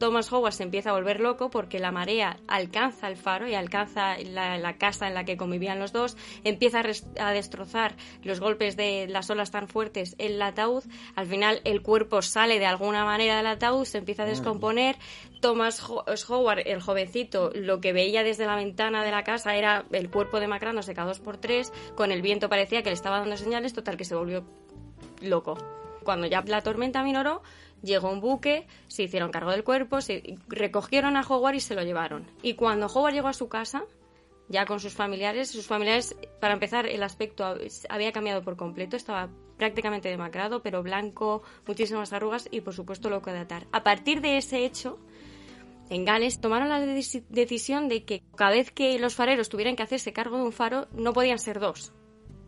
Thomas 0.00 0.32
Howard 0.32 0.54
se 0.54 0.64
empieza 0.64 0.90
a 0.90 0.94
volver 0.94 1.20
loco 1.20 1.48
porque 1.48 1.78
la 1.78 1.92
marea 1.92 2.40
alcanza 2.48 3.06
el 3.06 3.16
faro 3.16 3.46
y 3.46 3.54
alcanza 3.54 4.16
la, 4.18 4.76
casa 4.76 5.06
en 5.06 5.14
la 5.14 5.24
que 5.24 5.36
convivían 5.36 5.78
los 5.78 5.92
dos, 5.92 6.16
empieza 6.42 6.82
a, 7.20 7.30
destrozar 7.32 7.94
los 8.24 8.40
golpes 8.40 8.76
de 8.76 9.06
las 9.06 9.30
olas 9.30 9.52
tan 9.52 9.68
fuertes 9.68 10.16
el 10.18 10.42
ataúd, 10.42 10.82
al 11.14 11.28
final 11.28 11.60
el 11.62 11.82
cuerpo 11.82 12.20
sale 12.20 12.58
de 12.58 12.66
alguna 12.66 13.04
manera 13.04 13.36
del 13.36 13.46
ataúd, 13.46 13.84
se 13.84 13.98
empieza 13.98 14.24
a 14.24 14.26
descomponer, 14.26 14.96
Thomas 15.40 15.80
Howard, 16.28 16.66
el 16.66 16.82
jovencito, 16.82 17.52
lo 17.54 17.80
que 17.80 17.92
veía 17.92 18.24
desde 18.24 18.46
la 18.46 18.56
ventana 18.56 19.04
de 19.04 19.12
la 19.12 19.22
casa 19.22 19.54
era 19.54 19.84
el 19.92 20.10
cuerpo 20.10 20.40
demacrándose 20.40 20.94
cada 20.94 21.06
dos 21.06 21.20
por 21.20 21.36
tres, 21.36 21.72
con 21.94 22.10
el 22.10 22.22
viento 22.22 22.48
parecía 22.48 22.82
que 22.82 22.90
le 22.90 22.94
estaba 22.94 23.20
dando 23.20 23.36
señales, 23.36 23.72
total 23.72 23.96
que 23.96 24.04
se 24.04 24.16
volvió 24.16 24.44
loco. 25.20 25.81
Cuando 26.02 26.26
ya 26.26 26.42
la 26.46 26.62
tormenta 26.62 27.02
minoró, 27.02 27.42
llegó 27.82 28.10
un 28.10 28.20
buque, 28.20 28.66
se 28.88 29.04
hicieron 29.04 29.30
cargo 29.30 29.50
del 29.50 29.64
cuerpo, 29.64 30.00
se 30.00 30.36
recogieron 30.48 31.16
a 31.16 31.22
Howard 31.22 31.54
y 31.54 31.60
se 31.60 31.74
lo 31.74 31.82
llevaron. 31.82 32.26
Y 32.42 32.54
cuando 32.54 32.86
Howard 32.86 33.14
llegó 33.14 33.28
a 33.28 33.32
su 33.32 33.48
casa, 33.48 33.84
ya 34.48 34.66
con 34.66 34.80
sus 34.80 34.92
familiares, 34.92 35.50
sus 35.50 35.66
familiares, 35.66 36.16
para 36.40 36.54
empezar, 36.54 36.86
el 36.86 37.02
aspecto 37.02 37.44
había 37.88 38.12
cambiado 38.12 38.42
por 38.42 38.56
completo, 38.56 38.96
estaba 38.96 39.30
prácticamente 39.56 40.08
demacrado, 40.08 40.62
pero 40.62 40.82
blanco, 40.82 41.42
muchísimas 41.66 42.12
arrugas 42.12 42.48
y 42.50 42.60
por 42.60 42.74
supuesto 42.74 43.08
loco 43.10 43.30
de 43.30 43.38
atar. 43.38 43.66
A 43.72 43.82
partir 43.82 44.20
de 44.20 44.36
ese 44.36 44.64
hecho, 44.64 44.98
en 45.88 46.04
Gales 46.04 46.40
tomaron 46.40 46.68
la 46.68 46.80
decisión 46.80 47.88
de 47.88 48.04
que 48.04 48.22
cada 48.36 48.52
vez 48.52 48.70
que 48.72 48.98
los 48.98 49.14
fareros 49.14 49.48
tuvieran 49.48 49.76
que 49.76 49.82
hacerse 49.82 50.12
cargo 50.12 50.36
de 50.36 50.44
un 50.44 50.52
faro, 50.52 50.88
no 50.92 51.12
podían 51.12 51.38
ser 51.38 51.60
dos, 51.60 51.92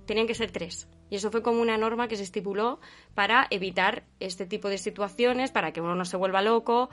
tenían 0.06 0.26
que 0.26 0.34
ser 0.34 0.50
tres. 0.50 0.88
Y 1.10 1.16
eso 1.16 1.30
fue 1.30 1.42
como 1.42 1.60
una 1.60 1.76
norma 1.76 2.08
que 2.08 2.16
se 2.16 2.22
estipuló 2.22 2.80
para 3.14 3.46
evitar 3.50 4.04
este 4.20 4.46
tipo 4.46 4.68
de 4.68 4.78
situaciones, 4.78 5.52
para 5.52 5.72
que 5.72 5.80
uno 5.80 5.94
no 5.94 6.04
se 6.04 6.16
vuelva 6.16 6.42
loco, 6.42 6.90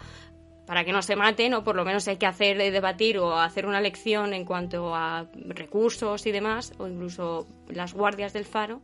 para 0.66 0.86
que 0.86 0.92
no 0.92 1.02
se 1.02 1.16
maten, 1.16 1.54
o 1.54 1.64
por 1.64 1.76
lo 1.76 1.86
menos 1.86 2.08
hay 2.08 2.18
que 2.18 2.26
hacer 2.26 2.60
eh, 2.62 2.72
debatir 2.72 3.18
o 3.18 3.36
hacer 3.38 3.66
una 3.66 3.82
lección 3.82 4.34
en 4.34 4.46
cuanto 4.46 4.96
a 4.96 5.28
recursos 5.48 6.26
y 6.26 6.32
demás, 6.32 6.74
o 6.78 6.88
incluso 6.88 7.48
las 7.68 7.94
guardias 7.94 8.34
del 8.34 8.46
faro, 8.46 8.82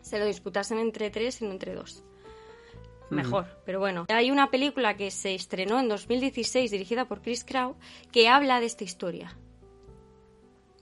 se 0.00 0.18
lo 0.18 0.26
disputasen 0.26 0.78
entre 0.78 1.10
tres 1.10 1.42
y 1.42 1.44
no 1.44 1.52
entre 1.52 1.74
dos. 1.74 2.04
Mejor, 3.10 3.46
pero 3.64 3.80
bueno. 3.80 4.06
Hay 4.08 4.30
una 4.30 4.50
película 4.50 4.96
que 4.96 5.10
se 5.10 5.34
estrenó 5.34 5.80
en 5.80 5.88
2016 5.88 6.70
dirigida 6.70 7.06
por 7.06 7.22
Chris 7.22 7.44
Crow 7.44 7.76
que 8.12 8.28
habla 8.28 8.60
de 8.60 8.66
esta 8.66 8.84
historia 8.84 9.34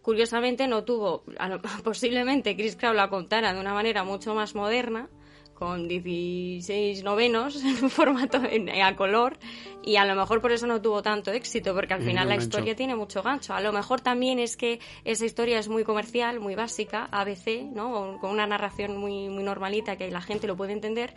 curiosamente 0.06 0.68
no 0.68 0.84
tuvo, 0.84 1.24
posiblemente 1.82 2.54
Chris 2.54 2.76
Crow 2.76 2.94
la 2.94 3.08
contara 3.08 3.52
de 3.52 3.58
una 3.58 3.74
manera 3.74 4.04
mucho 4.04 4.36
más 4.36 4.54
moderna, 4.54 5.08
con 5.52 5.88
16 5.88 7.02
novenos 7.02 7.56
en 7.64 7.90
formato 7.90 8.38
a 8.38 8.94
color 8.94 9.36
y 9.82 9.96
a 9.96 10.04
lo 10.04 10.14
mejor 10.14 10.40
por 10.40 10.52
eso 10.52 10.68
no 10.68 10.80
tuvo 10.80 11.02
tanto 11.02 11.32
éxito 11.32 11.74
porque 11.74 11.94
al 11.94 12.02
final 12.02 12.28
la 12.28 12.36
historia 12.36 12.76
tiene 12.76 12.94
mucho 12.94 13.20
gancho. 13.20 13.52
A 13.52 13.60
lo 13.60 13.72
mejor 13.72 14.00
también 14.00 14.38
es 14.38 14.56
que 14.56 14.78
esa 15.04 15.24
historia 15.24 15.58
es 15.58 15.68
muy 15.68 15.82
comercial 15.82 16.38
muy 16.38 16.54
básica 16.54 17.08
ABC 17.10 17.64
no 17.72 18.18
con 18.20 18.30
una 18.30 18.46
narración 18.46 18.96
muy 18.98 19.28
muy 19.28 19.42
normalita 19.42 19.96
que 19.96 20.08
la 20.10 20.20
gente 20.20 20.46
lo 20.46 20.56
puede 20.56 20.72
entender 20.72 21.14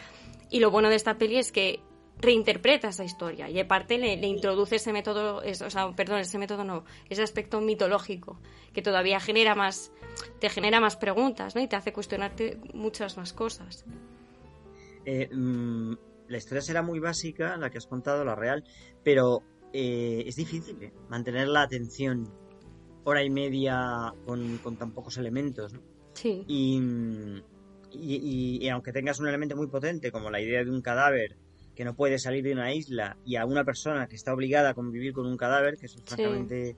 y 0.50 0.62
lo 0.62 0.72
bueno 0.72 0.90
de 0.90 0.96
esta 0.96 1.20
peli 1.20 1.38
es 1.38 1.52
que 1.52 1.82
reinterpreta 2.22 2.90
esa 2.90 3.04
historia 3.04 3.50
y 3.50 3.60
aparte 3.60 3.98
le, 3.98 4.18
le 4.18 4.28
introduce 4.28 4.76
ese 4.76 4.92
método, 4.92 5.38
o 5.38 5.70
sea, 5.70 5.92
perdón, 5.96 6.20
ese 6.20 6.38
método 6.38 6.64
no, 6.64 6.84
ese 7.10 7.24
aspecto 7.24 7.62
mitológico 7.62 8.40
que 8.74 8.82
todavía 8.82 9.20
genera 9.20 9.56
más, 9.56 9.92
te 10.40 10.50
genera 10.50 10.80
más 10.80 10.98
preguntas, 10.98 11.56
¿no? 11.56 11.62
Y 11.62 11.68
te 11.68 11.76
hace 11.76 11.94
cuestionarte 11.94 12.60
muchas 12.74 13.18
más 13.18 13.34
cosas. 13.34 13.86
Eh, 15.06 15.30
mm, 15.34 15.94
la 16.28 16.38
historia 16.38 16.62
será 16.62 16.82
muy 16.82 17.00
básica, 17.00 17.58
la 17.58 17.70
que 17.70 17.78
has 17.78 17.88
contado, 17.88 18.24
la 18.26 18.36
real, 18.36 18.64
pero 19.04 19.42
eh, 19.74 20.24
es 20.28 20.36
difícil 20.36 20.82
¿eh? 20.84 20.94
mantener 21.10 21.48
la 21.48 21.62
atención 21.64 22.32
hora 23.06 23.24
y 23.24 23.30
media 23.30 24.14
con, 24.26 24.58
con 24.58 24.78
tan 24.78 24.92
pocos 24.92 25.18
elementos, 25.18 25.74
¿no? 25.74 25.82
Sí. 26.14 26.44
Y, 26.48 26.82
y, 27.92 28.60
y, 28.62 28.70
aunque 28.70 28.92
tengas 28.92 29.20
un 29.20 29.28
elemento 29.30 29.56
muy 29.56 29.68
potente 29.68 30.12
como 30.12 30.30
la 30.30 30.42
idea 30.42 30.64
de 30.64 30.70
un 30.70 30.82
cadáver 30.82 31.38
que 31.80 31.86
no 31.86 31.96
puede 31.96 32.20
salir 32.20 32.44
de 32.44 32.52
una 32.52 32.74
isla 32.74 33.16
y 33.24 33.38
a 33.38 33.46
una 33.46 33.64
persona 33.64 34.06
que 34.08 34.18
está 34.18 34.34
obligada 34.34 34.72
a 34.72 34.74
convivir 34.74 35.14
con 35.14 35.26
un 35.26 35.38
cadáver, 35.38 35.78
que 35.78 35.86
es 35.86 35.96
francamente 36.06 36.76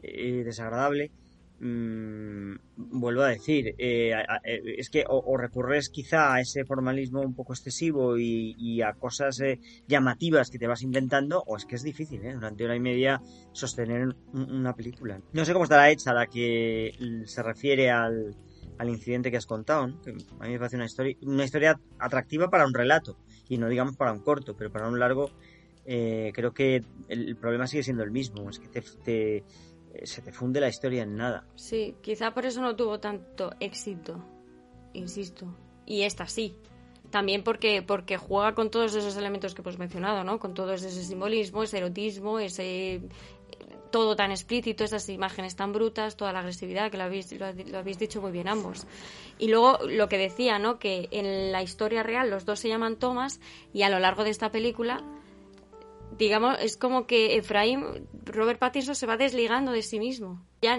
eh, 0.00 0.42
desagradable, 0.44 1.10
mmm, 1.58 2.54
vuelvo 2.76 3.22
a 3.22 3.30
decir, 3.30 3.74
eh, 3.76 4.12
eh, 4.44 4.62
es 4.78 4.88
que 4.88 5.04
o, 5.08 5.36
recurres 5.36 5.88
quizá 5.88 6.32
a 6.32 6.40
ese 6.40 6.64
formalismo 6.64 7.22
un 7.22 7.34
poco 7.34 7.54
excesivo 7.54 8.16
y, 8.18 8.80
a 8.82 8.92
cosas 8.92 9.42
llamativas 9.88 10.48
que 10.48 10.60
te 10.60 10.68
vas 10.68 10.82
inventando, 10.82 11.42
o 11.44 11.56
es 11.56 11.64
que 11.64 11.74
es 11.74 11.82
difícil, 11.82 12.22
durante 12.22 12.64
una 12.64 12.76
y 12.76 12.80
media 12.80 13.20
sostener 13.50 14.14
una 14.32 14.76
película. 14.76 15.20
No 15.32 15.44
sé 15.44 15.54
cómo 15.54 15.64
estará 15.64 15.90
hecha 15.90 16.14
la 16.14 16.28
que 16.28 16.92
se 17.24 17.42
refiere 17.42 17.90
al, 17.90 18.36
al 18.78 18.88
incidente 18.90 19.32
que 19.32 19.38
has 19.38 19.46
contado, 19.46 19.88
que 20.04 20.10
a 20.10 20.44
mí 20.44 20.52
me 20.52 20.58
parece 20.58 20.76
una 20.76 20.86
historia, 20.86 21.16
una 21.22 21.44
historia 21.44 21.80
atractiva 21.98 22.48
para 22.48 22.64
un 22.64 22.74
relato 22.74 23.18
y 23.48 23.58
no 23.58 23.68
digamos 23.68 23.96
para 23.96 24.12
un 24.12 24.20
corto, 24.20 24.54
pero 24.56 24.70
para 24.70 24.88
un 24.88 24.98
largo 24.98 25.30
eh, 25.84 26.32
creo 26.34 26.52
que 26.52 26.82
el, 27.08 27.36
problema 27.36 27.66
sigue 27.66 27.82
siendo 27.82 28.02
el 28.02 28.10
mismo, 28.10 28.50
es 28.50 28.58
que 28.58 28.68
te, 28.68 29.44
se 30.04 30.22
te 30.22 30.32
funde 30.32 30.60
la 30.60 30.68
historia 30.68 31.02
en 31.02 31.16
nada. 31.16 31.46
Sí, 31.54 31.94
quizá 32.02 32.34
por 32.34 32.44
eso 32.44 32.60
no 32.60 32.74
tuvo 32.74 32.98
tanto 32.98 33.52
éxito, 33.60 34.24
insisto, 34.92 35.46
y 35.86 36.02
esta 36.02 36.26
sí. 36.26 36.56
También 37.10 37.44
porque, 37.44 37.82
porque 37.82 38.16
juega 38.16 38.54
con 38.56 38.68
todos 38.68 38.94
esos 38.96 39.16
elementos 39.16 39.54
que 39.54 39.62
hemos 39.62 39.78
mencionado, 39.78 40.24
¿no? 40.24 40.40
Con 40.40 40.54
todo 40.54 40.72
ese 40.72 40.90
simbolismo, 40.90 41.62
ese 41.62 41.78
erotismo, 41.78 42.40
ese 42.40 43.00
todo 43.96 44.14
tan 44.14 44.30
explícito, 44.30 44.84
esas 44.84 45.08
imágenes 45.08 45.56
tan 45.56 45.72
brutas, 45.72 46.18
toda 46.18 46.30
la 46.30 46.40
agresividad, 46.40 46.90
que 46.90 46.98
lo 46.98 47.04
habéis, 47.04 47.32
lo, 47.32 47.78
habéis 47.78 47.98
dicho 47.98 48.20
muy 48.20 48.30
bien 48.30 48.46
ambos. 48.46 48.86
Y 49.38 49.48
luego 49.48 49.78
lo 49.88 50.06
que 50.10 50.18
decía, 50.18 50.58
¿no? 50.58 50.78
Que 50.78 51.08
en 51.12 51.50
la 51.50 51.62
historia 51.62 52.02
real 52.02 52.28
los 52.28 52.44
dos 52.44 52.60
se 52.60 52.68
llaman 52.68 52.96
Thomas 52.96 53.40
y 53.72 53.84
a 53.84 53.88
lo 53.88 53.98
largo 53.98 54.22
de 54.22 54.28
esta 54.28 54.50
película, 54.50 55.02
digamos, 56.18 56.58
es 56.60 56.76
como 56.76 57.06
que 57.06 57.36
Efraín, 57.36 58.06
Robert 58.26 58.58
Pattinson 58.58 58.94
se 58.94 59.06
va 59.06 59.16
desligando 59.16 59.72
de 59.72 59.80
sí 59.80 59.98
mismo. 59.98 60.44
Ya 60.60 60.78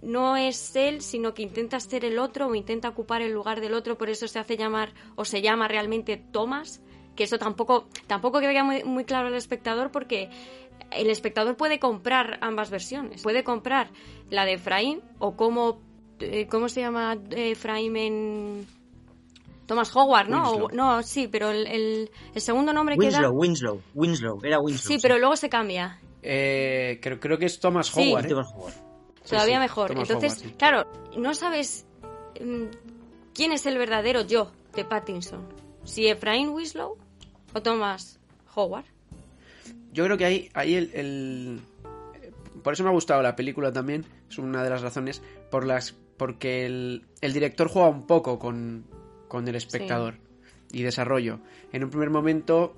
no 0.00 0.36
es 0.36 0.76
él, 0.76 1.02
sino 1.02 1.34
que 1.34 1.42
intenta 1.42 1.80
ser 1.80 2.04
el 2.04 2.20
otro 2.20 2.46
o 2.46 2.54
intenta 2.54 2.90
ocupar 2.90 3.22
el 3.22 3.32
lugar 3.32 3.60
del 3.60 3.74
otro, 3.74 3.98
por 3.98 4.08
eso 4.08 4.28
se 4.28 4.38
hace 4.38 4.56
llamar 4.56 4.94
o 5.16 5.24
se 5.24 5.42
llama 5.42 5.66
realmente 5.66 6.16
Thomas 6.16 6.80
que 7.16 7.24
eso 7.24 7.38
tampoco 7.38 7.88
tampoco 8.06 8.40
queda 8.40 8.64
muy, 8.64 8.84
muy 8.84 9.04
claro 9.04 9.28
al 9.28 9.34
espectador 9.34 9.90
porque 9.90 10.30
el 10.90 11.10
espectador 11.10 11.56
puede 11.56 11.78
comprar 11.78 12.38
ambas 12.40 12.70
versiones. 12.70 13.22
Puede 13.22 13.44
comprar 13.44 13.90
la 14.30 14.44
de 14.44 14.54
Efraín 14.54 15.00
o 15.18 15.36
como, 15.36 15.80
eh, 16.20 16.46
¿cómo 16.46 16.68
se 16.68 16.80
llama 16.80 17.16
Efraín 17.30 17.96
en... 17.96 18.66
Thomas 19.66 19.94
Howard, 19.94 20.28
¿no? 20.28 20.68
no, 20.72 21.02
sí, 21.02 21.28
pero 21.28 21.50
el, 21.50 22.10
segundo 22.34 22.72
nombre 22.72 22.96
Winslow, 22.98 23.20
queda... 23.20 23.30
Winslow, 23.30 23.82
Winslow, 23.94 24.38
era 24.42 24.58
Winslow. 24.58 24.96
Sí, 24.96 24.98
pero 25.00 25.18
luego 25.18 25.36
se 25.36 25.48
cambia. 25.48 25.98
Eh, 26.20 26.98
creo, 27.00 27.18
creo 27.18 27.38
que 27.38 27.46
es 27.46 27.58
Thomas 27.58 27.96
Howard. 27.96 28.26
¿eh? 28.26 28.28
Thomas 28.28 28.52
Howard. 28.54 28.74
Todavía 29.26 29.60
mejor. 29.60 29.96
Entonces, 29.96 30.44
claro, 30.58 30.90
no 31.16 31.32
sabes 31.32 31.86
mm, 32.40 32.64
quién 33.32 33.52
es 33.52 33.64
el 33.64 33.78
verdadero 33.78 34.22
yo 34.22 34.50
de 34.74 34.84
Pattinson. 34.84 35.48
Si 35.84 36.06
Efraín 36.06 36.50
Winslow 36.50 36.98
o 37.54 37.62
Thomas 37.62 38.20
Howard 38.54 38.91
yo 39.92 40.04
creo 40.04 40.16
que 40.16 40.24
ahí, 40.24 40.48
ahí 40.54 40.74
el, 40.74 41.60
Por 42.62 42.72
eso 42.72 42.82
me 42.82 42.88
ha 42.88 42.92
gustado 42.92 43.22
la 43.22 43.36
película 43.36 43.72
también, 43.72 44.04
es 44.28 44.38
una 44.38 44.62
de 44.62 44.70
las 44.70 44.82
razones, 44.82 45.22
por 45.50 45.66
las 45.66 45.94
porque 46.16 46.66
el, 46.66 47.02
director 47.20 47.68
juega 47.68 47.88
un 47.88 48.06
poco 48.06 48.38
con, 48.38 48.84
el 49.46 49.54
espectador 49.54 50.14
y 50.70 50.82
desarrollo. 50.82 51.40
En 51.72 51.82
un 51.82 51.90
primer 51.90 52.10
momento 52.10 52.74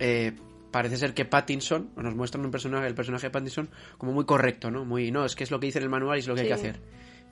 eh, 0.00 0.32
parece 0.70 0.96
ser 0.96 1.14
que 1.14 1.24
Pattinson, 1.24 1.90
nos 1.94 2.16
muestran 2.16 2.44
un 2.44 2.50
personaje, 2.50 2.88
el 2.88 2.96
personaje 2.96 3.28
de 3.28 3.30
Pattinson 3.30 3.68
como 3.96 4.12
muy 4.12 4.24
correcto, 4.24 4.72
¿no? 4.72 4.84
Muy, 4.84 5.12
no, 5.12 5.24
es 5.24 5.36
que 5.36 5.44
es 5.44 5.52
lo 5.52 5.60
que 5.60 5.66
dice 5.66 5.78
en 5.78 5.84
el 5.84 5.90
manual 5.90 6.16
y 6.16 6.20
es 6.20 6.26
lo 6.26 6.34
que 6.34 6.40
hay 6.40 6.46
que 6.48 6.52
hacer. 6.52 6.80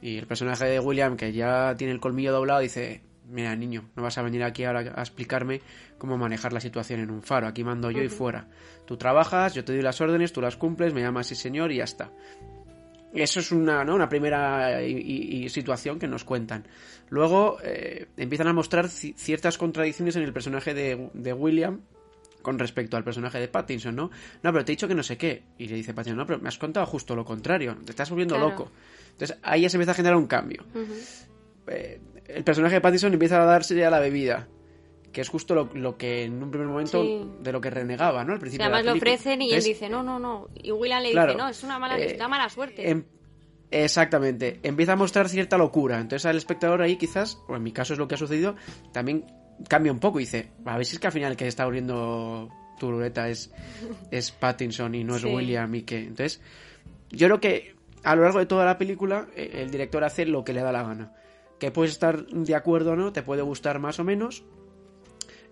Y 0.00 0.16
el 0.18 0.28
personaje 0.28 0.66
de 0.66 0.78
William, 0.78 1.16
que 1.16 1.32
ya 1.32 1.74
tiene 1.76 1.92
el 1.92 1.98
colmillo 1.98 2.32
doblado, 2.32 2.60
dice, 2.60 3.02
mira 3.32 3.56
niño, 3.56 3.90
no 3.96 4.02
vas 4.02 4.18
a 4.18 4.22
venir 4.22 4.44
aquí 4.44 4.64
ahora 4.64 4.92
a 4.94 5.00
explicarme 5.00 5.60
cómo 5.98 6.18
manejar 6.18 6.52
la 6.52 6.60
situación 6.60 7.00
en 7.00 7.10
un 7.10 7.22
faro, 7.22 7.46
aquí 7.46 7.64
mando 7.64 7.90
yo 7.90 8.02
y 8.02 8.08
fuera. 8.08 8.46
Tú 8.86 8.96
trabajas, 8.96 9.54
yo 9.54 9.64
te 9.64 9.72
doy 9.72 9.82
las 9.82 10.00
órdenes, 10.00 10.32
tú 10.32 10.40
las 10.40 10.56
cumples, 10.56 10.92
me 10.92 11.00
llamas 11.00 11.26
sí 11.26 11.34
señor 11.34 11.72
y 11.72 11.76
ya 11.76 11.84
está. 11.84 12.10
Eso 13.14 13.40
es 13.40 13.52
una, 13.52 13.84
¿no? 13.84 13.94
una 13.94 14.08
primera 14.08 14.78
situación 15.48 15.98
que 15.98 16.06
nos 16.06 16.24
cuentan. 16.24 16.66
Luego 17.10 17.58
eh, 17.62 18.06
empiezan 18.16 18.48
a 18.48 18.52
mostrar 18.52 18.88
ciertas 18.88 19.58
contradicciones 19.58 20.16
en 20.16 20.22
el 20.22 20.32
personaje 20.32 20.72
de, 20.72 21.32
William 21.32 21.80
con 22.40 22.58
respecto 22.58 22.96
al 22.96 23.04
personaje 23.04 23.38
de 23.38 23.48
Pattinson, 23.48 23.94
¿no? 23.94 24.10
No, 24.42 24.52
pero 24.52 24.64
te 24.64 24.72
he 24.72 24.74
dicho 24.74 24.88
que 24.88 24.94
no 24.94 25.02
sé 25.02 25.16
qué. 25.16 25.44
Y 25.58 25.68
le 25.68 25.76
dice 25.76 25.94
Pattinson, 25.94 26.18
no, 26.18 26.26
pero 26.26 26.40
me 26.40 26.48
has 26.48 26.58
contado 26.58 26.86
justo 26.86 27.14
lo 27.14 27.24
contrario, 27.24 27.76
te 27.84 27.92
estás 27.92 28.10
volviendo 28.10 28.38
loco. 28.38 28.70
Entonces 29.12 29.38
ahí 29.42 29.62
ya 29.62 29.68
se 29.68 29.76
empieza 29.76 29.92
a 29.92 29.94
generar 29.94 30.16
un 30.16 30.26
cambio 30.26 30.64
el 32.26 32.44
personaje 32.44 32.76
de 32.76 32.80
Pattinson 32.80 33.12
empieza 33.12 33.42
a 33.42 33.44
darse 33.44 33.74
ya 33.74 33.90
la 33.90 34.00
bebida. 34.00 34.48
que 35.12 35.20
es 35.20 35.28
justo 35.28 35.54
lo, 35.54 35.98
que 35.98 36.24
en 36.24 36.42
un 36.42 36.50
primer 36.50 36.68
momento 36.68 37.04
de 37.40 37.52
lo 37.52 37.60
que 37.60 37.68
renegaba, 37.68 38.24
¿no? 38.24 38.32
Al 38.32 38.38
principio. 38.38 38.64
además 38.64 38.86
lo 38.86 38.94
ofrecen 38.94 39.42
y 39.42 39.52
él 39.52 39.62
dice, 39.62 39.88
no, 39.88 40.02
no, 40.02 40.18
no. 40.18 40.48
Y 40.54 40.72
William 40.72 41.02
le 41.02 41.10
dice, 41.10 41.34
no, 41.36 41.48
es 41.48 41.62
una 41.62 41.78
mala, 41.78 41.98
eh, 41.98 42.16
da 42.16 42.28
mala 42.28 42.48
suerte. 42.48 42.88
Em, 42.88 43.04
exactamente. 43.70 44.60
Empieza 44.62 44.92
a 44.92 44.96
mostrar 44.96 45.28
cierta 45.28 45.58
locura. 45.58 46.00
Entonces 46.00 46.24
al 46.24 46.36
espectador 46.36 46.80
ahí 46.80 46.96
quizás, 46.96 47.38
o 47.46 47.56
en 47.56 47.62
mi 47.62 47.72
caso 47.72 47.92
es 47.92 47.98
lo 47.98 48.08
que 48.08 48.14
ha 48.14 48.18
sucedido, 48.18 48.56
también 48.92 49.26
cambia 49.68 49.92
un 49.92 50.00
poco 50.00 50.18
y 50.18 50.22
dice, 50.22 50.48
a 50.64 50.76
ver 50.76 50.86
si 50.86 50.94
es 50.94 50.98
que 50.98 51.08
al 51.08 51.12
final 51.12 51.32
el 51.32 51.36
que 51.36 51.46
está 51.46 51.64
abriendo 51.64 52.48
turuleta 52.78 53.28
es, 53.28 53.52
es 54.10 54.30
Pattinson 54.30 54.94
y 54.94 55.04
no 55.04 55.16
es 55.16 55.24
William 55.24 55.74
y 55.74 55.82
que... 55.82 55.98
Entonces, 55.98 56.40
yo 57.10 57.26
creo 57.26 57.40
que 57.40 57.74
a 58.02 58.16
lo 58.16 58.22
largo 58.22 58.38
de 58.38 58.46
toda 58.46 58.64
la 58.64 58.78
película 58.78 59.26
eh, 59.36 59.50
el 59.54 59.70
director 59.70 60.02
hace 60.04 60.26
lo 60.26 60.44
que 60.44 60.52
le 60.52 60.62
da 60.62 60.72
la 60.72 60.82
gana. 60.82 61.12
Que 61.62 61.70
puedes 61.70 61.92
estar 61.92 62.26
de 62.26 62.56
acuerdo 62.56 62.90
o 62.90 62.96
no, 62.96 63.12
te 63.12 63.22
puede 63.22 63.40
gustar 63.42 63.78
más 63.78 64.00
o 64.00 64.02
menos, 64.02 64.42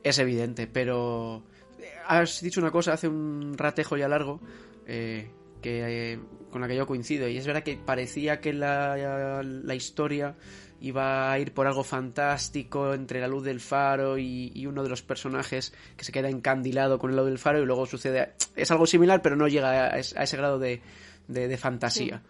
es 0.02 0.18
evidente, 0.18 0.66
pero 0.66 1.44
eh, 1.78 1.88
has 2.04 2.40
dicho 2.40 2.60
una 2.60 2.72
cosa 2.72 2.94
hace 2.94 3.06
un 3.06 3.56
ratejo 3.56 3.96
ya 3.96 4.08
largo 4.08 4.40
eh, 4.88 5.30
que, 5.62 6.18
con 6.50 6.62
la 6.62 6.66
que 6.66 6.74
yo 6.74 6.84
coincido 6.84 7.28
y 7.28 7.36
es 7.36 7.46
verdad 7.46 7.62
que 7.62 7.76
parecía 7.76 8.40
que 8.40 8.52
la, 8.52 9.40
la, 9.44 9.74
historia 9.76 10.34
iba 10.80 11.30
a 11.30 11.38
ir 11.38 11.54
por 11.54 11.68
algo 11.68 11.84
fantástico 11.84 12.92
entre 12.92 13.20
la 13.20 13.28
luz 13.28 13.44
del 13.44 13.60
faro 13.60 14.18
y, 14.18 14.66
uno 14.66 14.82
de 14.82 14.88
los 14.88 15.02
personajes 15.02 15.72
que 15.96 16.02
se 16.02 16.10
queda 16.10 16.28
encandilado 16.28 16.98
con 16.98 17.12
el 17.12 17.18
luz 17.18 17.26
del 17.26 17.38
faro 17.38 17.62
y 17.62 17.66
luego 17.66 17.86
sucede 17.86 18.32
es 18.56 18.68
algo 18.72 18.84
similar 18.84 19.22
pero 19.22 19.36
no 19.36 19.46
llega 19.46 19.94
a, 19.94 19.98
ese 20.00 20.36
grado 20.36 20.58
de, 20.58 20.82
de, 21.28 21.56
fantasía. 21.56 22.20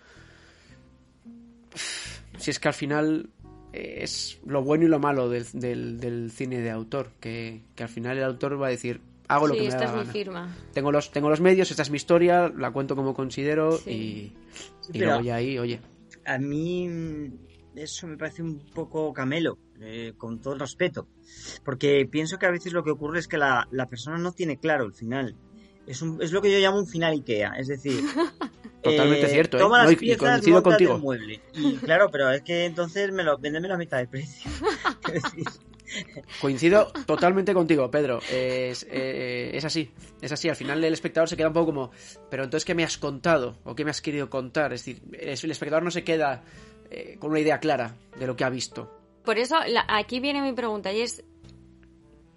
Si 2.36 2.50
es 2.50 2.58
que 2.58 2.68
al 2.68 2.74
final 2.74 3.30
eh, 3.39 3.39
es 3.72 4.40
lo 4.44 4.62
bueno 4.62 4.84
y 4.84 4.88
lo 4.88 4.98
malo 4.98 5.28
del, 5.28 5.46
del, 5.52 6.30
cine 6.30 6.60
de 6.60 6.70
autor, 6.70 7.12
que, 7.20 7.62
al 7.78 7.88
final 7.88 8.18
el 8.18 8.24
autor 8.24 8.60
va 8.60 8.68
a 8.68 8.70
decir, 8.70 9.00
hago 9.28 9.46
lo 9.46 9.54
que 9.54 9.62
me 9.62 9.68
da 9.68 9.78
esta 9.84 10.00
es 10.00 10.06
mi 10.06 10.12
firma. 10.12 10.56
Tengo 10.72 10.92
los, 10.92 11.10
tengo 11.10 11.28
los 11.30 11.40
medios, 11.40 11.70
esta 11.70 11.82
es 11.82 11.90
mi 11.90 11.96
historia, 11.96 12.48
la 12.48 12.72
cuento 12.72 12.96
como 12.96 13.14
considero 13.14 13.78
y, 13.86 14.32
y 14.92 14.98
luego 14.98 15.20
ya 15.20 15.36
ahí, 15.36 15.58
oye. 15.58 15.80
A 16.24 16.38
mí 16.38 16.88
eso 17.76 18.06
me 18.06 18.16
parece 18.16 18.42
un 18.42 18.58
poco 18.58 19.12
camelo, 19.12 19.58
eh, 19.80 20.14
con 20.16 20.40
todo 20.40 20.54
el 20.54 20.60
respeto, 20.60 21.08
porque 21.64 22.06
pienso 22.10 22.38
que 22.38 22.46
a 22.46 22.50
veces 22.50 22.72
lo 22.72 22.84
que 22.84 22.90
ocurre 22.90 23.18
es 23.18 23.28
que 23.28 23.38
la, 23.38 23.68
la 23.70 23.88
persona 23.88 24.18
no 24.18 24.32
tiene 24.32 24.58
claro 24.58 24.84
el 24.84 24.92
final. 24.92 25.36
Es, 25.86 26.02
un, 26.02 26.22
es 26.22 26.32
lo 26.32 26.42
que 26.42 26.52
yo 26.52 26.58
llamo 26.58 26.78
un 26.78 26.86
final 26.86 27.12
Ikea, 27.12 27.54
es 27.58 27.68
decir, 27.68 28.00
Totalmente 28.82 29.26
eh, 29.26 29.30
cierto, 29.30 29.56
¿eh? 29.58 29.60
Toma 29.60 29.84
las 29.84 29.94
piezas, 29.96 30.18
coincido 30.18 30.62
contigo. 30.62 30.98
mueble. 30.98 31.40
Y 31.54 31.76
claro, 31.84 32.10
pero 32.10 32.30
es 32.30 32.42
que 32.42 32.64
entonces 32.64 33.12
me 33.12 33.22
lo 33.22 33.38
la 33.40 33.76
mitad 33.76 33.98
del 33.98 34.08
precio. 34.08 34.50
Coincido 36.40 36.92
totalmente 37.04 37.52
contigo, 37.52 37.90
Pedro. 37.90 38.20
Es, 38.30 38.86
eh, 38.88 39.50
es, 39.54 39.64
así, 39.64 39.90
es 40.20 40.30
así. 40.30 40.48
Al 40.48 40.56
final 40.56 40.82
el 40.84 40.92
espectador 40.92 41.28
se 41.28 41.36
queda 41.36 41.48
un 41.48 41.52
poco 41.52 41.66
como, 41.66 41.90
pero 42.30 42.44
entonces 42.44 42.64
¿qué 42.64 42.74
me 42.74 42.84
has 42.84 42.96
contado? 42.96 43.56
¿O 43.64 43.74
qué 43.74 43.84
me 43.84 43.90
has 43.90 44.00
querido 44.00 44.30
contar? 44.30 44.72
Es 44.72 44.84
decir, 44.84 45.02
el 45.12 45.50
espectador 45.50 45.82
no 45.82 45.90
se 45.90 46.04
queda 46.04 46.44
eh, 46.90 47.16
con 47.18 47.30
una 47.30 47.40
idea 47.40 47.58
clara 47.58 47.96
de 48.16 48.26
lo 48.26 48.36
que 48.36 48.44
ha 48.44 48.50
visto. 48.50 49.00
Por 49.24 49.38
eso 49.38 49.56
aquí 49.88 50.20
viene 50.20 50.40
mi 50.42 50.52
pregunta 50.52 50.92
y 50.92 51.00
es, 51.00 51.24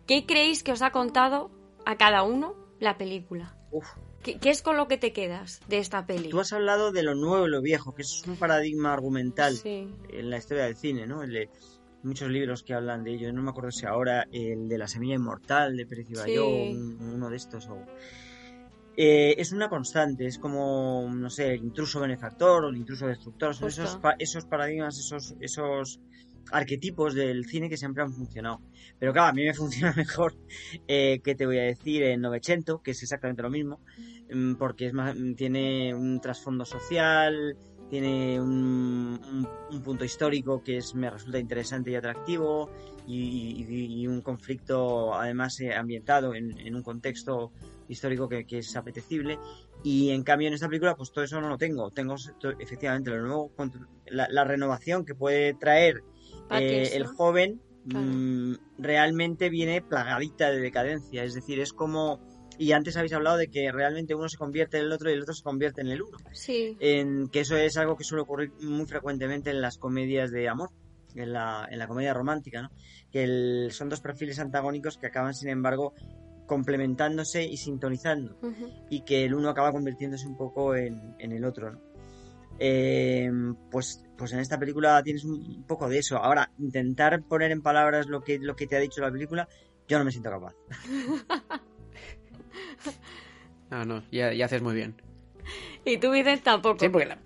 ¿qué 0.08 0.26
creéis 0.26 0.64
que 0.64 0.72
os 0.72 0.82
ha 0.82 0.92
contado 0.92 1.52
a 1.86 1.96
cada 1.96 2.24
uno 2.24 2.56
la 2.80 2.98
película? 2.98 3.56
Uf. 3.72 3.88
¿Qué, 4.24 4.40
es 4.50 4.62
con 4.62 4.78
lo 4.78 4.88
que 4.88 4.98
te 4.98 5.12
quedas 5.12 5.62
de 5.68 5.78
esta 5.80 6.06
peli? 6.06 6.30
Tú 6.30 6.40
has 6.40 6.54
hablado 6.54 6.92
de 6.92 7.04
lo 7.04 7.14
nuevo 7.14 7.46
y 7.46 7.50
lo 7.50 7.62
viejo, 7.62 7.94
que 7.94 8.04
es 8.04 8.24
un 8.26 8.38
paradigma 8.38 8.94
argumental 8.94 9.60
en 9.64 10.30
la 10.30 10.38
historia 10.38 10.64
del 10.64 10.76
cine, 10.76 11.06
¿no? 11.06 11.22
muchos 12.04 12.30
libros 12.30 12.64
que 12.64 12.74
hablan 12.74 13.04
de 13.04 13.14
ello. 13.14 13.34
No 13.34 13.42
me 13.42 13.50
acuerdo 13.50 13.72
si 13.72 13.86
ahora 13.86 14.28
el 14.32 14.68
de 14.68 14.78
la 14.78 14.88
semilla 14.88 15.16
inmortal 15.16 15.76
de 15.76 15.86
Pérez 15.86 16.08
y 16.10 16.38
uno 16.38 17.30
de 17.30 17.36
estos. 17.36 17.68
Eh, 18.96 19.36
es 19.40 19.52
una 19.52 19.70
constante, 19.70 20.28
es 20.28 20.38
como, 20.38 21.10
no 21.12 21.30
sé, 21.30 21.54
el 21.54 21.64
intruso 21.64 22.00
benefactor 22.00 22.66
o 22.66 22.70
el 22.70 22.78
intruso 22.78 23.08
destructor. 23.08 23.56
Son 23.56 23.68
esos, 23.68 24.00
esos 24.20 24.46
paradigmas, 24.46 25.00
esos, 25.00 25.36
esos 25.40 26.00
arquetipos 26.52 27.14
del 27.14 27.46
cine 27.46 27.70
que 27.70 27.78
siempre 27.78 28.04
han 28.04 28.14
funcionado. 28.14 28.62
Pero 29.00 29.14
claro, 29.14 29.30
a 29.30 29.34
mí 29.34 29.44
me 29.44 29.54
funciona 29.54 29.94
mejor, 29.96 30.36
eh, 30.88 31.22
que 31.24 31.36
te 31.36 31.46
voy 31.46 31.60
a 31.60 31.64
decir, 31.64 32.04
en 32.04 32.22
Novecento, 32.22 32.82
que 32.82 32.92
es 32.92 33.02
exactamente 33.02 33.42
lo 33.42 33.50
mismo. 33.50 33.80
Mm, 34.32 34.56
porque 34.56 34.88
es 34.88 34.94
más, 34.94 35.16
tiene 35.36 35.94
un 35.94 36.20
trasfondo 36.20 36.66
social, 36.66 37.58
tiene 37.94 38.42
un, 38.42 39.48
punto 39.84 40.04
histórico 40.04 40.64
que 40.64 40.78
es, 40.78 40.96
me 40.96 41.12
resulta 41.12 41.38
interesante 41.38 41.92
y 41.92 41.96
atractivo 41.96 42.72
y, 43.06 44.08
un 44.08 44.22
conflicto 44.22 45.14
además 45.14 45.60
eh, 45.60 45.76
ambientado 45.76 46.34
en, 46.34 46.76
un 46.76 46.82
contexto 46.82 47.52
histórico 47.88 48.28
que, 48.28 48.46
es 48.50 48.76
apetecible 48.76 49.38
y 49.84 50.10
en 50.10 50.24
cambio 50.24 50.48
en 50.48 50.56
esta 50.56 50.68
película 50.68 50.96
pues 50.96 51.12
todo 51.12 51.24
eso 51.24 51.40
no 51.40 51.50
lo 51.50 51.58
tengo 51.58 51.92
tengo 51.92 52.16
efectivamente 52.60 53.12
lo 53.12 53.22
nuevo 53.22 53.52
la, 54.08 54.44
renovación 54.44 55.06
que 55.06 55.14
puede 55.14 55.54
traer 55.54 56.02
eh, 56.52 56.90
el 56.94 57.06
joven 57.06 57.62
mm, 57.86 58.56
realmente 58.78 59.50
viene 59.50 59.82
plagadita 59.82 60.50
de 60.52 60.60
decadencia 60.60 61.24
es 61.24 61.34
decir 61.34 61.60
es 61.60 61.74
como 61.74 62.20
y 62.58 62.72
antes 62.72 62.98
habéis 62.98 63.14
hablado 63.14 63.38
de 63.38 63.48
que 63.48 63.72
realmente 63.72 64.16
uno 64.16 64.30
se 64.30 64.38
convierte 64.38 64.78
en 64.78 64.86
el 64.86 64.92
otro 64.92 65.10
y 65.10 65.14
el 65.14 65.22
otro 65.22 65.34
se 65.34 65.44
convierte 65.44 65.82
en 65.82 65.88
el 65.88 66.02
uno. 66.02 66.18
Sí. 66.32 66.78
En, 66.80 67.28
que 67.30 67.42
eso 67.42 67.56
es 67.58 67.78
algo 67.78 67.96
que 67.96 68.04
suele 68.04 68.22
ocurrir 68.22 68.52
muy 68.62 68.86
frecuentemente 68.86 69.50
en 69.50 69.62
las 69.62 69.78
comedias 69.78 70.32
de 70.32 70.48
amor, 70.48 70.70
en 71.16 71.34
la, 71.34 71.68
en 71.70 71.80
la 71.80 71.88
comedia 71.88 72.14
romántica, 72.14 72.62
¿no? 72.62 72.70
Que 73.12 73.70
son 73.72 73.90
dos 73.90 74.02
perfiles 74.02 74.40
antagónicos 74.40 74.98
que 74.98 75.08
acaban, 75.08 75.34
sin 75.34 75.50
embargo, 75.50 75.94
complementándose 76.46 77.44
y 77.44 77.58
sintonizando. 77.58 78.38
Y 78.90 79.02
que 79.02 79.26
el 79.26 79.34
uno 79.34 79.50
acaba 79.50 79.72
convirtiéndose 79.72 80.28
un 80.28 80.38
poco 80.38 80.76
en, 80.76 81.16
en 81.20 81.32
el 81.32 81.46
otro, 81.46 81.72
¿no? 81.72 81.93
Eh, 82.60 83.30
pues, 83.72 84.06
pues 84.18 84.32
en 84.34 84.40
esta 84.40 84.60
película 84.60 85.02
tienes 85.04 85.24
un 85.26 85.64
poco 85.68 85.90
de 85.90 86.00
eso. 86.00 86.18
Ahora, 86.18 86.52
intentar 86.60 87.24
poner 87.24 87.52
en 87.52 87.62
palabras 87.62 88.08
lo 88.08 88.22
que, 88.22 88.40
lo 88.40 88.56
que 88.56 88.68
te 88.68 88.76
ha 88.76 88.80
dicho 88.80 89.02
la 89.02 89.12
película, 89.12 89.48
yo 89.88 89.98
no 89.98 90.06
me 90.06 90.12
siento 90.12 90.30
capaz. 90.30 90.56
Ah, 93.70 93.86
no, 93.86 94.04
ya, 94.12 94.30
haces 94.46 94.62
muy 94.62 94.76
bien. 94.76 95.02
Y 95.86 95.98
tú, 95.98 96.12
dices 96.12 96.42
tampoco. 96.42 96.80
Sí, 96.80 96.90
porque 96.90 97.18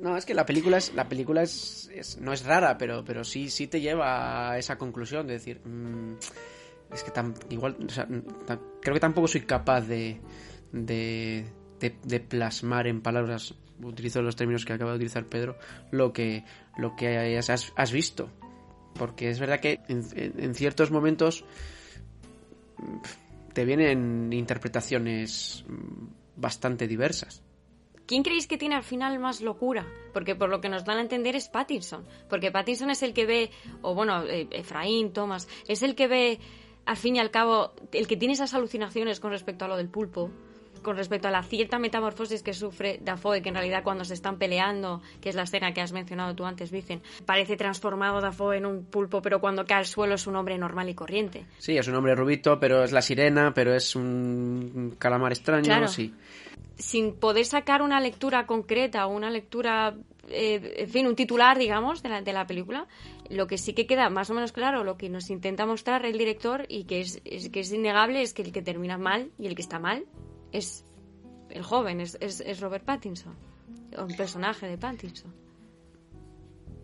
no, 0.00 0.16
es 0.16 0.24
que 0.24 0.34
la 0.34 0.46
película 0.46 0.78
es 0.78 0.94
la 0.94 1.08
película 1.08 1.42
es, 1.42 2.18
no 2.20 2.32
es 2.32 2.44
rara, 2.44 2.78
pero, 2.78 3.04
pero 3.04 3.24
sí, 3.24 3.50
sí 3.50 3.66
te 3.66 3.80
lleva 3.80 4.52
a 4.52 4.58
esa 4.58 4.78
conclusión 4.78 5.26
de 5.26 5.34
decir, 5.34 5.60
mm, 5.64 6.14
es 6.92 7.02
que 7.02 7.10
tan, 7.10 7.34
igual, 7.50 7.76
creo 8.80 8.94
que 8.94 9.00
tampoco 9.00 9.28
soy 9.28 9.42
capaz 9.42 9.82
de, 9.82 10.20
de, 10.72 11.44
de, 11.78 12.20
plasmar 12.20 12.86
en 12.86 13.00
palabras, 13.02 13.54
utilizo 13.82 14.22
los 14.22 14.36
términos 14.36 14.64
que 14.64 14.72
acaba 14.72 14.90
de 14.92 14.96
utilizar 14.96 15.24
Pedro, 15.26 15.56
lo 15.90 16.12
que, 16.12 16.44
lo 16.78 16.96
que 16.96 17.38
has, 17.38 17.92
visto. 17.92 18.30
Porque 18.94 19.30
es 19.30 19.38
verdad 19.38 19.60
que 19.60 19.80
en, 19.88 20.02
en 20.14 20.54
ciertos 20.54 20.90
momentos 20.90 21.44
te 23.52 23.64
vienen 23.64 24.32
interpretaciones 24.32 25.64
mm, 25.68 26.40
bastante 26.40 26.86
diversas. 26.86 27.42
¿Quién 28.06 28.24
creéis 28.24 28.48
que 28.48 28.58
tiene 28.58 28.74
al 28.74 28.82
final 28.82 29.18
más 29.20 29.40
locura? 29.40 29.86
Porque 30.12 30.34
por 30.34 30.48
lo 30.48 30.60
que 30.60 30.68
nos 30.68 30.84
dan 30.84 30.98
a 30.98 31.00
entender 31.00 31.36
es 31.36 31.48
Pattinson. 31.48 32.04
Porque 32.28 32.50
Pattinson 32.50 32.90
es 32.90 33.04
el 33.04 33.14
que 33.14 33.24
ve, 33.24 33.50
o 33.82 33.94
bueno, 33.94 34.24
eh, 34.24 34.48
Efraín, 34.50 35.12
Thomas, 35.12 35.48
es 35.68 35.82
el 35.84 35.94
que 35.94 36.08
ve, 36.08 36.40
al 36.86 36.96
fin 36.96 37.16
y 37.16 37.20
al 37.20 37.30
cabo, 37.30 37.72
el 37.92 38.08
que 38.08 38.16
tiene 38.16 38.34
esas 38.34 38.52
alucinaciones 38.52 39.20
con 39.20 39.30
respecto 39.30 39.64
a 39.64 39.68
lo 39.68 39.76
del 39.76 39.88
pulpo 39.88 40.30
con 40.82 40.96
respecto 40.96 41.28
a 41.28 41.30
la 41.30 41.42
cierta 41.42 41.78
metamorfosis 41.78 42.42
que 42.42 42.52
sufre 42.52 42.98
Dafoe, 43.02 43.42
que 43.42 43.48
en 43.48 43.54
realidad 43.54 43.82
cuando 43.82 44.04
se 44.04 44.14
están 44.14 44.38
peleando, 44.38 45.02
que 45.20 45.28
es 45.28 45.34
la 45.34 45.42
escena 45.42 45.72
que 45.72 45.80
has 45.80 45.92
mencionado 45.92 46.34
tú 46.34 46.44
antes, 46.44 46.70
Vicen, 46.70 47.02
parece 47.26 47.56
transformado 47.56 48.20
Dafoe 48.20 48.58
en 48.58 48.66
un 48.66 48.84
pulpo, 48.84 49.22
pero 49.22 49.40
cuando 49.40 49.64
cae 49.64 49.78
al 49.78 49.86
suelo 49.86 50.14
es 50.14 50.26
un 50.26 50.36
hombre 50.36 50.56
normal 50.58 50.88
y 50.88 50.94
corriente. 50.94 51.46
Sí, 51.58 51.76
es 51.76 51.86
un 51.88 51.94
hombre 51.94 52.14
rubito, 52.14 52.58
pero 52.58 52.82
es 52.82 52.92
la 52.92 53.02
sirena, 53.02 53.52
pero 53.54 53.74
es 53.74 53.94
un 53.96 54.96
calamar 54.98 55.32
extraño, 55.32 55.88
sí. 55.88 56.14
Sin 56.76 57.14
poder 57.14 57.44
sacar 57.44 57.82
una 57.82 58.00
lectura 58.00 58.46
concreta 58.46 59.06
o 59.06 59.14
una 59.14 59.28
lectura 59.28 59.94
eh, 60.30 60.76
en 60.78 60.88
fin, 60.88 61.06
un 61.06 61.16
titular, 61.16 61.58
digamos, 61.58 62.02
de 62.02 62.08
la, 62.08 62.22
de 62.22 62.32
la 62.32 62.46
película. 62.46 62.86
Lo 63.28 63.46
que 63.46 63.58
sí 63.58 63.74
que 63.74 63.86
queda 63.86 64.08
más 64.10 64.30
o 64.30 64.34
menos 64.34 64.52
claro, 64.52 64.84
lo 64.84 64.96
que 64.96 65.08
nos 65.08 65.28
intenta 65.30 65.66
mostrar 65.66 66.06
el 66.06 66.16
director 66.16 66.64
y 66.68 66.84
que 66.84 67.00
es, 67.00 67.20
es, 67.24 67.50
que 67.50 67.60
es 67.60 67.72
innegable, 67.72 68.22
es 68.22 68.32
que 68.32 68.42
el 68.42 68.52
que 68.52 68.62
termina 68.62 68.96
mal 68.96 69.30
y 69.38 69.46
el 69.46 69.54
que 69.54 69.62
está 69.62 69.78
mal 69.78 70.04
es 70.52 70.84
el 71.50 71.62
joven, 71.62 72.00
es, 72.00 72.16
es, 72.20 72.60
Robert 72.60 72.84
Pattinson, 72.84 73.36
un 73.98 74.16
personaje 74.16 74.66
de 74.66 74.78
Pattinson. 74.78 75.34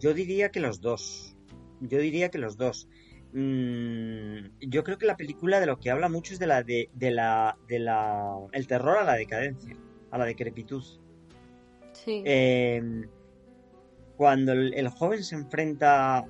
Yo 0.01 0.13
diría 0.13 0.51
que 0.51 0.61
los 0.61 0.81
dos. 0.81 1.37
Yo 1.81 1.99
diría 1.99 2.31
que 2.31 2.39
los 2.39 2.57
dos. 2.57 2.89
Mm, 3.33 4.59
yo 4.61 4.85
creo 4.85 4.99
que 4.99 5.07
la 5.07 5.17
película 5.17 5.61
de 5.61 5.67
lo 5.67 5.79
que 5.79 5.91
habla 5.91 6.09
mucho 6.09 6.33
es 6.33 6.39
de 6.39 6.47
la 6.47 6.63
de, 6.63 6.89
la 6.99 7.57
de 7.69 7.79
la 7.79 8.37
el 8.53 8.67
terror 8.67 8.99
a 8.99 9.05
la 9.05 9.15
decadencia, 9.15 9.77
a 10.11 10.19
la 10.19 10.25
decrepitud. 10.27 10.85
Sí. 11.93 12.23
Eh, 12.25 13.07
cuando 14.17 14.53
el, 14.53 14.89
joven 14.89 15.23
se 15.23 15.35
enfrenta 15.35 16.25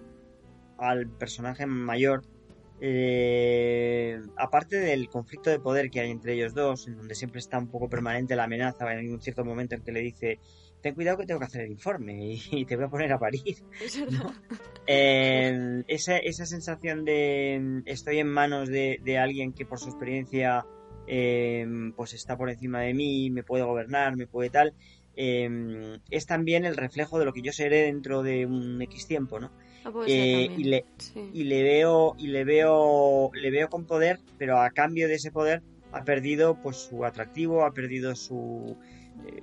al 0.79 1.09
personaje 1.09 1.67
mayor, 1.67 2.23
eh, 2.81 4.21
aparte 4.37 4.77
del 4.77 5.09
conflicto 5.09 5.49
de 5.49 5.59
poder 5.59 5.91
que 5.91 6.01
hay 6.01 6.11
entre 6.11 6.35
ellos 6.35 6.55
dos, 6.55 6.87
en 6.87 6.97
donde 6.97 7.15
siempre 7.15 7.39
está 7.39 7.59
un 7.59 7.69
poco 7.69 7.89
permanente 7.89 8.37
la 8.37 8.45
amenaza, 8.45 8.93
en 8.93 9.13
un 9.13 9.21
cierto 9.21 9.45
momento 9.45 9.75
en 9.75 9.83
que 9.83 9.93
le 9.93 10.01
dice, 10.01 10.41
ten 10.83 10.95
cuidado 10.95 11.17
que 11.19 11.27
tengo 11.27 11.41
que 11.41 11.47
hacer 11.47 11.63
el 11.63 11.73
informe 11.73 12.39
y, 12.51 12.65
te 12.67 12.77
voy 12.77 12.85
a 12.85 12.89
poner 12.89 13.13
a 13.13 13.19
parir. 13.19 13.57
Eh, 14.89 15.83
esa, 15.89 16.17
esa, 16.19 16.47
sensación 16.47 17.05
de 17.05 17.83
estoy 17.87 18.21
en 18.21 18.29
manos 18.29 18.69
de, 18.69 19.19
alguien 19.19 19.53
que 19.53 19.67
por 19.67 19.81
su 19.81 19.89
experiencia 19.89 20.65
eh, 21.09 21.67
pues 21.97 22.15
está 22.15 22.37
por 22.37 22.49
encima 22.49 22.83
de 22.83 22.95
mí, 22.95 23.29
me 23.31 23.43
puede 23.43 23.65
gobernar, 23.65 24.15
me 24.15 24.29
puede 24.29 24.49
tal, 24.49 24.75
es 25.17 26.27
también 26.27 26.65
el 26.65 26.77
reflejo 26.77 27.19
de 27.19 27.25
lo 27.25 27.33
que 27.33 27.43
yo 27.43 27.53
seré 27.53 27.83
dentro 27.83 28.23
de 28.23 28.47
un 28.47 28.81
X 28.81 29.09
tiempo, 29.09 29.41
¿no? 29.41 29.51
Eh, 30.07 30.49
y, 30.57 30.65
le, 30.65 30.85
y 31.33 31.45
le 31.45 31.63
veo 31.63 32.17
y 32.19 32.27
le 32.27 32.45
veo 32.45 33.31
le 33.35 33.51
veo 33.51 33.69
con 33.69 33.87
poder 33.87 34.19
pero 34.37 34.61
a 34.61 34.71
cambio 34.71 35.07
de 35.07 35.15
ese 35.15 35.31
poder 35.31 35.63
ha 35.93 36.03
perdido 36.03 36.61
pues 36.61 36.77
su 36.77 37.05
atractivo 37.05 37.65
ha 37.65 37.73
perdido 37.73 38.17
su 38.17 38.77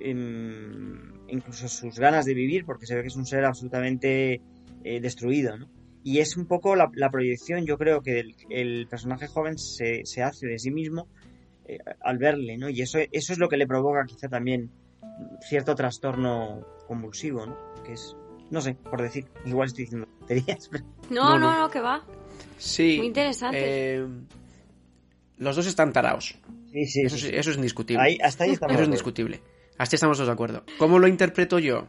em, 0.00 1.14
incluso 1.28 1.68
sus 1.68 1.98
ganas 1.98 2.26
de 2.26 2.34
vivir 2.34 2.66
porque 2.66 2.84
se 2.84 2.94
ve 2.94 3.02
que 3.02 3.08
es 3.08 3.16
un 3.16 3.24
ser 3.24 3.44
absolutamente 3.46 4.42
eh, 4.84 5.00
destruido 5.00 5.54
y 6.02 6.18
es 6.18 6.36
un 6.36 6.46
poco 6.46 6.76
la, 6.76 6.90
proyección 7.10 7.64
yo 7.64 7.78
creo 7.78 8.02
que 8.02 8.22
el, 8.50 8.86
personaje 8.86 9.26
joven 9.28 9.56
se, 9.56 10.04
se, 10.04 10.22
hace 10.22 10.46
de 10.46 10.58
sí 10.58 10.70
mismo 10.70 11.08
eh, 11.64 11.78
al 12.00 12.18
verle 12.18 12.58
no 12.58 12.68
y 12.68 12.82
eso 12.82 12.98
eso 12.98 13.32
es 13.32 13.38
lo 13.38 13.48
que 13.48 13.56
le 13.56 13.66
provoca 13.66 14.04
quizá 14.04 14.28
también 14.28 14.70
cierto 15.40 15.74
trastorno 15.74 16.66
convulsivo 16.86 17.46
no 17.46 17.56
que 17.82 17.94
es 17.94 18.14
no 18.50 18.60
sé, 18.60 18.74
por 18.74 19.02
decir, 19.02 19.26
igual 19.44 19.66
estoy 19.66 19.84
diciendo 19.84 20.08
tonterías. 20.26 20.70
No, 21.10 21.38
no, 21.38 21.58
no, 21.58 21.70
que 21.70 21.80
va. 21.80 22.02
Sí. 22.58 22.96
Muy 22.98 23.06
interesante. 23.06 23.58
Eh, 23.60 24.06
los 25.38 25.56
dos 25.56 25.66
están 25.66 25.92
taraos. 25.92 26.36
Sí, 26.72 26.86
sí. 26.86 27.02
Eso, 27.04 27.16
eso 27.28 27.50
es 27.50 27.56
indiscutible. 27.56 28.18
hasta 28.22 28.44
ahí 28.44 28.50
estamos. 28.50 28.74
Eso 28.74 28.82
es 28.82 28.88
indiscutible. 28.88 29.40
Hasta 29.78 29.94
ahí 29.94 29.96
estamos 29.96 30.16
todos 30.16 30.28
de 30.28 30.32
acuerdo. 30.32 30.64
¿Cómo 30.78 30.98
lo 30.98 31.08
interpreto 31.08 31.58
yo? 31.58 31.86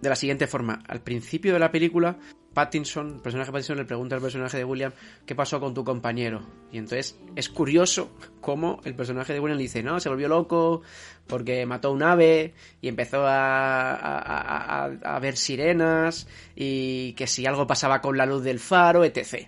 De 0.00 0.08
la 0.08 0.16
siguiente 0.16 0.46
forma. 0.46 0.82
Al 0.86 1.00
principio 1.00 1.52
de 1.52 1.58
la 1.58 1.70
película, 1.72 2.18
Pattinson, 2.58 3.14
el 3.14 3.20
personaje 3.20 3.52
Pattinson 3.52 3.76
le 3.76 3.84
pregunta 3.84 4.16
al 4.16 4.20
personaje 4.20 4.56
de 4.56 4.64
William 4.64 4.92
qué 5.24 5.34
pasó 5.34 5.60
con 5.60 5.74
tu 5.74 5.84
compañero. 5.84 6.40
Y 6.72 6.78
entonces 6.78 7.16
es 7.36 7.48
curioso 7.48 8.10
cómo 8.40 8.80
el 8.84 8.94
personaje 8.94 9.32
de 9.32 9.40
William 9.40 9.56
le 9.56 9.62
dice, 9.62 9.82
no, 9.82 10.00
se 10.00 10.08
volvió 10.08 10.28
loco 10.28 10.82
porque 11.26 11.64
mató 11.66 11.92
un 11.92 12.02
ave 12.02 12.54
y 12.80 12.88
empezó 12.88 13.24
a, 13.24 14.86
a, 14.86 15.18
ver 15.20 15.36
sirenas 15.36 16.26
y 16.56 17.12
que 17.12 17.26
si 17.26 17.46
algo 17.46 17.66
pasaba 17.66 18.00
con 18.00 18.16
la 18.16 18.26
luz 18.26 18.42
del 18.42 18.58
faro, 18.58 19.04
etc. 19.04 19.46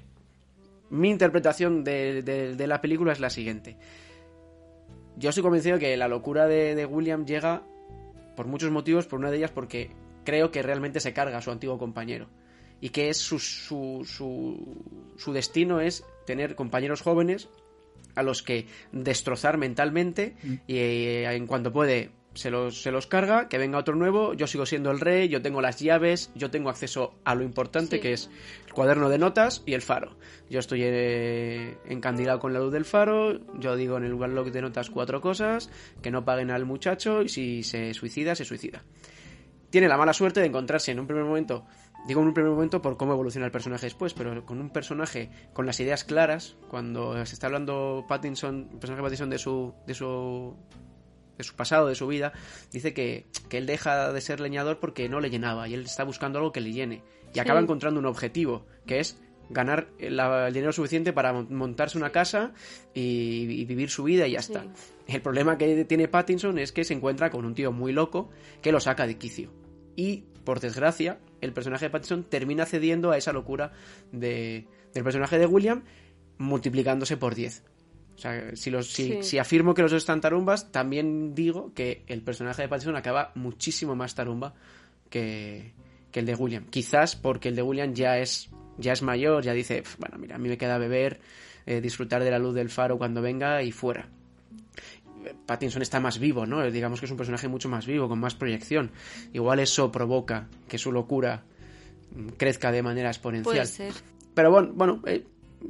Mi 0.91 1.11
interpretación 1.11 1.83
de, 1.83 2.55
la 2.65 2.81
película 2.81 3.13
es 3.13 3.19
la 3.19 3.31
siguiente. 3.31 3.77
Yo 5.17 5.31
estoy 5.31 5.43
convencido 5.43 5.79
que 5.79 5.97
la 5.97 6.07
locura 6.07 6.47
de, 6.47 6.75
de 6.75 6.87
William 6.87 7.27
llega 7.27 7.63
por 8.37 8.47
muchos 8.47 8.71
motivos, 8.71 9.07
por 9.07 9.19
una 9.19 9.31
de 9.31 9.39
ellas 9.39 9.51
porque 9.51 9.91
creo 10.25 10.51
que 10.51 10.63
realmente 10.63 11.01
se 11.01 11.13
carga 11.13 11.39
a 11.39 11.43
su 11.43 11.51
antiguo 11.51 11.79
compañero 11.79 12.29
y 12.81 12.91
que 12.91 13.11
es 13.11 13.19
su, 13.19 13.39
su, 13.39 14.05
su, 14.05 15.33
destino 15.33 15.81
es 15.81 16.05
tener 16.27 16.55
compañeros 16.55 17.03
jóvenes 17.03 17.49
a 18.15 18.23
los 18.23 18.43
que 18.43 18.67
destrozar 18.93 19.59
mentalmente 19.59 20.37
mm. 20.43 20.55
y 20.67 20.77
eh, 20.77 21.35
en 21.35 21.47
cuanto 21.47 21.73
puede 21.73 22.11
se 22.35 22.51
los, 22.51 22.83
se 22.83 22.91
los 22.91 23.07
carga, 23.07 23.49
que 23.49 23.59
venga 23.59 23.79
otro 23.79 23.97
nuevo, 23.97 24.35
yo 24.35 24.47
sigo 24.47 24.67
siendo 24.67 24.91
el 24.91 25.01
rey, 25.01 25.29
yo 25.29 25.43
tengo 25.43 25.61
las 25.61 25.81
llaves, 25.81 26.31
yo 26.35 26.51
tengo 26.51 26.71
acceso 26.71 27.15
a 27.25 27.35
lo 27.35 27.43
importante 27.43 28.01
que 28.01 28.13
es 28.13 28.31
el 28.67 28.73
cuaderno 28.73 29.09
de 29.09 29.19
notas 29.19 29.63
y 29.67 29.75
el 29.75 29.83
faro. 29.83 30.17
Yo 30.49 30.61
estoy 30.61 30.83
eh, 30.85 31.77
encandilado 31.87 32.39
con 32.39 32.53
la 32.53 32.61
luz 32.61 32.73
del 32.73 32.85
faro, 32.85 33.41
yo 33.59 33.77
digo 33.77 33.97
en 33.97 34.05
el 34.05 34.15
blog 34.15 34.53
de 34.53 34.63
notas 34.63 34.91
cuatro 34.91 35.21
cosas, 35.21 35.71
que 36.03 36.11
no 36.11 36.25
paguen 36.25 36.51
al 36.51 36.65
muchacho 36.65 37.23
y 37.23 37.29
si 37.29 37.63
se 37.63 37.95
suicida, 37.95 38.35
se 38.35 38.45
suicida. 38.45 38.85
Tiene 39.71 39.89
la 39.89 39.97
mala 39.97 40.13
suerte 40.13 40.41
de 40.41 40.47
encontrarse 40.47 40.91
en 40.91 41.01
un 41.01 41.07
primer 41.07 41.25
momento 41.25 41.65
Digo 42.07 42.23
en 42.23 42.29
un 42.29 42.35
primer 42.35 42.51
momento 42.51 42.81
por 42.81 42.97
cómo 42.97 43.13
evoluciona 43.13 43.47
el 43.47 43.53
personaje 43.53 43.87
después, 43.87 44.15
pero 44.15 44.45
con 44.47 44.61
un 44.61 44.71
personaje 44.71 45.31
con 45.53 45.67
las 45.67 45.81
ideas 45.81 46.05
claras, 46.05 46.57
cuando 46.69 47.15
se 47.27 47.35
está 47.35 47.47
hablando 47.47 48.05
Pattinson, 48.09 48.69
el 48.73 48.79
personaje 48.79 49.03
Pattinson 49.03 49.31
de 49.31 49.39
su, 49.39 49.75
de 49.87 49.95
su, 49.95 50.57
de 51.37 51.45
su 51.45 51.55
pasado, 51.55 51.89
de 51.89 51.95
su 51.95 52.07
vida, 52.07 52.33
dice 52.73 52.95
que, 52.95 53.27
que, 53.49 53.59
él 53.59 53.67
deja 53.67 54.13
de 54.13 54.21
ser 54.21 54.41
leñador 54.41 54.81
porque 54.81 55.09
no 55.09 55.21
le 55.21 55.31
llenaba 55.31 55.69
y 55.69 55.75
él 55.75 55.83
está 55.83 56.05
buscando 56.05 56.39
algo 56.39 56.53
que 56.53 56.61
le 56.61 56.73
llene. 56.73 57.03
Y 57.35 57.39
acaba 57.39 57.61
encontrando 57.61 58.01
un 58.01 58.07
objetivo, 58.07 58.67
que 58.87 58.99
es 58.99 59.21
ganar 59.51 59.89
el, 59.99 60.17
dinero 60.53 60.73
suficiente 60.73 61.13
para 61.13 61.33
montarse 61.33 61.99
una 61.99 62.11
casa 62.11 62.53
y, 62.95 63.65
vivir 63.67 63.91
su 63.91 64.05
vida 64.05 64.27
y 64.27 64.33
ya 64.33 64.41
está. 64.41 64.65
El 65.07 65.21
problema 65.21 65.59
que 65.59 65.85
tiene 65.85 66.09
Pattinson 66.09 66.59
es 66.59 66.73
que 66.73 66.85
se 66.85 66.95
encuentra 66.95 67.31
con 67.31 67.45
un 67.45 67.55
tío 67.55 67.73
muy 67.73 67.93
loco 67.93 68.31
que 68.63 68.73
lo 68.73 68.81
saca 68.81 69.07
de 69.07 69.19
quicio. 69.19 69.60
Y, 70.01 70.25
por 70.45 70.61
desgracia, 70.61 71.19
el 71.43 71.53
personaje 71.53 71.85
de 71.85 71.91
Pattinson 71.91 72.25
termina 72.25 72.65
cediendo 72.65 73.11
a 73.11 73.19
esa 73.19 73.35
locura 73.35 73.73
de, 74.13 74.67
del 74.95 75.05
personaje 75.05 75.39
de 75.39 75.45
William, 75.45 75.83
multiplicándose 76.39 77.19
por 77.19 77.35
10. 77.35 77.63
O 78.15 78.19
sea, 78.19 78.57
si, 78.57 78.71
los, 78.71 78.87
si, 78.87 79.39
afirmo 79.39 79.75
que 79.75 79.83
los 79.83 79.91
dos 79.91 79.99
están 79.99 80.23
tarumbas, 80.23 80.73
también 80.73 81.35
digo 81.35 81.75
que 81.75 82.03
el 82.07 82.23
personaje 82.23 82.63
de 82.63 82.69
Pattinson 82.69 82.97
acaba 82.97 83.31
muchísimo 83.35 83.95
más 83.95 84.15
tarumba 84.15 84.55
que, 85.11 85.75
el 86.15 86.25
de 86.25 86.35
William. 86.35 86.65
Quizás 86.71 87.15
porque 87.15 87.51
el 87.51 87.57
de 87.57 87.61
William 87.61 87.93
ya 87.93 88.17
es, 88.17 88.49
ya 88.79 88.95
es 88.95 89.03
mayor, 89.03 89.43
ya 89.45 89.53
dice, 89.53 89.83
bueno, 89.99 90.17
mira, 90.17 90.37
a 90.37 90.39
mí 90.39 90.49
me 90.49 90.57
queda 90.57 90.79
beber, 90.79 91.21
eh, 91.67 91.83
disfrutar 91.83 92.25
de 92.25 92.31
la 92.31 92.39
luz 92.39 92.55
del 92.55 92.71
faro 92.71 92.97
cuando 92.97 93.21
venga 93.21 93.63
y 93.63 93.71
fuera. 93.71 94.09
Pattinson 95.47 95.83
está 95.83 96.01
más 96.01 96.19
vivo, 96.19 96.47
¿no? 96.47 96.69
Digamos 96.71 97.01
que 97.01 97.07
es 97.07 97.13
un 97.13 97.17
personaje 97.17 97.49
mucho 97.49 97.69
más 97.69 97.87
vivo, 97.87 98.09
con 98.09 98.19
más 98.19 98.35
proyección. 98.35 98.91
Igual 99.33 99.61
eso 99.61 99.91
provoca 99.93 100.49
que 100.69 100.79
su 100.79 100.93
locura 100.93 101.45
crezca 102.37 102.73
de 102.73 102.83
manera 102.83 103.09
exponencial. 103.09 103.55
Puede 103.55 103.67
ser. 103.67 103.93
Pero 104.35 104.51
bueno, 104.51 104.73
bueno 104.75 105.03
eh, 105.07 105.25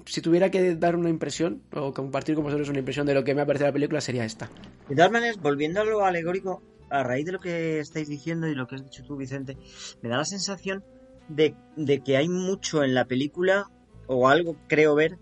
si 0.06 0.20
tuviera 0.20 0.50
que 0.50 0.74
dar 0.76 0.96
una 0.96 1.10
impresión 1.10 1.62
o 1.72 1.92
compartir 1.92 2.34
con 2.34 2.44
vosotros 2.44 2.68
una 2.68 2.78
impresión 2.78 3.06
de 3.06 3.14
lo 3.14 3.24
que 3.24 3.34
me 3.34 3.42
ha 3.42 3.46
parecido 3.46 3.68
la 3.68 3.72
película, 3.72 4.00
sería 4.00 4.24
esta. 4.24 4.48
De 4.88 4.94
todas 4.94 5.10
maneras, 5.10 5.38
volviendo 5.40 5.80
a 5.80 5.84
lo 5.84 6.04
alegórico, 6.04 6.62
a 6.88 7.02
raíz 7.02 7.26
de 7.26 7.32
lo 7.32 7.40
que 7.40 7.80
estáis 7.80 8.08
diciendo 8.08 8.48
y 8.48 8.54
lo 8.54 8.66
que 8.66 8.76
has 8.76 8.84
dicho 8.84 9.04
tú, 9.04 9.16
Vicente, 9.16 9.56
me 10.02 10.08
da 10.08 10.18
la 10.18 10.24
sensación 10.24 10.84
de, 11.28 11.54
de 11.76 12.00
que 12.00 12.16
hay 12.16 12.28
mucho 12.28 12.82
en 12.82 12.94
la 12.94 13.04
película, 13.04 13.70
o 14.06 14.28
algo 14.28 14.56
creo 14.68 14.94
ver, 14.94 15.18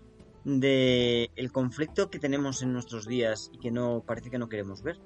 de 0.49 1.29
el 1.35 1.51
conflicto 1.51 2.09
que 2.09 2.19
tenemos 2.19 2.61
en 2.61 2.73
nuestros 2.73 3.05
días 3.05 3.49
y 3.53 3.59
que 3.59 3.71
no 3.71 4.03
parece 4.05 4.31
que 4.31 4.39
no 4.39 4.49
queremos 4.49 4.81
ver 4.81 4.99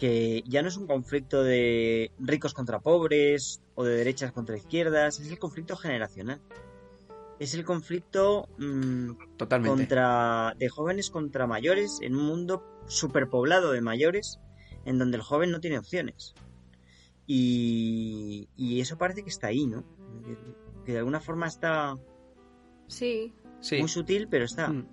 que 0.00 0.42
ya 0.46 0.62
no 0.62 0.68
es 0.68 0.78
un 0.78 0.86
conflicto 0.86 1.44
de 1.44 2.10
ricos 2.18 2.54
contra 2.54 2.80
pobres 2.80 3.60
o 3.74 3.84
de 3.84 3.96
derechas 3.96 4.32
contra 4.32 4.56
izquierdas, 4.56 5.20
es 5.20 5.30
el 5.30 5.38
conflicto 5.38 5.76
generacional. 5.76 6.40
Es 7.38 7.54
el 7.54 7.64
conflicto 7.64 8.48
mm, 8.58 9.10
contra 9.66 10.54
de 10.58 10.68
jóvenes 10.68 11.10
contra 11.10 11.46
mayores 11.46 11.98
en 12.00 12.16
un 12.16 12.24
mundo 12.24 12.64
superpoblado 12.86 13.72
de 13.72 13.82
mayores 13.82 14.40
en 14.84 14.98
donde 14.98 15.18
el 15.18 15.22
joven 15.22 15.50
no 15.50 15.60
tiene 15.60 15.78
opciones. 15.78 16.34
Y, 17.26 18.48
y 18.56 18.80
eso 18.80 18.98
parece 18.98 19.22
que 19.22 19.30
está 19.30 19.48
ahí, 19.48 19.66
¿no? 19.66 19.84
Que 20.84 20.92
de 20.92 20.98
alguna 20.98 21.20
forma 21.20 21.46
está 21.46 21.98
Sí, 22.90 23.32
muy 23.78 23.88
sutil, 23.88 24.28
pero 24.28 24.44
está. 24.44 24.68
Mm. 24.68 24.86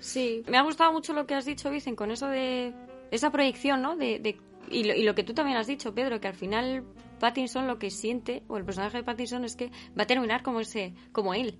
Sí, 0.00 0.44
me 0.48 0.58
ha 0.58 0.62
gustado 0.62 0.92
mucho 0.92 1.12
lo 1.12 1.26
que 1.26 1.34
has 1.34 1.44
dicho, 1.44 1.70
Vicen, 1.70 1.96
con 1.96 2.10
eso 2.10 2.28
de 2.28 2.72
esa 3.10 3.30
proyección, 3.30 3.82
¿no? 3.82 3.96
De, 3.96 4.38
y, 4.70 5.02
lo, 5.02 5.14
que 5.14 5.24
tú 5.24 5.34
también 5.34 5.56
has 5.58 5.66
dicho, 5.66 5.94
Pedro, 5.94 6.20
que 6.20 6.28
al 6.28 6.34
final 6.34 6.84
Pattinson 7.18 7.66
lo 7.66 7.78
que 7.78 7.90
siente, 7.90 8.42
o 8.48 8.56
el 8.56 8.64
personaje 8.64 8.98
de 8.98 9.04
Pattinson, 9.04 9.44
es 9.44 9.56
que 9.56 9.70
va 9.98 10.04
a 10.04 10.06
terminar 10.06 10.42
como, 10.42 10.60
ese, 10.60 10.94
como 11.12 11.34
él. 11.34 11.58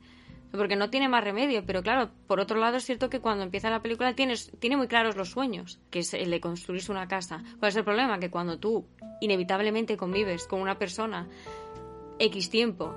Porque 0.52 0.76
no 0.76 0.90
tiene 0.90 1.08
más 1.08 1.24
remedio, 1.24 1.64
pero 1.66 1.82
claro, 1.82 2.10
por 2.26 2.40
otro 2.40 2.58
lado 2.58 2.76
es 2.76 2.84
cierto 2.84 3.10
que 3.10 3.20
cuando 3.20 3.42
empieza 3.42 3.68
la 3.68 3.82
película 3.82 4.14
tienes, 4.14 4.52
tiene 4.58 4.76
muy 4.76 4.86
claros 4.86 5.16
los 5.16 5.30
sueños, 5.30 5.80
que 5.90 5.98
es 5.98 6.14
el 6.14 6.30
de 6.30 6.40
construirse 6.40 6.92
una 6.92 7.08
casa. 7.08 7.42
¿Cuál 7.58 7.70
es 7.70 7.76
el 7.76 7.84
problema? 7.84 8.18
Que 8.18 8.30
cuando 8.30 8.58
tú 8.58 8.86
inevitablemente 9.20 9.96
convives 9.96 10.46
con 10.46 10.60
una 10.60 10.78
persona 10.78 11.28
X 12.18 12.48
tiempo, 12.48 12.94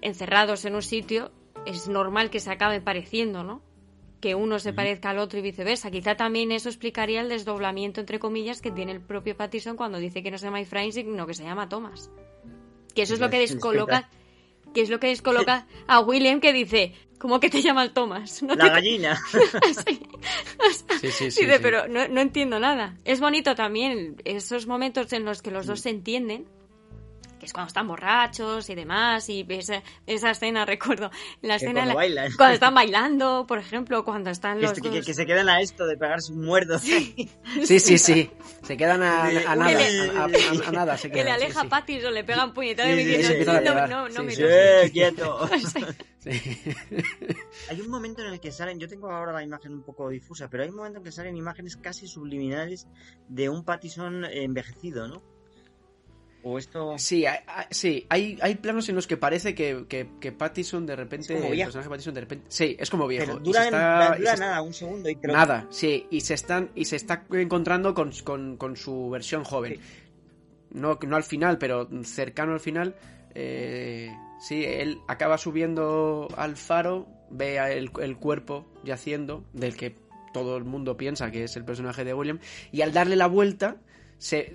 encerrados 0.00 0.64
en 0.64 0.76
un 0.76 0.82
sitio, 0.82 1.32
es 1.66 1.88
normal 1.88 2.30
que 2.30 2.40
se 2.40 2.50
acabe 2.50 2.80
pareciendo, 2.80 3.42
¿no? 3.42 3.60
Que 4.20 4.34
uno 4.34 4.58
se 4.58 4.72
parezca 4.72 5.10
al 5.10 5.18
otro 5.18 5.38
y 5.38 5.42
viceversa. 5.42 5.90
Quizá 5.90 6.16
también 6.16 6.52
eso 6.52 6.68
explicaría 6.68 7.20
el 7.20 7.28
desdoblamiento, 7.28 8.00
entre 8.00 8.18
comillas, 8.18 8.62
que 8.62 8.70
tiene 8.70 8.92
el 8.92 9.00
propio 9.00 9.36
Pattison 9.36 9.76
cuando 9.76 9.98
dice 9.98 10.22
que 10.22 10.30
no 10.30 10.38
se 10.38 10.46
llama 10.46 10.60
Efraín, 10.60 10.92
sino 10.92 11.26
que 11.26 11.34
se 11.34 11.44
llama 11.44 11.68
Thomas. 11.68 12.10
Que 12.94 13.02
eso 13.02 13.14
es 13.14 13.20
lo 13.20 13.28
que 13.28 13.38
descoloca, 13.38 14.08
que 14.72 14.80
es 14.80 14.88
lo 14.88 14.98
que 14.98 15.08
descoloca 15.08 15.66
a 15.86 16.00
William 16.00 16.40
que 16.40 16.52
dice, 16.52 16.94
¿cómo 17.18 17.40
que 17.40 17.50
te 17.50 17.60
llama 17.60 17.82
el 17.82 17.92
Thomas? 17.92 18.42
¿No 18.42 18.54
La 18.54 18.70
gallina. 18.70 19.20
sí, 19.84 20.00
sí, 21.10 21.30
sí, 21.30 21.44
dice, 21.44 21.60
pero 21.60 21.88
no, 21.88 22.08
no 22.08 22.20
entiendo 22.20 22.58
nada. 22.58 22.96
Es 23.04 23.20
bonito 23.20 23.54
también 23.54 24.16
esos 24.24 24.66
momentos 24.66 25.12
en 25.12 25.24
los 25.24 25.42
que 25.42 25.50
los 25.50 25.66
dos 25.66 25.80
se 25.80 25.90
entienden 25.90 26.46
que 27.38 27.46
es 27.46 27.52
cuando 27.52 27.68
están 27.68 27.86
borrachos 27.88 28.68
y 28.70 28.74
demás, 28.74 29.28
y 29.28 29.44
esa, 29.48 29.82
esa 30.06 30.30
escena, 30.30 30.64
recuerdo, 30.66 31.10
la 31.42 31.56
escena 31.56 31.72
cuando 31.72 31.80
en 31.82 31.88
la- 31.88 31.94
bailan. 31.94 32.32
cuando 32.36 32.54
están 32.54 32.74
bailando, 32.74 33.44
por 33.46 33.58
ejemplo, 33.58 34.04
cuando 34.04 34.30
están 34.30 34.60
los 34.60 34.72
que- 34.72 34.80
que- 34.82 34.96
dos- 34.98 35.06
que 35.06 35.14
se 35.14 35.26
quedan 35.26 35.48
a 35.48 35.60
esto 35.60 35.86
de 35.86 35.96
pegarse 35.96 36.32
un 36.32 36.44
muerdo. 36.44 36.78
Sí, 36.78 37.28
sí, 37.64 37.98
sí. 37.98 38.30
Se 38.62 38.76
quedan 38.76 39.02
a, 39.02 39.28
nada. 39.28 39.30
que 39.30 39.46
A, 39.46 39.50
a- 39.52 40.68
a 40.68 40.72
nada 40.72 40.96
se 40.96 41.10
que 41.10 41.16
le 41.18 41.22
quedan. 41.24 41.38
sí, 41.38 41.44
aleja 41.44 41.60
sí. 41.62 41.68
Pattinson, 41.68 42.14
le 42.14 42.24
pegan 42.24 42.52
y 42.56 43.14
empiezan 43.14 43.56
a 43.56 43.60
no, 43.60 43.70
pegar. 43.72 43.88
no, 43.90 44.08
no 44.08 44.14
Sí, 44.20 44.22
me 44.26 44.32
sí, 44.34 44.42
toques". 44.42 44.56
¡Eh, 44.56 44.90
quieto! 44.92 45.48
Hay 47.70 47.80
un 47.80 47.88
momento 47.88 48.22
en 48.22 48.32
el 48.32 48.40
que 48.40 48.50
salen, 48.50 48.78
yo 48.78 48.88
tengo 48.88 49.10
ahora 49.10 49.32
la 49.32 49.42
imagen 49.42 49.72
un 49.72 49.82
poco 49.82 50.08
difusa, 50.08 50.48
pero 50.48 50.62
hay 50.64 50.68
un 50.70 50.76
momento 50.76 50.98
en 50.98 51.04
que 51.04 51.12
salen 51.12 51.36
imágenes 51.36 51.76
casi 51.76 52.06
subliminales 52.08 52.86
de 53.28 53.48
un 53.48 53.64
Pattison 53.64 54.24
envejecido, 54.24 55.06
¿no? 55.08 55.22
O 56.48 56.58
esto... 56.58 56.94
Sí, 56.96 57.26
hay, 57.26 57.38
sí, 57.70 58.06
hay, 58.08 58.38
hay 58.40 58.54
planos 58.54 58.88
en 58.88 58.94
los 58.94 59.06
que 59.08 59.16
parece 59.16 59.54
que, 59.56 59.84
que, 59.88 60.08
que 60.20 60.30
Pattison 60.30 60.86
de 60.86 60.94
repente. 60.94 61.34
Como 61.34 61.52
el 61.52 61.58
personaje 61.58 61.88
Pattison 61.90 62.14
de 62.14 62.20
repente. 62.20 62.46
Sí, 62.48 62.76
es 62.78 62.88
como 62.88 63.08
viejo. 63.08 63.26
Pero 63.26 63.38
dura, 63.40 63.64
está- 63.64 64.36
nada, 64.36 64.62
un 64.62 64.72
segundo 64.72 65.08
y 65.08 65.16
te 65.16 65.26
lo- 65.26 65.32
Nada, 65.32 65.66
sí, 65.70 66.06
y 66.10 66.20
se 66.20 66.34
están 66.34 66.70
y 66.76 66.84
se 66.84 66.94
está 66.96 67.24
encontrando 67.32 67.94
con, 67.94 68.12
con- 68.22 68.56
con 68.56 68.76
su 68.76 69.10
versión 69.10 69.42
joven. 69.42 69.74
Sí. 69.74 69.80
No, 70.70 70.98
no 71.04 71.16
al 71.16 71.24
final, 71.24 71.58
pero 71.58 71.88
cercano 72.04 72.52
al 72.52 72.60
final. 72.60 72.94
eh, 73.34 74.14
sí, 74.40 74.64
él 74.64 74.98
acaba 75.08 75.38
subiendo 75.38 76.28
al 76.36 76.56
faro, 76.56 77.08
ve 77.30 77.56
el, 77.76 77.90
el 78.00 78.16
cuerpo 78.18 78.66
yaciendo, 78.84 79.44
del 79.52 79.76
que 79.76 79.96
todo 80.32 80.56
el 80.56 80.64
mundo 80.64 80.96
piensa 80.96 81.30
que 81.30 81.44
es 81.44 81.56
el 81.56 81.64
personaje 81.64 82.04
de 82.04 82.14
William, 82.14 82.38
y 82.72 82.82
al 82.82 82.92
darle 82.92 83.16
la 83.16 83.26
vuelta, 83.26 83.76
se, 84.18 84.52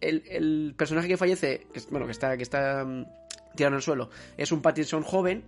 el, 0.00 0.74
personaje 0.76 1.08
que 1.08 1.16
fallece, 1.16 1.66
que, 1.72 1.80
bueno, 1.90 2.06
que 2.06 2.12
está, 2.12 2.36
que 2.36 2.42
está 2.42 2.84
mm, 2.84 3.06
tirado 3.54 3.74
en 3.74 3.76
el 3.76 3.82
suelo, 3.82 4.10
es 4.36 4.52
un 4.52 4.62
Pattinson 4.62 5.02
joven, 5.02 5.44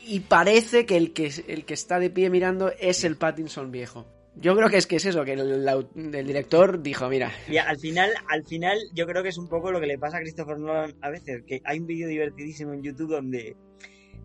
y 0.00 0.20
parece 0.20 0.86
que 0.86 0.96
el 0.96 1.12
que, 1.12 1.32
el 1.48 1.64
que 1.64 1.74
está 1.74 1.98
de 1.98 2.10
pie 2.10 2.30
mirando 2.30 2.72
es 2.78 3.04
el 3.04 3.16
Pattinson 3.16 3.70
viejo. 3.70 4.06
Yo 4.36 4.56
creo 4.56 4.68
que 4.68 4.78
es 4.78 4.86
que 4.86 4.96
es 4.96 5.04
eso, 5.04 5.24
que 5.24 5.34
el, 5.34 6.26
director 6.26 6.82
dijo, 6.82 7.08
mira, 7.08 7.32
Y 7.48 7.56
al 7.56 7.78
final, 7.78 8.10
al 8.28 8.44
final, 8.44 8.78
yo 8.92 9.06
creo 9.06 9.22
que 9.22 9.28
es 9.28 9.38
un 9.38 9.48
poco 9.48 9.70
lo 9.70 9.80
que 9.80 9.86
le 9.86 9.96
pasa 9.96 10.16
a 10.16 10.20
Christopher 10.20 10.58
Nolan 10.58 10.94
a 11.02 11.10
veces, 11.10 11.44
que 11.46 11.62
hay 11.64 11.78
un 11.78 11.86
vídeo 11.86 12.08
divertidísimo 12.08 12.72
en 12.72 12.82
YouTube 12.82 13.10
donde 13.10 13.56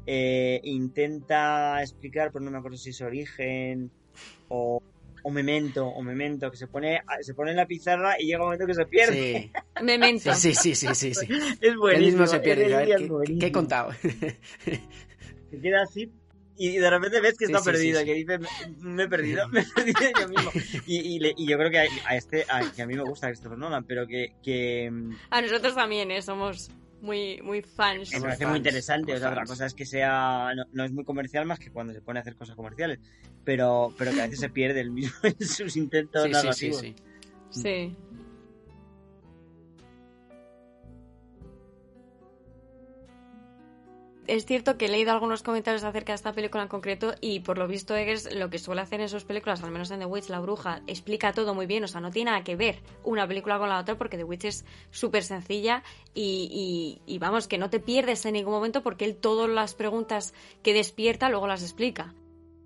eh, 0.07 0.59
intenta 0.63 1.79
explicar, 1.81 2.31
pero 2.31 2.43
no 2.43 2.49
me 2.49 2.57
acuerdo 2.57 2.77
si 2.77 2.89
es 2.89 3.01
origen 3.01 3.91
o, 4.47 4.81
o 5.23 5.31
memento, 5.31 5.85
o 5.87 6.01
memento, 6.01 6.49
que 6.51 6.57
se 6.57 6.67
pone, 6.67 7.01
se 7.21 7.33
pone 7.33 7.51
en 7.51 7.57
la 7.57 7.65
pizarra 7.65 8.15
y 8.19 8.25
llega 8.25 8.39
un 8.39 8.45
momento 8.45 8.65
que 8.65 8.73
se 8.73 8.85
pierde. 8.85 9.51
sí, 9.51 9.51
Memento. 9.83 10.33
sí, 10.33 10.53
sí, 10.53 10.75
sí, 10.75 10.87
sí, 10.95 11.13
sí. 11.13 11.27
Es 11.61 11.75
buenísimo. 11.75 12.21
mismo 12.21 12.27
se 12.27 12.39
pierde, 12.39 12.73
a 12.73 12.77
ver, 12.79 13.09
¿qué, 13.39 13.45
he 13.47 13.51
contado? 13.51 13.91
Se 13.93 15.59
queda 15.61 15.81
así 15.83 16.11
y 16.57 16.77
de 16.77 16.89
repente 16.89 17.21
ves 17.21 17.37
que 17.37 17.45
está 17.45 17.59
sí, 17.59 17.65
perdido, 17.65 17.99
sí, 18.01 18.05
sí. 18.05 18.11
que 18.11 18.15
dice, 18.15 18.39
me, 18.81 19.03
he 19.03 19.07
perdido, 19.07 19.47
me 19.47 19.61
he 19.61 19.65
perdido 19.65 19.99
yo 20.19 20.27
mismo. 20.27 20.51
Y, 20.85 21.15
y, 21.15 21.19
le- 21.19 21.33
y 21.37 21.47
yo 21.47 21.57
creo 21.57 21.71
que 21.71 21.79
a, 21.79 21.83
a 22.05 22.15
este, 22.17 22.45
a, 22.49 22.69
que 22.75 22.81
a 22.81 22.85
mí 22.85 22.95
me 22.95 23.03
gusta 23.03 23.27
Christopher 23.27 23.57
Nolan, 23.57 23.85
pero 23.85 24.05
que, 24.05 24.33
que 24.43 24.89
mm, 24.91 25.11
A 25.29 25.41
nosotros 25.41 25.73
también, 25.73 26.11
¿eh? 26.11 26.21
somos 26.21 26.69
muy, 27.01 27.41
muy 27.41 27.61
fans. 27.61 28.11
me 28.13 28.21
parece 28.21 28.43
fans, 28.43 28.49
muy 28.49 28.57
interesante. 28.57 29.13
O 29.13 29.17
sea, 29.17 29.29
otra 29.29 29.45
cosa 29.45 29.65
es 29.65 29.73
que 29.73 29.85
sea, 29.85 30.53
no, 30.55 30.63
no 30.71 30.83
es 30.83 30.91
muy 30.91 31.03
comercial 31.03 31.45
más 31.45 31.59
que 31.59 31.71
cuando 31.71 31.93
se 31.93 32.01
pone 32.01 32.19
a 32.19 32.21
hacer 32.21 32.35
cosas 32.35 32.55
comerciales, 32.55 32.99
pero, 33.43 33.93
pero 33.97 34.11
que 34.11 34.21
a 34.21 34.25
veces 34.25 34.39
se 34.39 34.49
pierde 34.49 34.81
el 34.81 34.91
mismo 34.91 35.15
en 35.23 35.47
sus 35.47 35.75
intentos 35.77 36.23
Sí, 36.23 36.53
sí, 36.53 36.73
sí. 36.73 36.95
Sí. 37.51 37.95
Es 44.29 44.45
cierto 44.45 44.77
que 44.77 44.85
he 44.85 44.89
leído 44.89 45.11
algunos 45.11 45.41
comentarios 45.41 45.83
acerca 45.83 46.11
de 46.11 46.17
esta 46.17 46.33
película 46.33 46.61
en 46.61 46.69
concreto 46.69 47.15
y 47.19 47.39
por 47.39 47.57
lo 47.57 47.67
visto 47.67 47.95
Eggers 47.95 48.31
lo 48.35 48.51
que 48.51 48.59
suele 48.59 48.81
hacer 48.81 49.01
en 49.01 49.09
sus 49.09 49.23
películas, 49.23 49.63
al 49.63 49.71
menos 49.71 49.89
en 49.89 50.01
The 50.01 50.05
Witch, 50.05 50.29
La 50.29 50.39
Bruja, 50.39 50.83
explica 50.85 51.33
todo 51.33 51.55
muy 51.55 51.65
bien, 51.65 51.83
o 51.83 51.87
sea, 51.87 51.99
no 51.99 52.11
tiene 52.11 52.29
nada 52.29 52.43
que 52.43 52.55
ver 52.55 52.79
una 53.03 53.27
película 53.27 53.57
con 53.57 53.69
la 53.69 53.79
otra 53.79 53.97
porque 53.97 54.17
The 54.17 54.23
Witch 54.23 54.45
es 54.45 54.65
súper 54.91 55.23
sencilla 55.23 55.81
y, 56.13 57.17
vamos, 57.19 57.47
que 57.47 57.57
no 57.57 57.71
te 57.71 57.79
pierdes 57.79 58.23
en 58.27 58.33
ningún 58.33 58.53
momento 58.53 58.83
porque 58.83 59.05
él 59.05 59.15
todas 59.15 59.49
las 59.49 59.73
preguntas 59.73 60.35
que 60.61 60.75
despierta 60.75 61.29
luego 61.29 61.47
las 61.47 61.63
explica. 61.63 62.13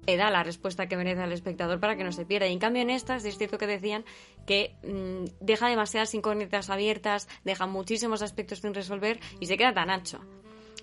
Le 0.06 0.18
da 0.18 0.30
la 0.32 0.44
respuesta 0.44 0.90
que 0.90 0.98
merece 0.98 1.22
al 1.22 1.32
espectador 1.32 1.80
para 1.80 1.96
que 1.96 2.04
no 2.04 2.12
se 2.12 2.26
pierda. 2.26 2.46
Y 2.46 2.52
en 2.52 2.60
cambio 2.60 2.82
en 2.82 2.90
estas 2.90 3.24
es 3.24 3.38
cierto 3.38 3.58
que 3.58 3.68
decían 3.68 4.04
que 4.46 4.76
mm, 4.84 5.32
deja 5.40 5.70
demasiadas 5.70 6.14
incógnitas 6.14 6.70
abiertas, 6.70 7.30
deja 7.46 7.68
muchísimos 7.68 8.22
aspectos 8.22 8.60
sin 8.60 8.74
resolver 8.74 9.22
y 9.40 9.46
se 9.46 9.56
queda 9.56 9.74
tan 9.74 9.90
ancho. 9.90 10.20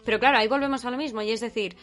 Pero 0.05 0.19
claro, 0.19 0.39
ahí 0.39 0.49
volvemos 0.49 0.85
a 0.85 0.91
lo 0.91 0.97
mismo, 0.97 1.23
y 1.23 1.31
es 1.31 1.41
decir, 1.41 1.77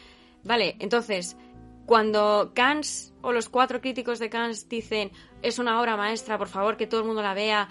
vale, 0.44 0.76
entonces, 0.80 1.38
cuando 1.86 2.52
Cannes 2.54 3.14
o 3.22 3.32
los 3.32 3.50
cuatro 3.50 3.80
críticos 3.80 4.20
de 4.20 4.30
Cannes 4.30 4.68
dicen 4.68 5.12
es 5.42 5.58
una 5.60 5.80
obra 5.80 5.96
maestra, 5.96 6.38
por 6.38 6.50
favor, 6.50 6.78
que 6.78 6.88
todo 6.88 7.02
el 7.02 7.08
mundo 7.08 7.22
la 7.22 7.34
vea, 7.34 7.70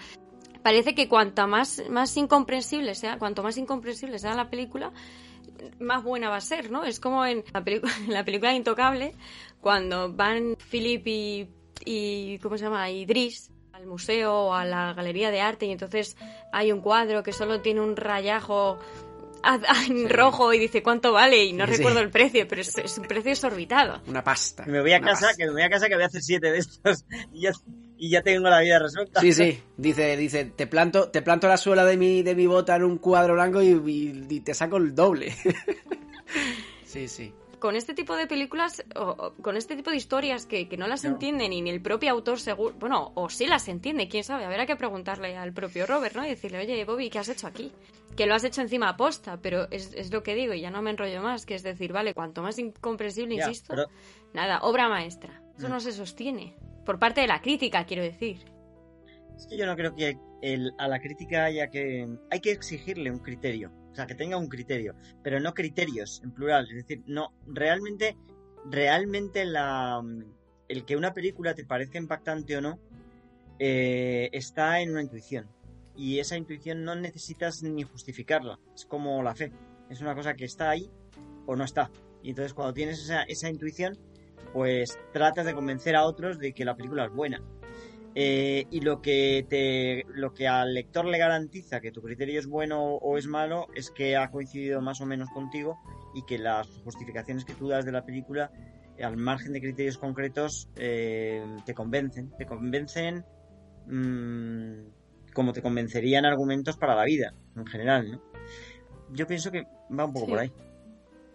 parece 0.63 0.95
que 0.95 1.07
cuanta 1.07 1.47
más, 1.47 1.83
más 1.89 2.15
incomprensible 2.17 2.95
sea, 2.95 3.19
cuanto 3.19 3.43
más 3.43 3.57
incomprensible 3.57 4.19
sea 4.19 4.33
la 4.33 4.49
película, 4.49 4.91
más 5.79 6.03
buena 6.03 6.29
va 6.29 6.37
a 6.37 6.41
ser, 6.41 6.71
¿no? 6.71 6.83
Es 6.83 6.99
como 6.99 7.25
en 7.25 7.43
la, 7.53 7.63
en 8.07 8.13
la 8.13 8.25
película 8.25 8.53
Intocable, 8.53 9.13
cuando 9.61 10.11
van 10.11 10.55
Philip 10.71 11.05
y, 11.07 11.49
y 11.85 12.39
¿cómo 12.39 12.57
se 12.57 12.65
llama? 12.65 12.89
Idris 12.89 13.51
al 13.73 13.85
museo 13.85 14.33
o 14.33 14.53
a 14.53 14.65
la 14.65 14.93
galería 14.93 15.29
de 15.29 15.39
arte 15.39 15.67
y 15.67 15.71
entonces 15.71 16.17
hay 16.51 16.71
un 16.71 16.81
cuadro 16.81 17.21
que 17.21 17.31
solo 17.31 17.61
tiene 17.61 17.81
un 17.81 17.95
rayajo 17.95 18.79
en 19.87 20.09
rojo 20.09 20.53
y 20.53 20.59
dice 20.59 20.83
cuánto 20.83 21.11
vale 21.13 21.43
y 21.45 21.53
no 21.53 21.65
Sí, 21.65 21.71
sí. 21.71 21.77
recuerdo 21.77 21.99
el 21.99 22.09
precio, 22.09 22.47
pero 22.47 22.61
es, 22.61 22.77
es 22.77 22.97
un 22.97 23.05
precio 23.05 23.31
exorbitado. 23.31 24.01
Una 24.07 24.23
pasta. 24.23 24.65
Me 24.65 24.81
voy 24.81 24.93
a 24.93 24.99
casa, 24.99 25.27
pasta. 25.27 25.35
que 25.37 25.45
me 25.45 25.51
voy 25.53 25.61
a 25.63 25.69
casa 25.69 25.87
que 25.87 25.95
voy 25.95 26.03
a 26.03 26.07
hacer 26.07 26.21
siete 26.21 26.51
de 26.51 26.57
estos 26.59 27.05
y 27.33 27.41
ya, 27.41 27.51
y 27.97 28.09
ya 28.11 28.21
tengo 28.21 28.49
la 28.49 28.59
vida 28.61 28.79
resuelta. 28.79 29.21
Sí, 29.21 29.31
sí, 29.33 29.61
dice, 29.77 30.17
dice, 30.17 30.45
te 30.45 30.67
planto, 30.67 31.09
te 31.09 31.21
planto 31.21 31.47
la 31.47 31.57
suela 31.57 31.85
de 31.85 31.97
mi, 31.97 32.23
de 32.23 32.35
mi 32.35 32.45
bota 32.47 32.75
en 32.75 32.83
un 32.83 32.97
cuadro 32.97 33.33
blanco 33.33 33.61
y, 33.61 33.69
y- 33.69 34.25
y 34.29 34.39
te 34.41 34.53
saco 34.53 34.77
el 34.77 34.93
doble. 34.95 35.33
sí, 36.85 37.07
sí. 37.07 37.33
Con 37.59 37.75
este 37.75 37.95
tipo 37.95 38.15
de 38.15 38.27
películas, 38.27 38.83
o, 38.95 39.01
o 39.01 39.33
con 39.41 39.57
este 39.57 39.75
tipo 39.75 39.89
de 39.89 39.97
historias 39.97 40.45
que, 40.45 40.69
que 40.69 40.77
no 40.77 40.87
las 40.87 41.03
entiende 41.05 41.49
ni, 41.49 41.61
ni 41.61 41.71
el 41.71 41.81
propio 41.81 42.11
autor 42.11 42.39
seguro, 42.39 42.75
bueno, 42.79 43.11
o 43.15 43.29
sí 43.29 43.47
las 43.47 43.67
entiende, 43.67 44.07
quién 44.07 44.23
sabe, 44.23 44.45
habrá 44.45 44.67
que 44.67 44.75
preguntarle 44.75 45.35
al 45.35 45.53
propio 45.53 45.87
Robert, 45.87 46.15
¿no? 46.15 46.23
Y 46.23 46.29
decirle, 46.29 46.59
oye, 46.59 46.85
Bobby, 46.85 47.09
¿qué 47.09 47.17
has 47.17 47.29
hecho 47.29 47.47
aquí? 47.47 47.71
Que 48.15 48.27
lo 48.27 48.35
has 48.35 48.43
hecho 48.43 48.61
encima 48.61 48.89
aposta, 48.89 49.39
pero 49.41 49.67
es, 49.71 49.91
es 49.95 50.11
lo 50.13 50.21
que 50.21 50.35
digo 50.35 50.53
y 50.53 50.61
ya 50.61 50.69
no 50.69 50.83
me 50.83 50.91
enrollo 50.91 51.21
más, 51.23 51.47
que 51.47 51.55
es 51.55 51.63
decir, 51.63 51.91
vale, 51.93 52.13
cuanto 52.13 52.43
más 52.43 52.59
incomprensible, 52.59 53.33
insisto, 53.35 53.73
pero- 53.73 53.87
nada, 54.33 54.59
obra 54.61 54.87
maestra. 54.87 55.41
Eso 55.57 55.67
Mm. 55.67 55.71
no 55.71 55.79
se 55.79 55.91
sostiene. 55.93 56.55
Por 56.85 56.99
parte 56.99 57.21
de 57.21 57.27
la 57.27 57.41
crítica, 57.41 57.85
quiero 57.85 58.03
decir. 58.03 58.37
Es 59.35 59.47
que 59.47 59.57
yo 59.57 59.65
no 59.65 59.75
creo 59.75 59.95
que 59.95 60.15
el- 60.43 60.73
a 60.77 60.87
la 60.87 60.99
crítica 60.99 61.45
haya 61.45 61.69
que... 61.71 62.07
Hay 62.29 62.39
que 62.39 62.51
exigirle 62.51 63.09
un 63.09 63.17
criterio. 63.19 63.71
Sea, 63.97 64.05
que 64.05 64.13
tenga 64.13 64.37
un 64.37 64.47
criterio. 64.47 64.93
Pero 65.23 65.39
no 65.39 65.55
criterios, 65.55 66.21
en 66.23 66.31
plural. 66.31 66.67
Es 66.69 66.75
decir, 66.75 67.03
no, 67.07 67.33
realmente, 67.47 68.15
realmente 68.65 69.43
la, 69.43 70.03
el 70.67 70.85
que 70.85 70.95
una 70.95 71.13
película 71.15 71.55
te 71.55 71.65
parezca 71.65 71.97
impactante 71.97 72.55
o 72.57 72.61
no, 72.61 72.79
eh, 73.57 74.29
está 74.33 74.81
en 74.81 74.91
una 74.91 75.01
intuición. 75.01 75.47
Y 75.95 76.19
esa 76.19 76.37
intuición 76.37 76.83
no 76.83 76.93
necesitas 76.93 77.63
ni 77.63 77.81
justificarla. 77.81 78.59
Es 78.75 78.85
como 78.85 79.23
la 79.23 79.33
fe. 79.33 79.51
Es 79.89 79.99
una 79.99 80.13
cosa 80.13 80.35
que 80.35 80.45
está 80.45 80.69
ahí 80.69 80.91
o 81.47 81.55
no 81.55 81.63
está. 81.63 81.89
Y 82.21 82.29
entonces 82.29 82.53
cuando 82.53 82.75
tienes 82.75 83.01
esa, 83.01 83.23
esa 83.23 83.49
intuición, 83.49 83.97
pues 84.53 84.99
tratas 85.11 85.47
de 85.47 85.55
convencer 85.55 85.95
a 85.95 86.05
otros 86.05 86.37
de 86.37 86.53
que 86.53 86.65
la 86.65 86.75
película 86.75 87.05
es 87.05 87.11
buena. 87.11 87.41
Eh, 88.19 88.65
y 88.71 88.81
lo 88.81 88.99
que 88.99 89.45
te 89.47 90.03
lo 90.11 90.33
que 90.33 90.47
al 90.47 90.73
lector 90.73 91.05
le 91.05 91.19
garantiza 91.19 91.81
que 91.81 91.91
tu 91.91 92.01
criterio 92.01 92.39
es 92.39 92.47
bueno 92.47 92.95
o 92.95 93.15
es 93.15 93.27
malo 93.27 93.67
es 93.75 93.91
que 93.91 94.15
ha 94.17 94.31
coincidido 94.31 94.81
más 94.81 95.01
o 95.01 95.05
menos 95.05 95.29
contigo 95.29 95.77
y 96.15 96.23
que 96.25 96.39
las 96.39 96.67
justificaciones 96.83 97.45
que 97.45 97.53
tú 97.53 97.67
das 97.67 97.85
de 97.85 97.91
la 97.91 98.05
película 98.05 98.49
eh, 98.97 99.03
al 99.03 99.17
margen 99.17 99.53
de 99.53 99.61
criterios 99.61 99.99
concretos 99.99 100.67
eh, 100.77 101.45
te 101.63 101.75
convencen 101.75 102.31
te 102.39 102.47
convencen 102.47 103.23
mm, 103.85 105.31
como 105.31 105.53
te 105.53 105.61
convencerían 105.61 106.25
argumentos 106.25 106.75
para 106.75 106.95
la 106.95 107.03
vida 107.03 107.35
en 107.55 107.67
general 107.67 108.13
¿no? 108.13 108.21
yo 109.11 109.27
pienso 109.27 109.51
que 109.51 109.67
va 109.91 110.05
un 110.05 110.13
poco 110.13 110.25
Sí. 110.25 110.31
por 110.31 110.39
ahí 110.39 110.51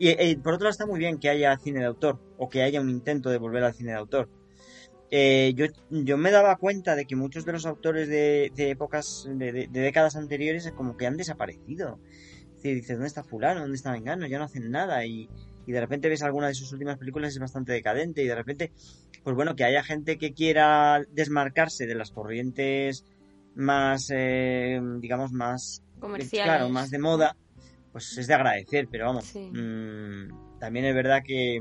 y 0.00 0.08
eh, 0.08 0.36
por 0.42 0.54
otro 0.54 0.64
lado 0.64 0.72
está 0.72 0.86
muy 0.86 0.98
bien 0.98 1.20
que 1.20 1.28
haya 1.28 1.56
cine 1.58 1.78
de 1.78 1.86
autor 1.86 2.18
o 2.38 2.48
que 2.48 2.62
haya 2.62 2.80
un 2.80 2.90
intento 2.90 3.30
de 3.30 3.38
volver 3.38 3.62
al 3.62 3.72
cine 3.72 3.92
de 3.92 3.98
autor 3.98 4.28
eh, 5.14 5.52
yo, 5.54 5.66
yo 5.90 6.16
me 6.16 6.30
daba 6.30 6.56
cuenta 6.56 6.96
de 6.96 7.04
que 7.04 7.14
muchos 7.16 7.44
de 7.44 7.52
los 7.52 7.66
autores 7.66 8.08
de, 8.08 8.50
de 8.56 8.70
épocas, 8.70 9.28
de, 9.28 9.52
de- 9.52 9.66
de 9.68 9.80
décadas 9.80 10.16
anteriores, 10.16 10.64
eh, 10.66 10.72
como 10.74 10.96
que 10.96 11.06
han 11.06 11.18
desaparecido. 11.18 12.00
Es 12.48 12.54
decir, 12.62 12.74
dices, 12.76 12.96
¿dónde 12.96 13.08
está 13.08 13.22
fulano? 13.22 13.60
¿Dónde 13.60 13.76
está 13.76 13.92
Vengano? 13.92 14.26
Ya 14.26 14.38
no 14.38 14.44
hacen 14.44 14.70
nada. 14.70 15.04
Y, 15.04 15.28
y 15.66 15.72
de 15.72 15.80
repente 15.80 16.08
ves 16.08 16.22
alguna 16.22 16.48
de 16.48 16.54
sus 16.54 16.72
últimas 16.72 16.96
películas 16.96 17.32
y 17.32 17.36
es 17.36 17.40
bastante 17.40 17.72
decadente. 17.72 18.22
Y 18.22 18.26
de 18.26 18.34
repente, 18.34 18.72
pues 19.22 19.36
bueno, 19.36 19.54
que 19.54 19.64
haya 19.64 19.82
gente 19.84 20.16
que 20.16 20.32
quiera 20.32 21.04
desmarcarse 21.10 21.86
de 21.86 21.94
las 21.94 22.10
corrientes 22.10 23.04
más, 23.54 24.08
eh, 24.14 24.80
digamos, 24.98 25.32
más 25.32 25.82
comerciales. 26.00 26.56
claro, 26.56 26.68
más 26.70 26.90
de 26.90 26.98
moda, 26.98 27.36
pues 27.92 28.16
es 28.16 28.26
de 28.26 28.32
agradecer, 28.34 28.88
pero 28.90 29.04
vamos, 29.06 29.24
mmm, 29.52 30.58
también 30.58 30.86
es 30.86 30.94
verdad 30.94 31.22
que 31.22 31.58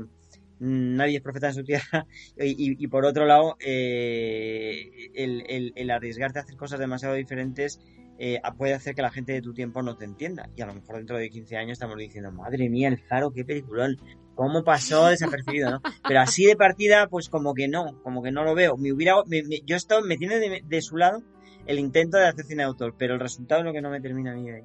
nadie 0.62 1.16
es 1.16 1.22
profeta 1.22 1.48
en 1.48 1.54
su 1.54 1.64
tierra. 1.64 2.06
Y, 2.36 2.82
y 2.82 2.88
por 2.88 3.04
otro 3.04 3.26
lado 3.26 3.56
eh, 3.60 5.10
el, 5.14 5.44
el, 5.48 5.72
el, 5.76 5.90
arriesgarte 5.90 6.38
a 6.38 6.42
hacer 6.42 6.56
cosas 6.56 6.80
demasiado 6.80 7.14
diferentes 7.14 7.80
eh, 8.18 8.40
puede 8.56 8.74
hacer 8.74 8.94
que 8.94 9.02
la 9.02 9.10
gente 9.10 9.32
de 9.32 9.42
tu 9.42 9.52
tiempo 9.52 9.82
no 9.82 9.96
te 9.96 10.04
entienda. 10.04 10.48
Y 10.56 10.62
a 10.62 10.66
lo 10.66 10.74
mejor 10.74 10.96
dentro 10.96 11.18
de 11.18 11.28
15 11.28 11.56
años 11.56 11.72
estamos 11.72 11.96
diciendo 11.96 12.30
madre 12.30 12.68
mía 12.68 12.88
el 12.88 12.98
Faro 12.98 13.32
qué 13.32 13.44
peliculón 13.44 13.96
cómo 14.34 14.64
pasó 14.64 15.08
desapercibido 15.08 15.70
no 15.70 15.82
pero 16.08 16.20
así 16.20 16.46
de 16.46 16.56
partida 16.56 17.06
pues 17.08 17.28
como 17.28 17.52
que 17.52 17.68
no 17.68 18.00
como 18.02 18.22
que 18.22 18.30
no 18.30 18.44
lo 18.44 18.54
veo. 18.54 18.76
Me 18.76 18.92
hubiera 18.92 19.16
me, 19.26 19.42
me, 19.42 19.60
yo 19.64 19.76
esto 19.76 20.00
me 20.02 20.16
tiene 20.16 20.38
de, 20.38 20.62
de, 20.64 20.82
su 20.82 20.96
lado 20.96 21.22
el 21.66 21.78
intento 21.78 22.16
de 22.16 22.26
hacer 22.26 22.44
cine 22.44 22.62
de 22.62 22.68
autor 22.68 22.94
pero 22.96 23.14
el 23.14 23.20
resultado 23.20 23.60
es 23.60 23.66
lo 23.66 23.72
que 23.72 23.82
no 23.82 23.90
me 23.90 24.00
termina 24.00 24.32
a 24.32 24.34
mí 24.34 24.48
de 24.48 24.56
ahí 24.56 24.62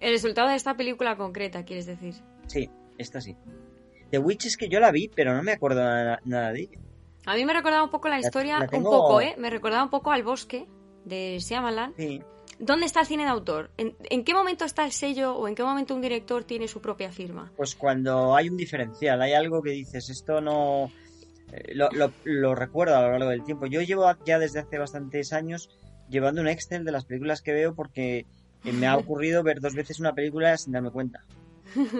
el 0.00 0.12
resultado 0.12 0.48
de 0.48 0.56
esta 0.56 0.76
película 0.76 1.16
concreta 1.16 1.64
quieres 1.64 1.86
decir. 1.86 2.14
Sí 2.46 2.70
esta 2.98 3.20
sí 3.20 3.36
The 4.10 4.18
Witch 4.18 4.46
es 4.46 4.56
que 4.56 4.68
yo 4.68 4.80
la 4.80 4.90
vi, 4.90 5.08
pero 5.08 5.34
no 5.34 5.42
me 5.42 5.52
acuerdo 5.52 5.82
nada, 5.82 6.20
nada 6.24 6.52
de 6.52 6.62
ella. 6.62 6.78
A 7.26 7.34
mí 7.34 7.44
me 7.44 7.52
recordaba 7.52 7.84
un 7.84 7.90
poco 7.90 8.08
la 8.08 8.18
historia, 8.18 8.54
la, 8.54 8.64
la 8.64 8.68
tengo... 8.68 8.90
un 8.90 8.96
poco, 8.96 9.20
¿eh? 9.20 9.34
Me 9.38 9.50
recordaba 9.50 9.84
un 9.84 9.90
poco 9.90 10.10
al 10.10 10.22
bosque 10.22 10.66
de 11.04 11.38
Shyamalan. 11.38 11.94
Sí. 11.96 12.22
¿Dónde 12.58 12.86
está 12.86 13.00
el 13.00 13.06
cine 13.06 13.24
de 13.24 13.30
autor? 13.30 13.70
¿En, 13.78 13.96
¿En, 14.10 14.24
qué 14.24 14.34
momento 14.34 14.64
está 14.64 14.84
el 14.84 14.92
sello 14.92 15.34
o 15.34 15.48
en 15.48 15.54
qué 15.54 15.62
momento 15.62 15.94
un 15.94 16.02
director 16.02 16.44
tiene 16.44 16.68
su 16.68 16.80
propia 16.80 17.10
firma? 17.10 17.52
Pues 17.56 17.74
cuando 17.74 18.34
hay 18.34 18.48
un 18.50 18.56
diferencial, 18.56 19.22
hay 19.22 19.32
algo 19.32 19.62
que 19.62 19.70
dices, 19.70 20.10
esto 20.10 20.40
no... 20.40 20.90
Eh, 21.52 21.74
lo, 21.74 21.90
lo, 21.92 22.12
lo 22.24 22.54
recuerdo 22.54 22.96
a 22.96 23.02
lo 23.02 23.12
largo 23.12 23.30
del 23.30 23.44
tiempo. 23.44 23.66
Yo 23.66 23.80
llevo 23.80 24.04
ya 24.26 24.38
desde 24.38 24.60
hace 24.60 24.78
bastantes 24.78 25.32
años 25.32 25.70
llevando 26.10 26.40
un 26.40 26.48
Excel 26.48 26.84
de 26.84 26.92
las 26.92 27.04
películas 27.04 27.40
que 27.40 27.52
veo 27.52 27.74
porque 27.74 28.26
me 28.64 28.86
ha 28.86 28.96
ocurrido 28.98 29.42
ver 29.42 29.60
dos 29.60 29.74
veces 29.74 30.00
una 30.00 30.14
película 30.14 30.56
sin 30.56 30.72
darme 30.72 30.90
cuenta. 30.90 31.24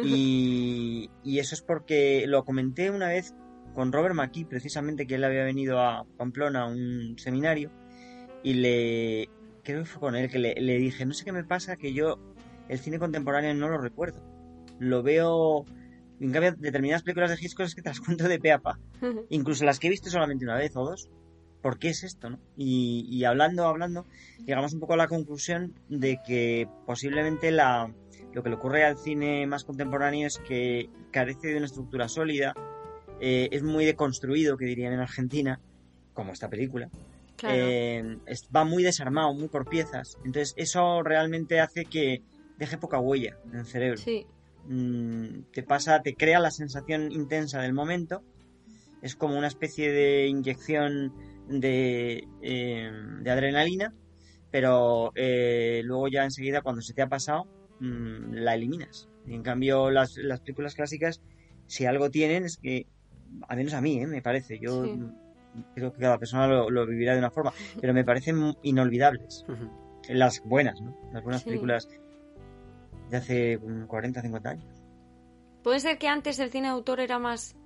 Y, 0.04 1.10
y, 1.22 1.38
eso 1.38 1.54
es 1.54 1.62
porque 1.62 2.24
lo 2.26 2.44
comenté 2.44 2.90
una 2.90 3.08
vez 3.08 3.34
con 3.74 3.92
Robert 3.92 4.14
McKee, 4.14 4.44
precisamente, 4.44 5.06
que 5.06 5.16
él 5.16 5.24
había 5.24 5.44
venido 5.44 5.80
a 5.80 6.04
Pamplona 6.16 6.62
a 6.62 6.66
un 6.66 7.16
seminario, 7.18 7.70
y 8.42 8.54
le. 8.54 9.28
Creo 9.62 9.80
que 9.80 9.86
fue 9.86 10.00
con 10.00 10.16
él 10.16 10.30
que 10.30 10.38
le, 10.38 10.54
le, 10.54 10.78
dije: 10.78 11.04
No 11.06 11.12
sé 11.12 11.24
qué 11.24 11.32
me 11.32 11.44
pasa, 11.44 11.76
que 11.76 11.92
yo 11.92 12.18
el 12.68 12.78
cine 12.78 12.98
contemporáneo 12.98 13.54
no 13.54 13.68
lo 13.68 13.78
recuerdo. 13.78 14.22
Lo 14.78 15.02
veo. 15.02 15.64
En 16.20 16.32
cambio, 16.32 16.54
determinadas 16.58 17.02
películas 17.02 17.30
de 17.30 17.36
Hitchcock 17.40 17.66
es 17.66 17.74
que 17.74 17.82
te 17.82 17.88
las 17.88 18.00
cuento 18.00 18.28
de 18.28 18.38
pe 18.38 18.52
a 18.52 18.58
pa. 18.58 18.78
Incluso 19.30 19.64
las 19.64 19.78
que 19.78 19.86
he 19.86 19.90
visto 19.90 20.10
solamente 20.10 20.44
una 20.44 20.56
vez 20.56 20.76
o 20.76 20.84
dos. 20.84 21.10
¿Por 21.62 21.78
qué 21.78 21.90
es 21.90 22.04
esto? 22.04 22.30
No? 22.30 22.40
Y, 22.56 23.06
y 23.10 23.24
hablando, 23.24 23.66
hablando, 23.66 24.06
llegamos 24.46 24.72
un 24.72 24.80
poco 24.80 24.94
a 24.94 24.96
la 24.96 25.08
conclusión 25.08 25.74
de 25.90 26.18
que 26.26 26.66
posiblemente 26.86 27.50
la 27.50 27.92
lo 28.32 28.42
que 28.42 28.48
le 28.48 28.56
ocurre 28.56 28.84
al 28.84 28.96
cine 28.96 29.46
más 29.46 29.64
contemporáneo 29.64 30.26
es 30.26 30.38
que 30.38 30.88
carece 31.10 31.48
de 31.48 31.56
una 31.56 31.66
estructura 31.66 32.08
sólida, 32.08 32.54
eh, 33.20 33.48
es 33.52 33.62
muy 33.62 33.84
deconstruido, 33.84 34.56
que 34.56 34.64
dirían 34.64 34.92
en 34.92 35.00
Argentina, 35.00 35.60
como 36.14 36.32
esta 36.32 36.48
película. 36.48 36.88
Claro. 37.36 37.56
Eh, 37.58 38.18
va 38.54 38.64
muy 38.64 38.82
desarmado, 38.82 39.32
muy 39.34 39.48
por 39.48 39.68
piezas. 39.68 40.16
Entonces 40.24 40.54
eso 40.56 41.02
realmente 41.02 41.60
hace 41.60 41.84
que 41.84 42.22
deje 42.58 42.78
poca 42.78 42.98
huella 42.98 43.36
en 43.50 43.60
el 43.60 43.66
cerebro. 43.66 43.98
Sí. 43.98 44.26
Mm, 44.66 45.42
te 45.52 45.62
pasa, 45.62 46.02
te 46.02 46.14
crea 46.14 46.38
la 46.38 46.50
sensación 46.50 47.10
intensa 47.10 47.60
del 47.60 47.72
momento. 47.72 48.22
Es 49.02 49.16
como 49.16 49.38
una 49.38 49.48
especie 49.48 49.90
de 49.90 50.26
inyección 50.26 51.14
de, 51.48 52.28
eh, 52.42 52.90
de 53.22 53.30
adrenalina, 53.30 53.94
pero 54.50 55.12
luego 55.14 56.08
ya 56.08 56.24
enseguida 56.24 56.60
cuando 56.60 56.82
se 56.82 56.92
te 56.92 57.02
ha 57.02 57.08
pasado 57.08 57.46
mmm, 57.80 58.32
la 58.34 58.54
eliminas. 58.54 59.08
Y 59.26 59.34
en 59.34 59.42
cambio, 59.42 59.90
las, 59.90 60.16
las, 60.16 60.40
películas 60.40 60.74
clásicas, 60.74 61.20
si 61.66 61.86
algo 61.86 62.10
tienen, 62.10 62.44
es 62.44 62.56
que, 62.56 62.86
al 63.48 63.56
menos 63.56 63.74
a 63.74 63.80
mí, 63.80 64.00
¿eh? 64.00 64.06
me 64.06 64.22
parece, 64.22 64.58
yo 64.58 64.84
sí. 64.84 65.00
creo 65.74 65.92
que 65.92 66.00
cada 66.00 66.18
persona 66.18 66.46
lo, 66.46 66.70
lo, 66.70 66.86
vivirá 66.86 67.12
de 67.12 67.18
una 67.18 67.30
forma, 67.30 67.52
pero 67.80 67.92
me 67.92 68.04
parecen 68.04 68.56
inolvidables. 68.62 69.44
Uh 69.48 69.52
-huh. 69.52 69.70
Las 70.08 70.42
buenas, 70.44 70.80
¿no? 70.80 70.96
Las 71.12 71.22
buenas 71.22 71.42
sí. 71.42 71.48
películas 71.48 71.88
de 73.10 73.16
hace 73.16 73.58
40, 73.86 74.22
50 74.22 74.50
años. 74.50 74.82
Puede 75.62 75.80
ser 75.80 75.98
que 75.98 76.08
antes 76.08 76.38
el 76.38 76.50
cine 76.50 76.68
de 76.68 76.72
autor 76.72 77.00
era 77.00 77.18
más 77.18 77.56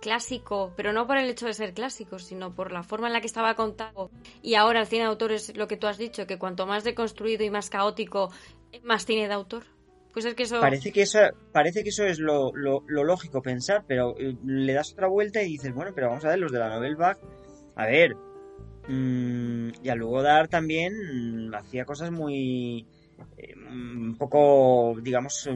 clásico, 0.00 0.72
pero 0.76 0.92
no 0.92 1.06
por 1.06 1.18
el 1.18 1.28
hecho 1.28 1.46
de 1.46 1.54
ser 1.54 1.72
clásico, 1.72 2.18
sino 2.18 2.54
por 2.54 2.72
la 2.72 2.82
forma 2.82 3.06
en 3.06 3.12
la 3.12 3.20
que 3.20 3.26
estaba 3.26 3.54
contado. 3.54 4.10
Y 4.42 4.54
ahora 4.54 4.80
el 4.80 4.86
cine 4.86 5.02
de 5.02 5.08
autor 5.08 5.32
es 5.32 5.56
lo 5.56 5.68
que 5.68 5.76
tú 5.76 5.86
has 5.86 5.98
dicho, 5.98 6.26
que 6.26 6.38
cuanto 6.38 6.66
más 6.66 6.84
deconstruido 6.84 7.44
y 7.44 7.50
más 7.50 7.70
caótico, 7.70 8.30
más 8.82 9.06
cine 9.06 9.28
de 9.28 9.34
autor. 9.34 9.64
Pues 10.12 10.24
es 10.24 10.34
que 10.34 10.42
eso... 10.42 10.60
Parece 10.60 10.90
que 10.92 11.02
eso, 11.02 11.20
parece 11.52 11.82
que 11.82 11.90
eso 11.90 12.04
es 12.04 12.18
lo, 12.18 12.50
lo, 12.54 12.82
lo 12.88 13.04
lógico 13.04 13.42
pensar, 13.42 13.84
pero 13.86 14.16
eh, 14.18 14.36
le 14.44 14.72
das 14.72 14.92
otra 14.92 15.06
vuelta 15.06 15.42
y 15.42 15.52
dices, 15.52 15.72
bueno, 15.72 15.92
pero 15.94 16.08
vamos 16.08 16.24
a 16.24 16.30
ver, 16.30 16.38
los 16.38 16.50
de 16.50 16.58
la 16.58 16.68
Novel 16.68 16.96
Bach, 16.96 17.18
a 17.76 17.86
ver, 17.86 18.16
mmm, 18.88 19.68
y 19.82 19.88
a 19.88 19.94
luego 19.94 20.22
dar 20.22 20.48
también 20.48 21.48
mmm, 21.48 21.54
hacía 21.54 21.84
cosas 21.84 22.10
muy... 22.10 22.86
Eh, 23.36 23.54
un 23.70 24.16
poco, 24.18 24.96
digamos, 25.02 25.48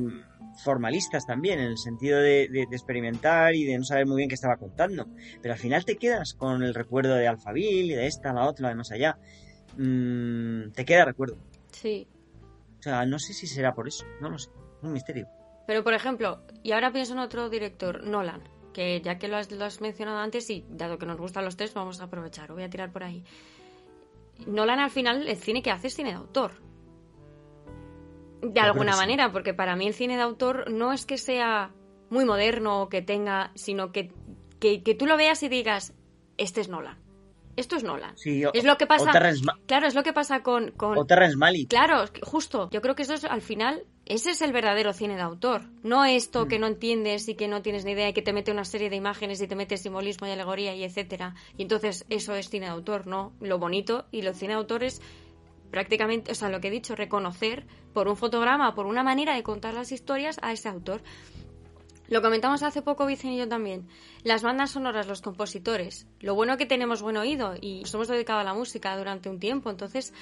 formalistas 0.62 1.26
también, 1.26 1.58
en 1.58 1.66
el 1.66 1.78
sentido 1.78 2.20
de, 2.20 2.48
de, 2.48 2.66
de, 2.68 2.76
experimentar 2.76 3.54
y 3.54 3.64
de 3.64 3.76
no 3.78 3.84
saber 3.84 4.06
muy 4.06 4.18
bien 4.18 4.28
qué 4.28 4.34
estaba 4.34 4.56
contando. 4.56 5.06
Pero 5.42 5.54
al 5.54 5.60
final 5.60 5.84
te 5.84 5.96
quedas 5.96 6.34
con 6.34 6.62
el 6.62 6.74
recuerdo 6.74 7.14
de 7.14 7.26
Alphaville 7.26 7.92
y 7.92 7.94
de 7.94 8.06
esta, 8.06 8.32
la 8.32 8.46
otra, 8.46 8.64
la 8.64 8.68
de 8.68 8.74
más 8.76 8.92
allá. 8.92 9.18
Mm, 9.76 10.70
te 10.72 10.84
queda 10.84 11.04
recuerdo. 11.04 11.38
Sí. 11.72 12.06
O 12.85 12.87
sea, 12.91 13.07
no 13.07 13.18
sé 13.18 13.32
si 13.32 13.47
será 13.47 13.74
por 13.74 13.89
eso, 13.89 14.05
no 14.20 14.28
lo 14.28 14.39
sé. 14.39 14.51
Un 14.82 14.93
misterio. 14.93 15.26
Pero, 15.66 15.82
por 15.82 15.95
ejemplo, 15.95 16.43
y 16.62 16.72
ahora 16.72 16.93
pienso 16.93 17.14
en 17.14 17.20
otro 17.20 17.49
director, 17.49 18.05
Nolan, 18.05 18.43
que 18.74 19.01
ya 19.01 19.18
que 19.18 19.26
lo 19.26 19.39
has, 19.39 19.51
lo 19.51 19.64
has 19.64 19.80
mencionado 19.80 20.18
antes 20.18 20.51
y 20.51 20.66
dado 20.68 20.99
que 20.99 21.07
nos 21.07 21.16
gustan 21.16 21.47
los 21.47 21.57
tres, 21.57 21.72
vamos 21.72 22.03
a 22.03 22.05
aprovechar, 22.05 22.53
voy 22.53 22.62
a 22.62 22.68
tirar 22.68 22.93
por 22.93 23.03
ahí. 23.03 23.24
Nolan 24.47 24.80
al 24.80 24.91
final, 24.91 25.26
el 25.26 25.37
cine 25.39 25.62
que 25.62 25.70
hace 25.70 25.87
es 25.87 25.95
cine 25.95 26.11
de 26.11 26.16
autor 26.16 26.53
de 28.43 28.61
alguna 28.61 28.93
sí. 28.93 28.99
manera, 28.99 29.32
porque 29.32 29.55
para 29.55 29.76
mí 29.76 29.87
el 29.87 29.95
cine 29.95 30.16
de 30.16 30.22
autor 30.22 30.70
no 30.70 30.93
es 30.93 31.07
que 31.07 31.16
sea 31.16 31.70
muy 32.11 32.26
moderno 32.26 32.82
o 32.82 32.91
que 32.91 33.01
tenga, 33.01 33.51
sino 33.55 33.93
que, 33.93 34.12
que, 34.61 34.82
que 34.82 34.95
tú 34.95 35.07
lo 35.07 35.16
veas 35.16 35.43
y 35.43 35.49
digas, 35.49 35.95
este 36.37 36.61
es 36.61 36.68
Nolan. 36.68 37.03
Esto 37.57 37.76
es 37.76 37.84
Nolan. 37.84 38.16
Sí, 38.16 38.44
o, 38.44 38.52
es 38.52 38.64
lo 38.64 38.76
que 38.76 38.86
pasa. 38.86 39.11
Claro, 39.66 39.86
es 39.86 39.94
lo 39.94 40.02
que 40.02 40.12
pasa 40.12 40.42
con. 40.42 40.72
con 40.72 40.98
o 40.98 41.07
Terrence 41.07 41.36
Malick. 41.36 41.68
Claro, 41.68 42.05
justo. 42.22 42.68
Yo 42.70 42.80
creo 42.80 42.94
que 42.94 43.02
eso 43.02 43.14
es 43.14 43.24
al 43.24 43.42
final. 43.42 43.84
Ese 44.07 44.32
es 44.32 44.42
el 44.42 44.52
verdadero 44.52 44.92
cine 44.92 45.16
de 45.16 45.22
autor. 45.22 45.62
No 45.82 46.05
esto 46.05 46.44
mm. 46.44 46.48
que 46.48 46.59
no 46.59 46.66
entiendes 46.66 47.28
y 47.28 47.34
que 47.36 47.48
no 47.48 47.62
tienes 47.62 47.84
ni 47.84 47.92
idea 47.92 48.11
y 48.11 48.12
que 48.12 48.22
te 48.22 48.32
mete 48.32 48.52
una 48.52 48.64
serie 48.64 48.90
de 48.90 48.96
imágenes 48.96 49.40
y 49.40 49.48
te 49.48 49.57
mete 49.57 49.78
simbolismo 49.78 50.26
y 50.26 50.30
alegoría 50.30 50.74
y 50.74 50.84
etcétera. 50.84 51.34
Y 51.57 51.62
entonces 51.62 52.05
eso 52.11 52.34
es 52.34 52.50
cine 52.50 52.66
de 52.66 52.72
autor, 52.72 53.07
¿no? 53.07 53.32
Lo 53.40 53.59
bonito 53.59 54.07
y 54.11 54.22
lo 54.22 54.34
cine 54.34 54.52
de 54.52 54.59
autor 54.59 54.84
es 54.84 55.00
prácticamente, 55.70 56.30
o 56.30 56.34
sea, 56.34 56.50
lo 56.50 56.61
que 56.61 56.68
he 56.68 56.70
dicho, 56.70 56.94
reconocer 56.94 57.66
por 57.92 58.07
un 58.07 58.16
fotograma, 58.16 58.74
por 58.74 58.86
una 58.86 59.02
manera 59.02 59.34
de 59.34 59.42
contar 59.42 59.74
las 59.74 59.90
historias 59.90 60.38
a 60.42 60.52
ese 60.52 60.68
autor. 60.68 61.02
Lo 62.09 62.20
comentamos 62.20 62.62
hace 62.62 62.82
poco, 62.82 63.07
Vicen 63.07 63.32
y 63.32 63.38
yo 63.38 63.48
también. 63.48 63.88
Las 64.22 64.42
bandas 64.42 64.72
sonoras, 64.72 65.07
los 65.07 65.22
compositores. 65.22 66.07
Lo 66.20 66.34
bueno 66.34 66.57
que 66.57 66.66
tenemos 66.66 67.02
buen 67.02 67.16
oído 67.16 67.55
y 67.61 67.80
nos 67.80 67.94
hemos 67.94 68.09
dedicado 68.09 68.40
a 68.40 68.44
la 68.44 68.55
música 68.55 68.96
durante 68.96 69.30
un 69.30 69.40
tiempo. 69.40 69.70
Entonces, 69.70 70.12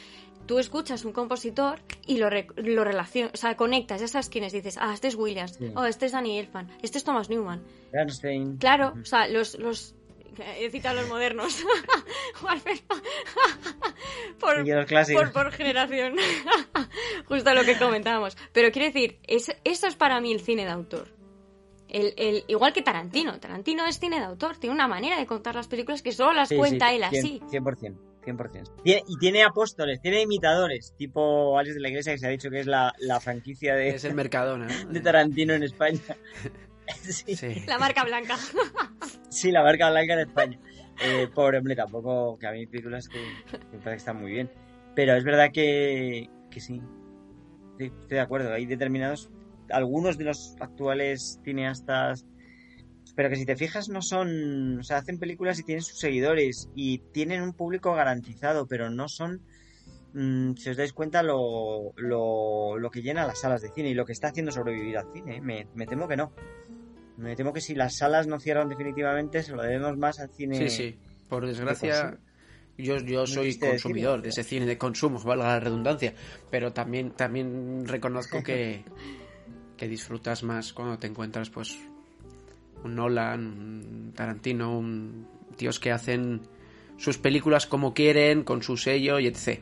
tú 0.47 0.59
escuchas 0.59 1.05
un 1.05 1.13
compositor 1.13 1.81
y 2.07 2.19
lo, 2.19 2.31
re, 2.31 2.47
lo 2.57 2.85
relacionas, 2.85 3.33
o 3.35 3.37
sea, 3.37 3.57
conectas, 3.57 4.01
ya 4.01 4.09
sabes 4.09 4.29
quién 4.29 4.45
es. 4.45 4.53
Dices, 4.53 4.79
ah, 4.81 4.93
este 4.95 5.09
es 5.09 5.17
Williams, 5.17 5.57
sí. 5.57 5.73
oh, 5.75 5.85
este 5.85 6.07
es 6.07 6.13
Danny 6.13 6.39
Elfman, 6.39 6.71
este 6.83 6.99
es 6.99 7.05
Thomas 7.05 7.29
Newman. 7.29 7.63
Bernstein. 7.93 8.59
Claro, 8.59 8.95
o 9.01 9.05
sea, 9.05 9.27
los, 9.29 9.59
los 9.59 9.95
he 10.39 10.71
citado 10.71 11.01
los 11.01 11.09
modernos 11.09 11.63
por, 14.41 14.65
por, 15.15 15.33
por, 15.33 15.53
generación 15.53 16.17
justo 17.27 17.55
lo 17.55 17.65
que 17.65 17.77
comentábamos 17.77 18.37
pero 18.53 18.73
quiero 18.73 18.87
decir 18.87 19.19
es, 19.27 19.55
eso 19.65 19.87
es 19.87 19.95
para 19.95 20.21
mí 20.21 20.33
el 20.33 20.41
cine 20.41 20.65
de 20.65 20.71
autor 20.71 21.09
el, 21.93 22.15
el, 22.17 22.45
igual 22.49 22.73
que 22.73 22.83
Tarantino 22.83 23.39
Tarantino 23.39 23.87
es 23.87 23.99
cine 23.99 24.19
de 24.19 24.25
autor 24.25 24.57
tiene 24.57 24.75
una 24.75 24.89
manera 24.89 25.19
de 25.19 25.27
contar 25.27 25.55
las 25.55 25.69
películas 25.69 26.03
que 26.03 26.13
solo 26.13 26.33
las 26.33 26.49
sí, 26.49 26.57
cuenta 26.57 26.89
sí, 26.89 26.97
él 26.97 27.05
así 27.05 27.41
100%, 27.51 27.97
100%. 28.25 28.83
Tiene, 28.83 29.03
y 29.07 29.19
tiene 29.19 29.43
apóstoles, 29.45 30.01
tiene 30.01 30.23
imitadores, 30.23 30.95
tipo 30.97 31.59
Alex 31.59 31.75
de 31.75 31.81
la 31.81 31.89
Iglesia, 31.89 32.13
que 32.13 32.19
se 32.19 32.27
ha 32.27 32.31
dicho 32.31 32.51
que 32.51 32.61
es 32.61 32.67
la, 32.67 32.93
la 32.99 33.21
franquicia 33.21 33.75
de, 33.75 33.91
es 33.91 34.05
el 34.05 34.15
Mercadona, 34.15 34.67
¿no? 34.67 34.91
de 34.93 35.01
Tarantino 35.01 35.55
en 35.55 35.63
España. 35.63 36.01
Sí. 37.01 37.37
Sí. 37.37 37.63
La 37.67 37.79
marca 37.79 38.05
blanca. 38.05 38.37
sí, 39.31 39.53
la 39.53 39.63
marca 39.63 39.89
blanca 39.89 40.15
en 40.15 40.21
España. 40.21 40.59
Eh, 41.03 41.29
pobre 41.33 41.59
hombre, 41.59 41.77
tampoco, 41.77 42.37
que 42.39 42.47
a 42.47 42.53
mí 42.53 42.67
películas 42.67 43.09
que, 43.09 43.19
que 43.51 43.59
me 43.59 43.79
parece 43.79 43.91
que 43.91 43.97
están 43.97 44.21
muy 44.21 44.33
bien. 44.33 44.51
Pero 44.95 45.15
es 45.15 45.25
verdad 45.25 45.51
que, 45.53 46.29
que 46.51 46.61
sí. 46.61 46.83
sí. 47.79 47.85
Estoy 47.85 48.17
de 48.17 48.21
acuerdo. 48.21 48.53
Hay 48.53 48.67
determinados, 48.67 49.31
algunos 49.73 50.19
de 50.19 50.25
los 50.25 50.57
actuales 50.61 51.41
cineastas, 51.45 52.27
pero 53.15 53.29
que 53.29 53.37
si 53.37 53.45
te 53.45 53.57
fijas 53.57 53.89
no 53.89 54.03
son, 54.03 54.79
o 54.79 54.83
sea, 54.83 54.99
hacen 54.99 55.19
películas 55.19 55.59
y 55.59 55.65
tienen 55.65 55.83
sus 55.83 55.99
seguidores 55.99 56.69
y 56.75 56.99
tienen 57.13 57.43
un 57.43 57.53
público 57.53 57.95
garantizado, 57.95 58.67
pero 58.67 58.91
no 58.91 59.09
son 59.09 59.43
mm, 60.15 60.55
si 60.55 60.71
os 60.71 60.77
dais 60.77 60.93
cuenta, 60.93 61.23
lo, 61.23 61.93
lo, 61.97 62.79
lo, 62.79 62.91
que 62.91 63.03
llena 63.03 63.27
las 63.27 63.41
salas 63.41 63.63
de 63.63 63.71
cine 63.71 63.91
y 63.91 63.95
lo 63.95 64.07
que 64.07 64.13
está 64.13 64.29
haciendo 64.29 64.53
sobrevivir 64.53 64.97
al 64.97 65.13
cine. 65.13 65.37
¿eh? 65.37 65.41
Me, 65.41 65.67
me, 65.75 65.87
temo 65.87 66.09
que 66.09 66.17
no. 66.17 66.33
Me 67.19 67.37
temo 67.37 67.53
que 67.53 67.61
si 67.61 67.75
las 67.75 67.97
salas 67.97 68.27
no 68.27 68.41
cierran 68.41 68.69
definitivamente, 68.69 69.43
se 69.43 69.53
lo 69.53 69.63
debemos 69.63 69.97
más 69.99 70.19
al 70.19 70.31
cine. 70.31 70.57
Sí, 70.57 70.71
sí. 70.71 70.99
Por 71.29 71.47
desgracia, 71.47 72.19
yo, 72.79 72.99
yo 72.99 73.27
soy 73.27 73.59
consumidor 73.59 74.23
de, 74.23 74.31
ese 74.31 74.43
cine 74.43 74.67
de 74.67 74.79
consumo, 74.79 75.21
valga 75.21 75.49
la 75.49 75.61
redundancia. 75.61 76.15
Pero 76.51 76.73
también, 76.73 77.11
también 77.13 77.87
reconozco 77.87 78.43
que, 78.43 78.85
que 79.83 79.89
disfrutas 79.89 80.45
más 80.45 80.73
cuando 80.73 80.97
te 80.97 81.09
encuentras, 81.09 81.51
pues, 81.51 81.77
un 82.85 82.95
Nolan, 82.95 83.41
un 83.41 84.13
Tarantino, 84.15 84.79
un 84.79 85.27
tíos 85.57 85.81
que 85.81 85.91
hacen 85.91 86.43
sus 86.99 87.19
películas 87.19 87.67
como 87.67 87.93
quieren, 87.93 88.45
con 88.45 88.63
su 88.63 88.77
sello 88.77 89.19
y 89.19 89.27
etc. 89.27 89.59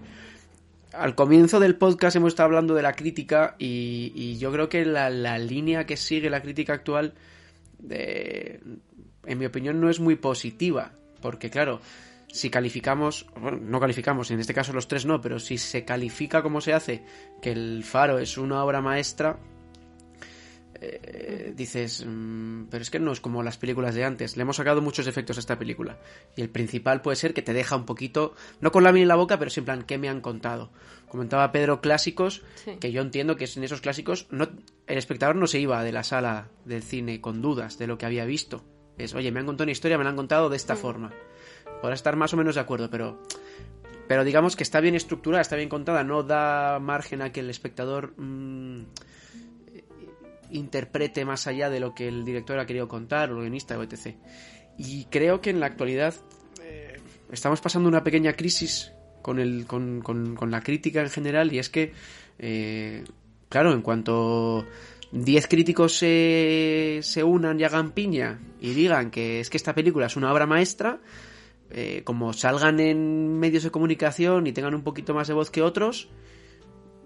Al 0.92 1.14
comienzo 1.14 1.58
del 1.58 1.76
podcast 1.76 2.16
hemos 2.16 2.34
estado 2.34 2.48
hablando 2.48 2.74
de 2.74 2.82
la 2.82 2.92
crítica 2.92 3.56
y, 3.58 4.36
yo 4.36 4.52
creo 4.52 4.68
que 4.68 4.84
la, 4.84 5.38
línea 5.38 5.86
que 5.86 5.96
sigue 5.96 6.28
la 6.28 6.42
crítica 6.42 6.74
actual, 6.74 7.14
en 7.88 9.38
mi 9.38 9.46
opinión, 9.46 9.80
no 9.80 9.88
es 9.88 10.00
muy 10.00 10.16
positiva. 10.16 10.92
Porque 11.22 11.48
claro, 11.48 11.80
si 12.30 12.50
calificamos, 12.50 13.24
bueno, 13.40 13.56
no 13.56 13.80
calificamos, 13.80 14.30
en 14.30 14.40
este 14.40 14.52
caso 14.52 14.74
los 14.74 14.86
tres 14.86 15.06
no, 15.06 15.22
pero 15.22 15.38
si 15.38 15.56
se 15.56 15.86
califica 15.86 16.42
como 16.42 16.60
se 16.60 16.74
hace 16.74 17.06
que 17.40 17.52
el 17.52 17.84
faro 17.84 18.18
es 18.18 18.36
una 18.36 18.62
obra 18.62 18.82
maestra, 18.82 19.38
eh, 20.82 21.52
dices, 21.54 22.04
mm, 22.06 22.64
pero 22.70 22.82
es 22.82 22.90
que 22.90 22.98
no 22.98 23.12
es 23.12 23.20
como 23.20 23.42
las 23.42 23.58
películas 23.58 23.94
de 23.94 24.04
antes. 24.04 24.36
Le 24.36 24.42
hemos 24.42 24.56
sacado 24.56 24.80
muchos 24.80 25.06
efectos 25.06 25.36
a 25.36 25.40
esta 25.40 25.58
película. 25.58 25.98
Y 26.36 26.42
el 26.42 26.48
principal 26.48 27.02
puede 27.02 27.16
ser 27.16 27.34
que 27.34 27.42
te 27.42 27.52
deja 27.52 27.76
un 27.76 27.84
poquito, 27.84 28.34
no 28.60 28.72
con 28.72 28.84
la 28.84 28.92
mina 28.92 29.02
en 29.02 29.08
la 29.08 29.16
boca, 29.16 29.38
pero 29.38 29.50
sí 29.50 29.60
en 29.60 29.66
plan, 29.66 29.82
¿qué 29.82 29.98
me 29.98 30.08
han 30.08 30.20
contado? 30.20 30.70
Comentaba 31.08 31.52
Pedro 31.52 31.80
clásicos, 31.80 32.42
que 32.80 32.92
yo 32.92 33.02
entiendo 33.02 33.36
que 33.36 33.48
en 33.54 33.64
esos 33.64 33.80
clásicos 33.80 34.26
no, 34.30 34.48
el 34.86 34.98
espectador 34.98 35.36
no 35.36 35.46
se 35.46 35.58
iba 35.58 35.82
de 35.82 35.92
la 35.92 36.04
sala 36.04 36.48
del 36.64 36.82
cine 36.82 37.20
con 37.20 37.42
dudas 37.42 37.78
de 37.78 37.86
lo 37.86 37.98
que 37.98 38.06
había 38.06 38.24
visto. 38.24 38.64
Es, 38.96 39.14
oye, 39.14 39.32
me 39.32 39.40
han 39.40 39.46
contado 39.46 39.64
una 39.64 39.72
historia, 39.72 39.98
me 39.98 40.04
la 40.04 40.10
han 40.10 40.16
contado 40.16 40.48
de 40.48 40.56
esta 40.56 40.76
forma. 40.76 41.12
Podrá 41.80 41.94
estar 41.94 42.16
más 42.16 42.32
o 42.32 42.36
menos 42.36 42.54
de 42.54 42.60
acuerdo, 42.60 42.90
pero 42.90 43.18
pero 44.06 44.24
digamos 44.24 44.56
que 44.56 44.64
está 44.64 44.80
bien 44.80 44.96
estructurada, 44.96 45.40
está 45.40 45.54
bien 45.54 45.68
contada, 45.68 46.02
no 46.02 46.24
da 46.24 46.80
margen 46.80 47.22
a 47.22 47.30
que 47.30 47.38
el 47.38 47.48
espectador 47.48 48.12
mm, 48.16 48.86
interprete 50.52 51.24
más 51.24 51.46
allá 51.46 51.70
de 51.70 51.80
lo 51.80 51.94
que 51.94 52.08
el 52.08 52.24
director 52.24 52.58
ha 52.58 52.66
querido 52.66 52.88
contar, 52.88 53.30
o 53.30 53.36
el 53.36 53.40
guionista, 53.42 53.78
o 53.78 53.82
etc. 53.82 54.16
Y 54.78 55.04
creo 55.06 55.40
que 55.40 55.50
en 55.50 55.60
la 55.60 55.66
actualidad 55.66 56.14
eh, 56.62 56.98
estamos 57.30 57.60
pasando 57.60 57.88
una 57.88 58.04
pequeña 58.04 58.34
crisis 58.34 58.92
con, 59.22 59.38
el, 59.38 59.66
con, 59.66 60.00
con, 60.00 60.50
la 60.50 60.62
crítica 60.62 61.00
en 61.00 61.10
general, 61.10 61.52
y 61.52 61.58
es 61.58 61.68
que, 61.68 61.92
eh, 62.38 63.04
claro, 63.48 63.72
en 63.72 63.82
cuanto 63.82 64.66
10 65.12 65.46
críticos 65.48 65.94
se, 65.94 67.00
se 67.02 67.24
unan 67.24 67.58
y 67.58 67.64
hagan 67.64 67.92
piña 67.92 68.40
y 68.60 68.74
digan 68.74 69.10
que 69.10 69.40
es 69.40 69.50
que 69.50 69.56
esta 69.56 69.74
película 69.74 70.06
es 70.06 70.16
una 70.16 70.32
obra 70.32 70.46
maestra, 70.46 71.00
eh, 71.70 72.02
como 72.04 72.32
salgan 72.32 72.80
en 72.80 73.38
medios 73.38 73.62
de 73.62 73.70
comunicación 73.70 74.46
y 74.46 74.52
tengan 74.52 74.74
un 74.74 74.82
poquito 74.82 75.14
más 75.14 75.28
de 75.28 75.34
voz 75.34 75.50
que 75.50 75.62
otros, 75.62 76.08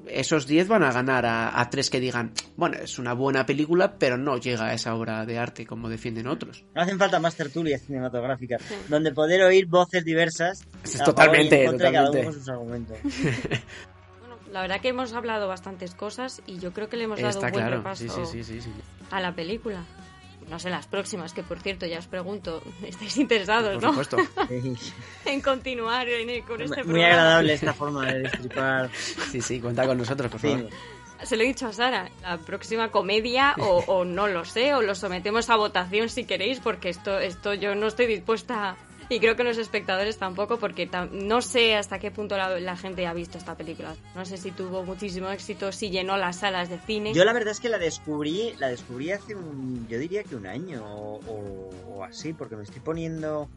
esos 0.09 0.47
10 0.47 0.69
van 0.69 0.83
a 0.83 0.93
ganar 0.93 1.25
a, 1.27 1.69
tres 1.71 1.91
que 1.91 2.01
digan, 2.01 2.33
bueno, 2.57 2.77
es 2.79 2.99
una 2.99 3.13
buena 3.15 3.47
película, 3.47 3.97
pero 3.99 4.17
no 4.17 4.37
llega 4.39 4.67
a 4.67 4.75
esa 4.75 4.95
obra 4.95 5.25
de 5.27 5.39
arte 5.39 5.67
como 5.67 5.89
defienden 5.89 6.27
otros. 6.27 6.65
No 6.75 6.83
hacen 6.83 6.99
falta 6.99 7.19
más 7.21 7.35
tertulias 7.37 7.83
cinematográficas, 7.83 8.63
donde 8.89 9.13
poder 9.13 9.43
oír 9.43 9.67
voces 9.67 10.05
diversas. 10.05 10.67
Es 10.83 11.03
totalmente, 11.03 11.65
totalmente. 11.67 13.01
la 14.53 14.63
verdad 14.63 14.81
que 14.81 14.89
hemos 14.89 15.13
hablado 15.13 15.49
bastantes 15.49 15.95
cosas 15.95 16.43
y 16.47 16.59
yo 16.59 16.73
creo 16.73 16.89
que 16.89 16.97
le 16.97 17.05
hemos 17.05 17.21
dado 17.21 17.41
un 17.41 17.51
buen 17.51 17.71
repaso 17.71 18.33
a 19.11 19.21
la 19.21 19.35
película 19.35 19.85
no 20.49 20.59
sé, 20.59 20.71
las 20.71 20.87
próximas, 20.87 21.33
que 21.33 21.43
por 21.43 21.61
cierto 21.61 21.87
ya 21.87 21.99
os 21.99 22.07
pregunto, 22.07 22.63
estáis 22.87 23.17
interesados, 23.17 23.83
¿no? 23.83 23.95
Por 23.95 24.05
supuesto. 24.05 24.17
en 25.25 25.41
continuar 25.41 26.07
con 26.47 26.61
este 26.61 26.85
Muy 26.85 26.95
Muy 26.95 27.05
agradable 27.05 27.55
esta 27.55 27.75
forma 27.75 28.07
de 28.07 28.21
destripar. 28.21 28.91
Sí, 29.31 29.41
sí, 29.41 29.61
cuenta 29.61 29.87
con 29.87 29.99
nosotros, 29.99 30.31
por 30.31 30.41
favor. 30.41 30.69
Se 31.23 31.37
lo 31.37 31.43
he 31.43 31.47
dicho 31.47 31.67
a 31.69 31.73
Sara, 31.73 32.11
la 32.23 32.37
próxima 32.39 32.91
comedia 32.91 33.55
o, 33.59 33.85
o, 33.87 34.05
no 34.05 34.27
lo 34.27 34.45
sé, 34.45 34.75
o 34.75 34.83
lo 34.83 34.95
sometemos 34.95 35.49
a 35.49 35.57
votación 35.57 36.09
si 36.09 36.25
queréis, 36.25 36.61
porque 36.61 36.91
esto, 36.91 37.19
esto 37.19 37.55
yo 37.55 37.75
no 37.75 37.87
estoy 37.87 38.07
dispuesta 38.07 38.77
y 39.09 39.21
creo 39.21 39.37
que 39.37 39.45
los 39.45 39.59
espectadores 39.59 40.19
tampoco, 40.19 40.59
porque 40.59 40.89
no 41.13 41.43
sé 41.43 41.77
hasta 41.77 41.99
qué 41.99 42.11
punto 42.11 42.37
la, 42.37 42.77
gente 42.77 43.07
ha 43.07 43.13
visto 43.13 43.39
esta 43.39 43.57
película. 43.57 43.95
No 44.15 44.25
sé 44.25 44.37
si 44.37 44.51
tuvo 44.51 44.85
muchísimo 44.85 45.31
éxito, 45.31 45.73
si 45.73 45.91
llenó 45.91 46.17
las 46.17 46.37
salas 46.37 46.69
de 46.69 46.79
cine. 46.79 47.13
Yo 47.15 47.25
la 47.25 47.33
verdad 47.33 47.53
es 47.53 47.61
que 47.61 47.69
la 47.69 47.79
descubrí, 47.79 48.55
la 48.59 48.69
descubrí 48.69 49.13
hace 49.13 49.35
un, 49.35 49.87
yo 49.89 49.99
diría 49.99 50.25
que 50.25 50.37
un 50.37 50.47
año 50.47 50.85
o, 50.85 52.05
así, 52.05 52.33
porque 52.33 52.57
me 52.57 52.65
estoy 52.65 52.81
poniendo, 52.81 53.49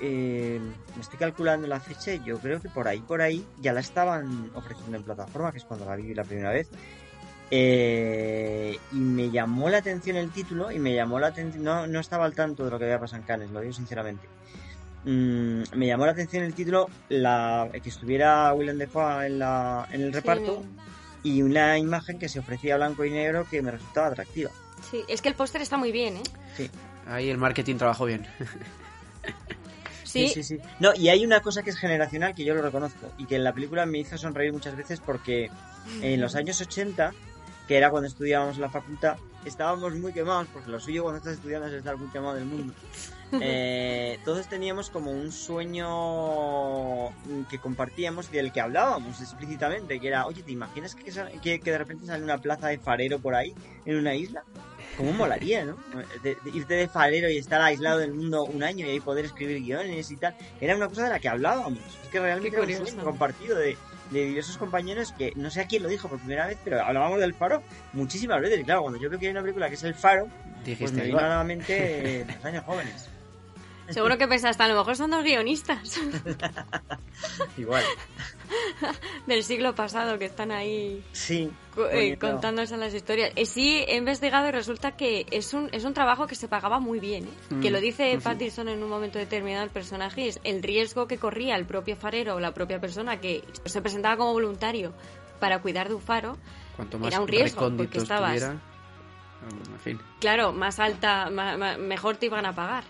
eh, 0.00 0.60
me 0.94 1.00
estoy 1.00 1.18
calculando 1.18 1.66
la 1.66 1.80
fecha 1.80 2.14
yo 2.14 2.38
creo 2.38 2.60
que 2.60 2.68
por 2.68 2.88
ahí, 2.88 3.00
por 3.00 3.22
ahí 3.22 3.44
ya 3.60 3.72
la 3.72 3.80
estaban 3.80 4.50
ofreciendo 4.54 4.96
en 4.96 5.02
plataforma, 5.02 5.52
que 5.52 5.58
es 5.58 5.64
cuando 5.64 5.86
la 5.86 5.96
vi 5.96 6.14
la 6.14 6.24
primera 6.24 6.50
vez. 6.50 6.68
Eh, 7.54 8.78
y 8.92 8.96
me 8.96 9.30
llamó 9.30 9.68
la 9.68 9.76
atención 9.76 10.16
el 10.16 10.30
título 10.30 10.72
y 10.72 10.78
me 10.78 10.94
llamó 10.94 11.20
la 11.20 11.26
atención, 11.26 11.62
no, 11.62 11.86
no 11.86 12.00
estaba 12.00 12.24
al 12.24 12.34
tanto 12.34 12.64
de 12.64 12.70
lo 12.70 12.78
que 12.78 12.86
había 12.86 12.98
pasado 12.98 13.20
en 13.20 13.26
Cannes, 13.26 13.50
lo 13.50 13.60
digo 13.60 13.74
sinceramente. 13.74 14.26
Mm, 15.04 15.64
me 15.74 15.86
llamó 15.86 16.06
la 16.06 16.12
atención 16.12 16.44
el 16.44 16.54
título, 16.54 16.88
la, 17.10 17.68
que 17.70 17.90
estuviera 17.90 18.54
Willem 18.54 18.78
Dafoe 18.78 19.26
en, 19.26 19.38
la, 19.38 19.86
en 19.92 20.00
el 20.00 20.14
reparto 20.14 20.64
y 21.22 21.42
una 21.42 21.76
imagen 21.76 22.18
que 22.18 22.30
se 22.30 22.38
ofrecía 22.38 22.76
blanco 22.76 23.04
y 23.04 23.10
negro 23.10 23.46
que 23.50 23.60
me 23.60 23.70
resultaba 23.70 24.06
atractiva. 24.06 24.50
Sí, 24.90 25.04
es 25.06 25.20
que 25.20 25.28
el 25.28 25.34
póster 25.34 25.60
está 25.60 25.76
muy 25.76 25.92
bien, 25.92 26.16
¿eh? 26.16 26.22
Sí. 26.56 26.70
Ahí 27.06 27.28
el 27.28 27.36
marketing 27.36 27.76
trabajó 27.76 28.06
bien. 28.06 28.26
¿Sí? 30.04 30.28
sí, 30.28 30.42
sí, 30.42 30.58
No, 30.80 30.94
y 30.94 31.10
hay 31.10 31.22
una 31.22 31.40
cosa 31.40 31.62
que 31.62 31.68
es 31.68 31.76
generacional 31.76 32.34
que 32.34 32.44
yo 32.44 32.54
lo 32.54 32.62
reconozco 32.62 33.12
y 33.18 33.26
que 33.26 33.36
en 33.36 33.44
la 33.44 33.52
película 33.52 33.84
me 33.84 33.98
hizo 33.98 34.16
sonreír 34.16 34.54
muchas 34.54 34.74
veces 34.74 35.00
porque 35.00 35.50
en 36.00 36.20
los 36.20 36.34
años 36.34 36.60
80 36.60 37.12
que 37.66 37.76
era 37.76 37.90
cuando 37.90 38.08
estudiábamos 38.08 38.56
en 38.56 38.62
la 38.62 38.70
facultad, 38.70 39.16
estábamos 39.44 39.94
muy 39.94 40.12
quemados, 40.12 40.48
porque 40.52 40.70
lo 40.70 40.80
suyo 40.80 41.02
cuando 41.02 41.18
estás 41.18 41.34
estudiando 41.34 41.66
es 41.68 41.74
estar 41.74 41.96
muy 41.96 42.08
quemado 42.08 42.34
del 42.34 42.46
mundo. 42.46 42.74
Eh, 43.40 44.18
todos 44.26 44.46
teníamos 44.46 44.90
como 44.90 45.10
un 45.10 45.32
sueño 45.32 47.08
que 47.48 47.58
compartíamos 47.58 48.28
y 48.30 48.36
del 48.36 48.52
que 48.52 48.60
hablábamos 48.60 49.22
explícitamente, 49.22 49.98
que 50.00 50.08
era, 50.08 50.26
oye, 50.26 50.42
¿te 50.42 50.52
imaginas 50.52 50.94
que, 50.94 51.58
que, 51.58 51.70
de 51.70 51.78
repente 51.78 52.04
sale 52.04 52.22
una 52.22 52.36
plaza 52.36 52.68
de 52.68 52.78
farero 52.78 53.20
por 53.20 53.34
ahí, 53.34 53.54
en 53.86 53.96
una 53.96 54.14
isla? 54.14 54.44
¿Cómo 54.98 55.14
molaría, 55.14 55.64
no? 55.64 55.78
irte 56.52 56.74
de 56.74 56.88
farero 56.88 57.30
y 57.30 57.38
estar 57.38 57.62
aislado 57.62 58.00
del 58.00 58.12
mundo 58.12 58.44
un 58.44 58.62
año 58.62 58.84
y 58.84 58.90
ahí 58.90 59.00
poder 59.00 59.24
escribir 59.24 59.62
guiones 59.62 60.10
y 60.10 60.16
tal. 60.16 60.36
Era 60.60 60.76
una 60.76 60.88
cosa 60.88 61.04
de 61.04 61.08
la 61.08 61.18
que 61.18 61.30
hablábamos. 61.30 61.80
Es 62.02 62.08
que 62.10 62.20
realmente 62.20 62.54
era 62.54 62.80
un 62.80 62.86
sueño 62.86 63.02
compartido 63.02 63.56
de 63.56 63.78
de 64.12 64.24
diversos 64.26 64.58
compañeros 64.58 65.12
que 65.12 65.32
no 65.36 65.50
sé 65.50 65.60
a 65.60 65.66
quién 65.66 65.82
lo 65.82 65.88
dijo 65.88 66.08
por 66.08 66.18
primera 66.18 66.46
vez, 66.46 66.58
pero 66.62 66.82
hablábamos 66.82 67.20
del 67.20 67.34
faro 67.34 67.62
muchísimas 67.92 68.40
veces. 68.40 68.60
Y 68.60 68.64
claro, 68.64 68.82
cuando 68.82 69.00
yo 69.00 69.08
veo 69.10 69.18
que 69.18 69.26
hay 69.26 69.32
una 69.32 69.42
película 69.42 69.68
que 69.68 69.74
es 69.74 69.82
El 69.82 69.94
Faro, 69.94 70.28
pues 70.78 70.92
me 70.92 71.04
vino 71.04 71.18
a 71.18 71.28
la 71.28 71.44
mente 71.44 72.24
los 72.36 72.44
años 72.44 72.64
jóvenes. 72.64 73.08
Seguro 73.92 74.18
que 74.18 74.28
pensaste, 74.28 74.62
a 74.62 74.68
lo 74.68 74.76
mejor 74.76 74.96
son 74.96 75.10
dos 75.10 75.22
guionistas. 75.22 76.00
Igual. 77.58 77.84
Del 79.26 79.44
siglo 79.44 79.74
pasado 79.74 80.18
que 80.18 80.26
están 80.26 80.50
ahí 80.50 81.04
sí, 81.12 81.50
eh, 81.90 82.16
contando 82.18 82.62
esas 82.62 82.78
las 82.78 82.94
historias. 82.94 83.32
Eh, 83.36 83.46
sí, 83.46 83.84
he 83.86 83.96
investigado 83.96 84.48
y 84.48 84.50
resulta 84.50 84.92
que 84.92 85.26
es 85.30 85.54
un, 85.54 85.68
es 85.72 85.84
un 85.84 85.94
trabajo 85.94 86.26
que 86.26 86.34
se 86.34 86.48
pagaba 86.48 86.80
muy 86.80 87.00
bien. 87.00 87.24
¿eh? 87.24 87.56
Que 87.60 87.70
lo 87.70 87.78
mm, 87.78 87.82
dice 87.82 88.18
Pattinson 88.22 88.68
en 88.68 88.82
un 88.82 88.88
momento 88.88 89.18
determinado 89.18 89.64
el 89.64 89.70
personaje, 89.70 90.28
es 90.28 90.40
el 90.44 90.62
riesgo 90.62 91.06
que 91.06 91.18
corría 91.18 91.56
el 91.56 91.66
propio 91.66 91.96
farero 91.96 92.36
o 92.36 92.40
la 92.40 92.52
propia 92.52 92.80
persona 92.80 93.20
que 93.20 93.44
se 93.64 93.80
presentaba 93.80 94.16
como 94.16 94.32
voluntario 94.32 94.92
para 95.40 95.60
cuidar 95.60 95.88
de 95.88 95.94
un 95.94 96.02
faro. 96.02 96.36
Cuanto 96.76 96.98
más 96.98 97.08
era 97.12 97.20
un 97.20 97.28
riesgo 97.28 97.76
porque 97.76 97.98
estabas. 97.98 98.52
Claro, 100.20 100.52
más 100.52 100.78
alta, 100.78 101.28
mejor 101.78 102.16
te 102.16 102.26
iban 102.26 102.46
a 102.46 102.54
pagar. 102.54 102.84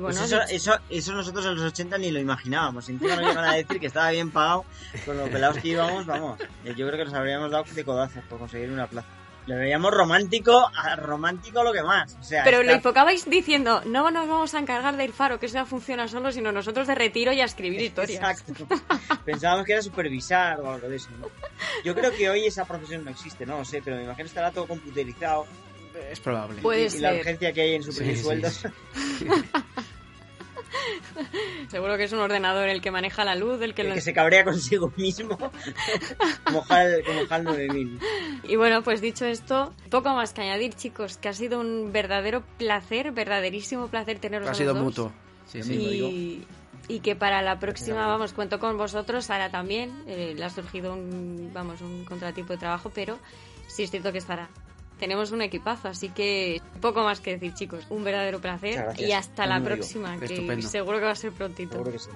Pues 0.00 0.20
eso, 0.20 0.40
eso, 0.48 0.78
eso, 0.90 1.12
nosotros 1.12 1.46
en 1.46 1.54
los 1.54 1.64
80 1.64 1.98
ni 1.98 2.10
lo 2.10 2.20
imaginábamos. 2.20 2.88
Encima 2.88 3.16
nos 3.16 3.32
iban 3.32 3.44
a 3.44 3.54
decir 3.54 3.80
que 3.80 3.86
estaba 3.86 4.10
bien 4.10 4.30
pagado 4.30 4.64
con 5.04 5.16
los 5.16 5.28
pelados 5.28 5.58
que 5.58 5.68
íbamos, 5.68 6.06
vamos. 6.06 6.40
Eh, 6.64 6.74
yo 6.76 6.86
creo 6.86 6.98
que 6.98 7.04
nos 7.04 7.14
habríamos 7.14 7.50
dado 7.50 7.64
de 7.64 7.84
codazos 7.84 8.22
por 8.24 8.38
conseguir 8.38 8.70
una 8.70 8.86
plaza. 8.86 9.08
Le 9.46 9.54
veíamos 9.54 9.92
romántico, 9.92 10.68
romántico 10.96 11.62
lo 11.62 11.72
que 11.72 11.82
más. 11.82 12.16
O 12.20 12.24
sea, 12.24 12.42
Pero 12.42 12.64
lo 12.64 12.72
enfocabais 12.72 13.30
diciendo, 13.30 13.80
no 13.86 14.10
nos 14.10 14.28
vamos 14.28 14.54
a 14.54 14.58
encargar 14.58 14.96
del 14.96 15.12
faro, 15.12 15.38
que 15.38 15.46
eso 15.46 15.54
ya 15.54 15.64
funciona 15.64 16.08
solo, 16.08 16.32
sino 16.32 16.50
nosotros 16.50 16.88
de 16.88 16.96
retiro 16.96 17.32
y 17.32 17.40
a 17.40 17.44
escribir 17.44 17.80
historias. 17.80 18.20
Exacto. 18.20 18.66
Pensábamos 19.24 19.64
que 19.64 19.74
era 19.74 19.82
supervisar 19.82 20.60
o 20.60 20.72
algo 20.72 20.88
de 20.88 20.96
eso. 20.96 21.10
Yo 21.84 21.94
creo 21.94 22.10
que 22.10 22.28
hoy 22.28 22.44
esa 22.44 22.64
profesión 22.64 23.04
no 23.04 23.10
existe, 23.12 23.46
no 23.46 23.58
lo 23.58 23.64
sé, 23.64 23.80
pero 23.84 23.96
me 23.96 24.02
imagino 24.02 24.24
que 24.24 24.28
estará 24.28 24.50
todo 24.50 24.66
computerizado. 24.66 25.46
Es 26.10 26.18
probable. 26.18 26.60
Puede 26.60 26.86
y, 26.86 26.98
la 26.98 27.14
urgencia 27.14 27.52
que 27.52 27.60
hay 27.60 27.74
en 27.74 27.84
suprimir 27.84 28.18
sueldos. 28.18 28.62
Seguro 31.70 31.96
que 31.96 32.04
es 32.04 32.12
un 32.12 32.18
ordenador 32.20 32.68
el 32.68 32.80
que 32.80 32.90
maneja 32.90 33.24
la 33.24 33.34
luz, 33.34 33.60
el 33.62 33.74
que, 33.74 33.82
El 33.82 33.88
lo- 33.88 33.94
que 33.94 34.00
se 34.00 34.12
cabrea 34.12 34.44
consigo 34.44 34.92
mismo, 34.96 35.36
como 36.44 36.64
HAL, 36.68 37.02
como 37.04 37.22
HAL 37.28 37.44
9000. 37.44 38.00
Y 38.44 38.56
bueno, 38.56 38.82
pues 38.82 39.00
dicho 39.00 39.24
esto, 39.26 39.74
poco 39.90 40.10
más 40.14 40.32
que 40.32 40.42
añadir, 40.42 40.74
chicos, 40.74 41.16
que 41.18 41.28
ha 41.28 41.32
sido 41.32 41.60
un 41.60 41.92
verdadero 41.92 42.42
placer, 42.58 43.12
verdaderísimo 43.12 43.88
placer 43.88 44.18
teneros 44.18 44.48
Ha 44.48 44.52
a 44.52 44.54
sido 44.54 44.74
los 44.74 44.82
dos. 44.82 44.84
mutuo. 44.84 45.12
Sí, 45.46 45.60
digo. 45.62 46.08
Y 46.88 47.00
que 47.00 47.16
para 47.16 47.42
la 47.42 47.58
próxima, 47.58 48.06
vamos, 48.06 48.32
cuento 48.32 48.60
con 48.60 48.76
vosotros, 48.78 49.24
Sara 49.24 49.50
también. 49.50 50.04
eh, 50.06 50.34
le 50.36 50.44
ha 50.44 50.50
surgido 50.50 50.92
un, 50.92 51.50
vamos, 51.52 51.80
un 51.80 52.04
contratipo 52.04 52.52
de 52.52 52.58
trabajo, 52.58 52.92
pero 52.94 53.18
sí 53.66 53.82
es 53.82 53.90
cierto 53.90 54.12
que 54.12 54.18
estará. 54.18 54.48
Tenemos 54.98 55.30
un 55.30 55.42
equipazo, 55.42 55.88
así 55.88 56.08
que 56.08 56.62
poco 56.80 57.02
más 57.02 57.20
que 57.20 57.32
decir, 57.32 57.54
chicos. 57.54 57.84
Un 57.90 58.02
verdadero 58.04 58.40
placer 58.40 58.94
y 58.98 59.12
hasta 59.12 59.46
la 59.46 59.60
próxima, 59.60 60.18
que 60.18 60.26
Estupendo. 60.26 60.68
seguro 60.68 60.98
que 60.98 61.04
va 61.04 61.10
a 61.10 61.16
ser 61.16 61.32
prontito. 61.32 61.72
Seguro 61.72 61.92
que 61.92 61.98
sí. 61.98 62.10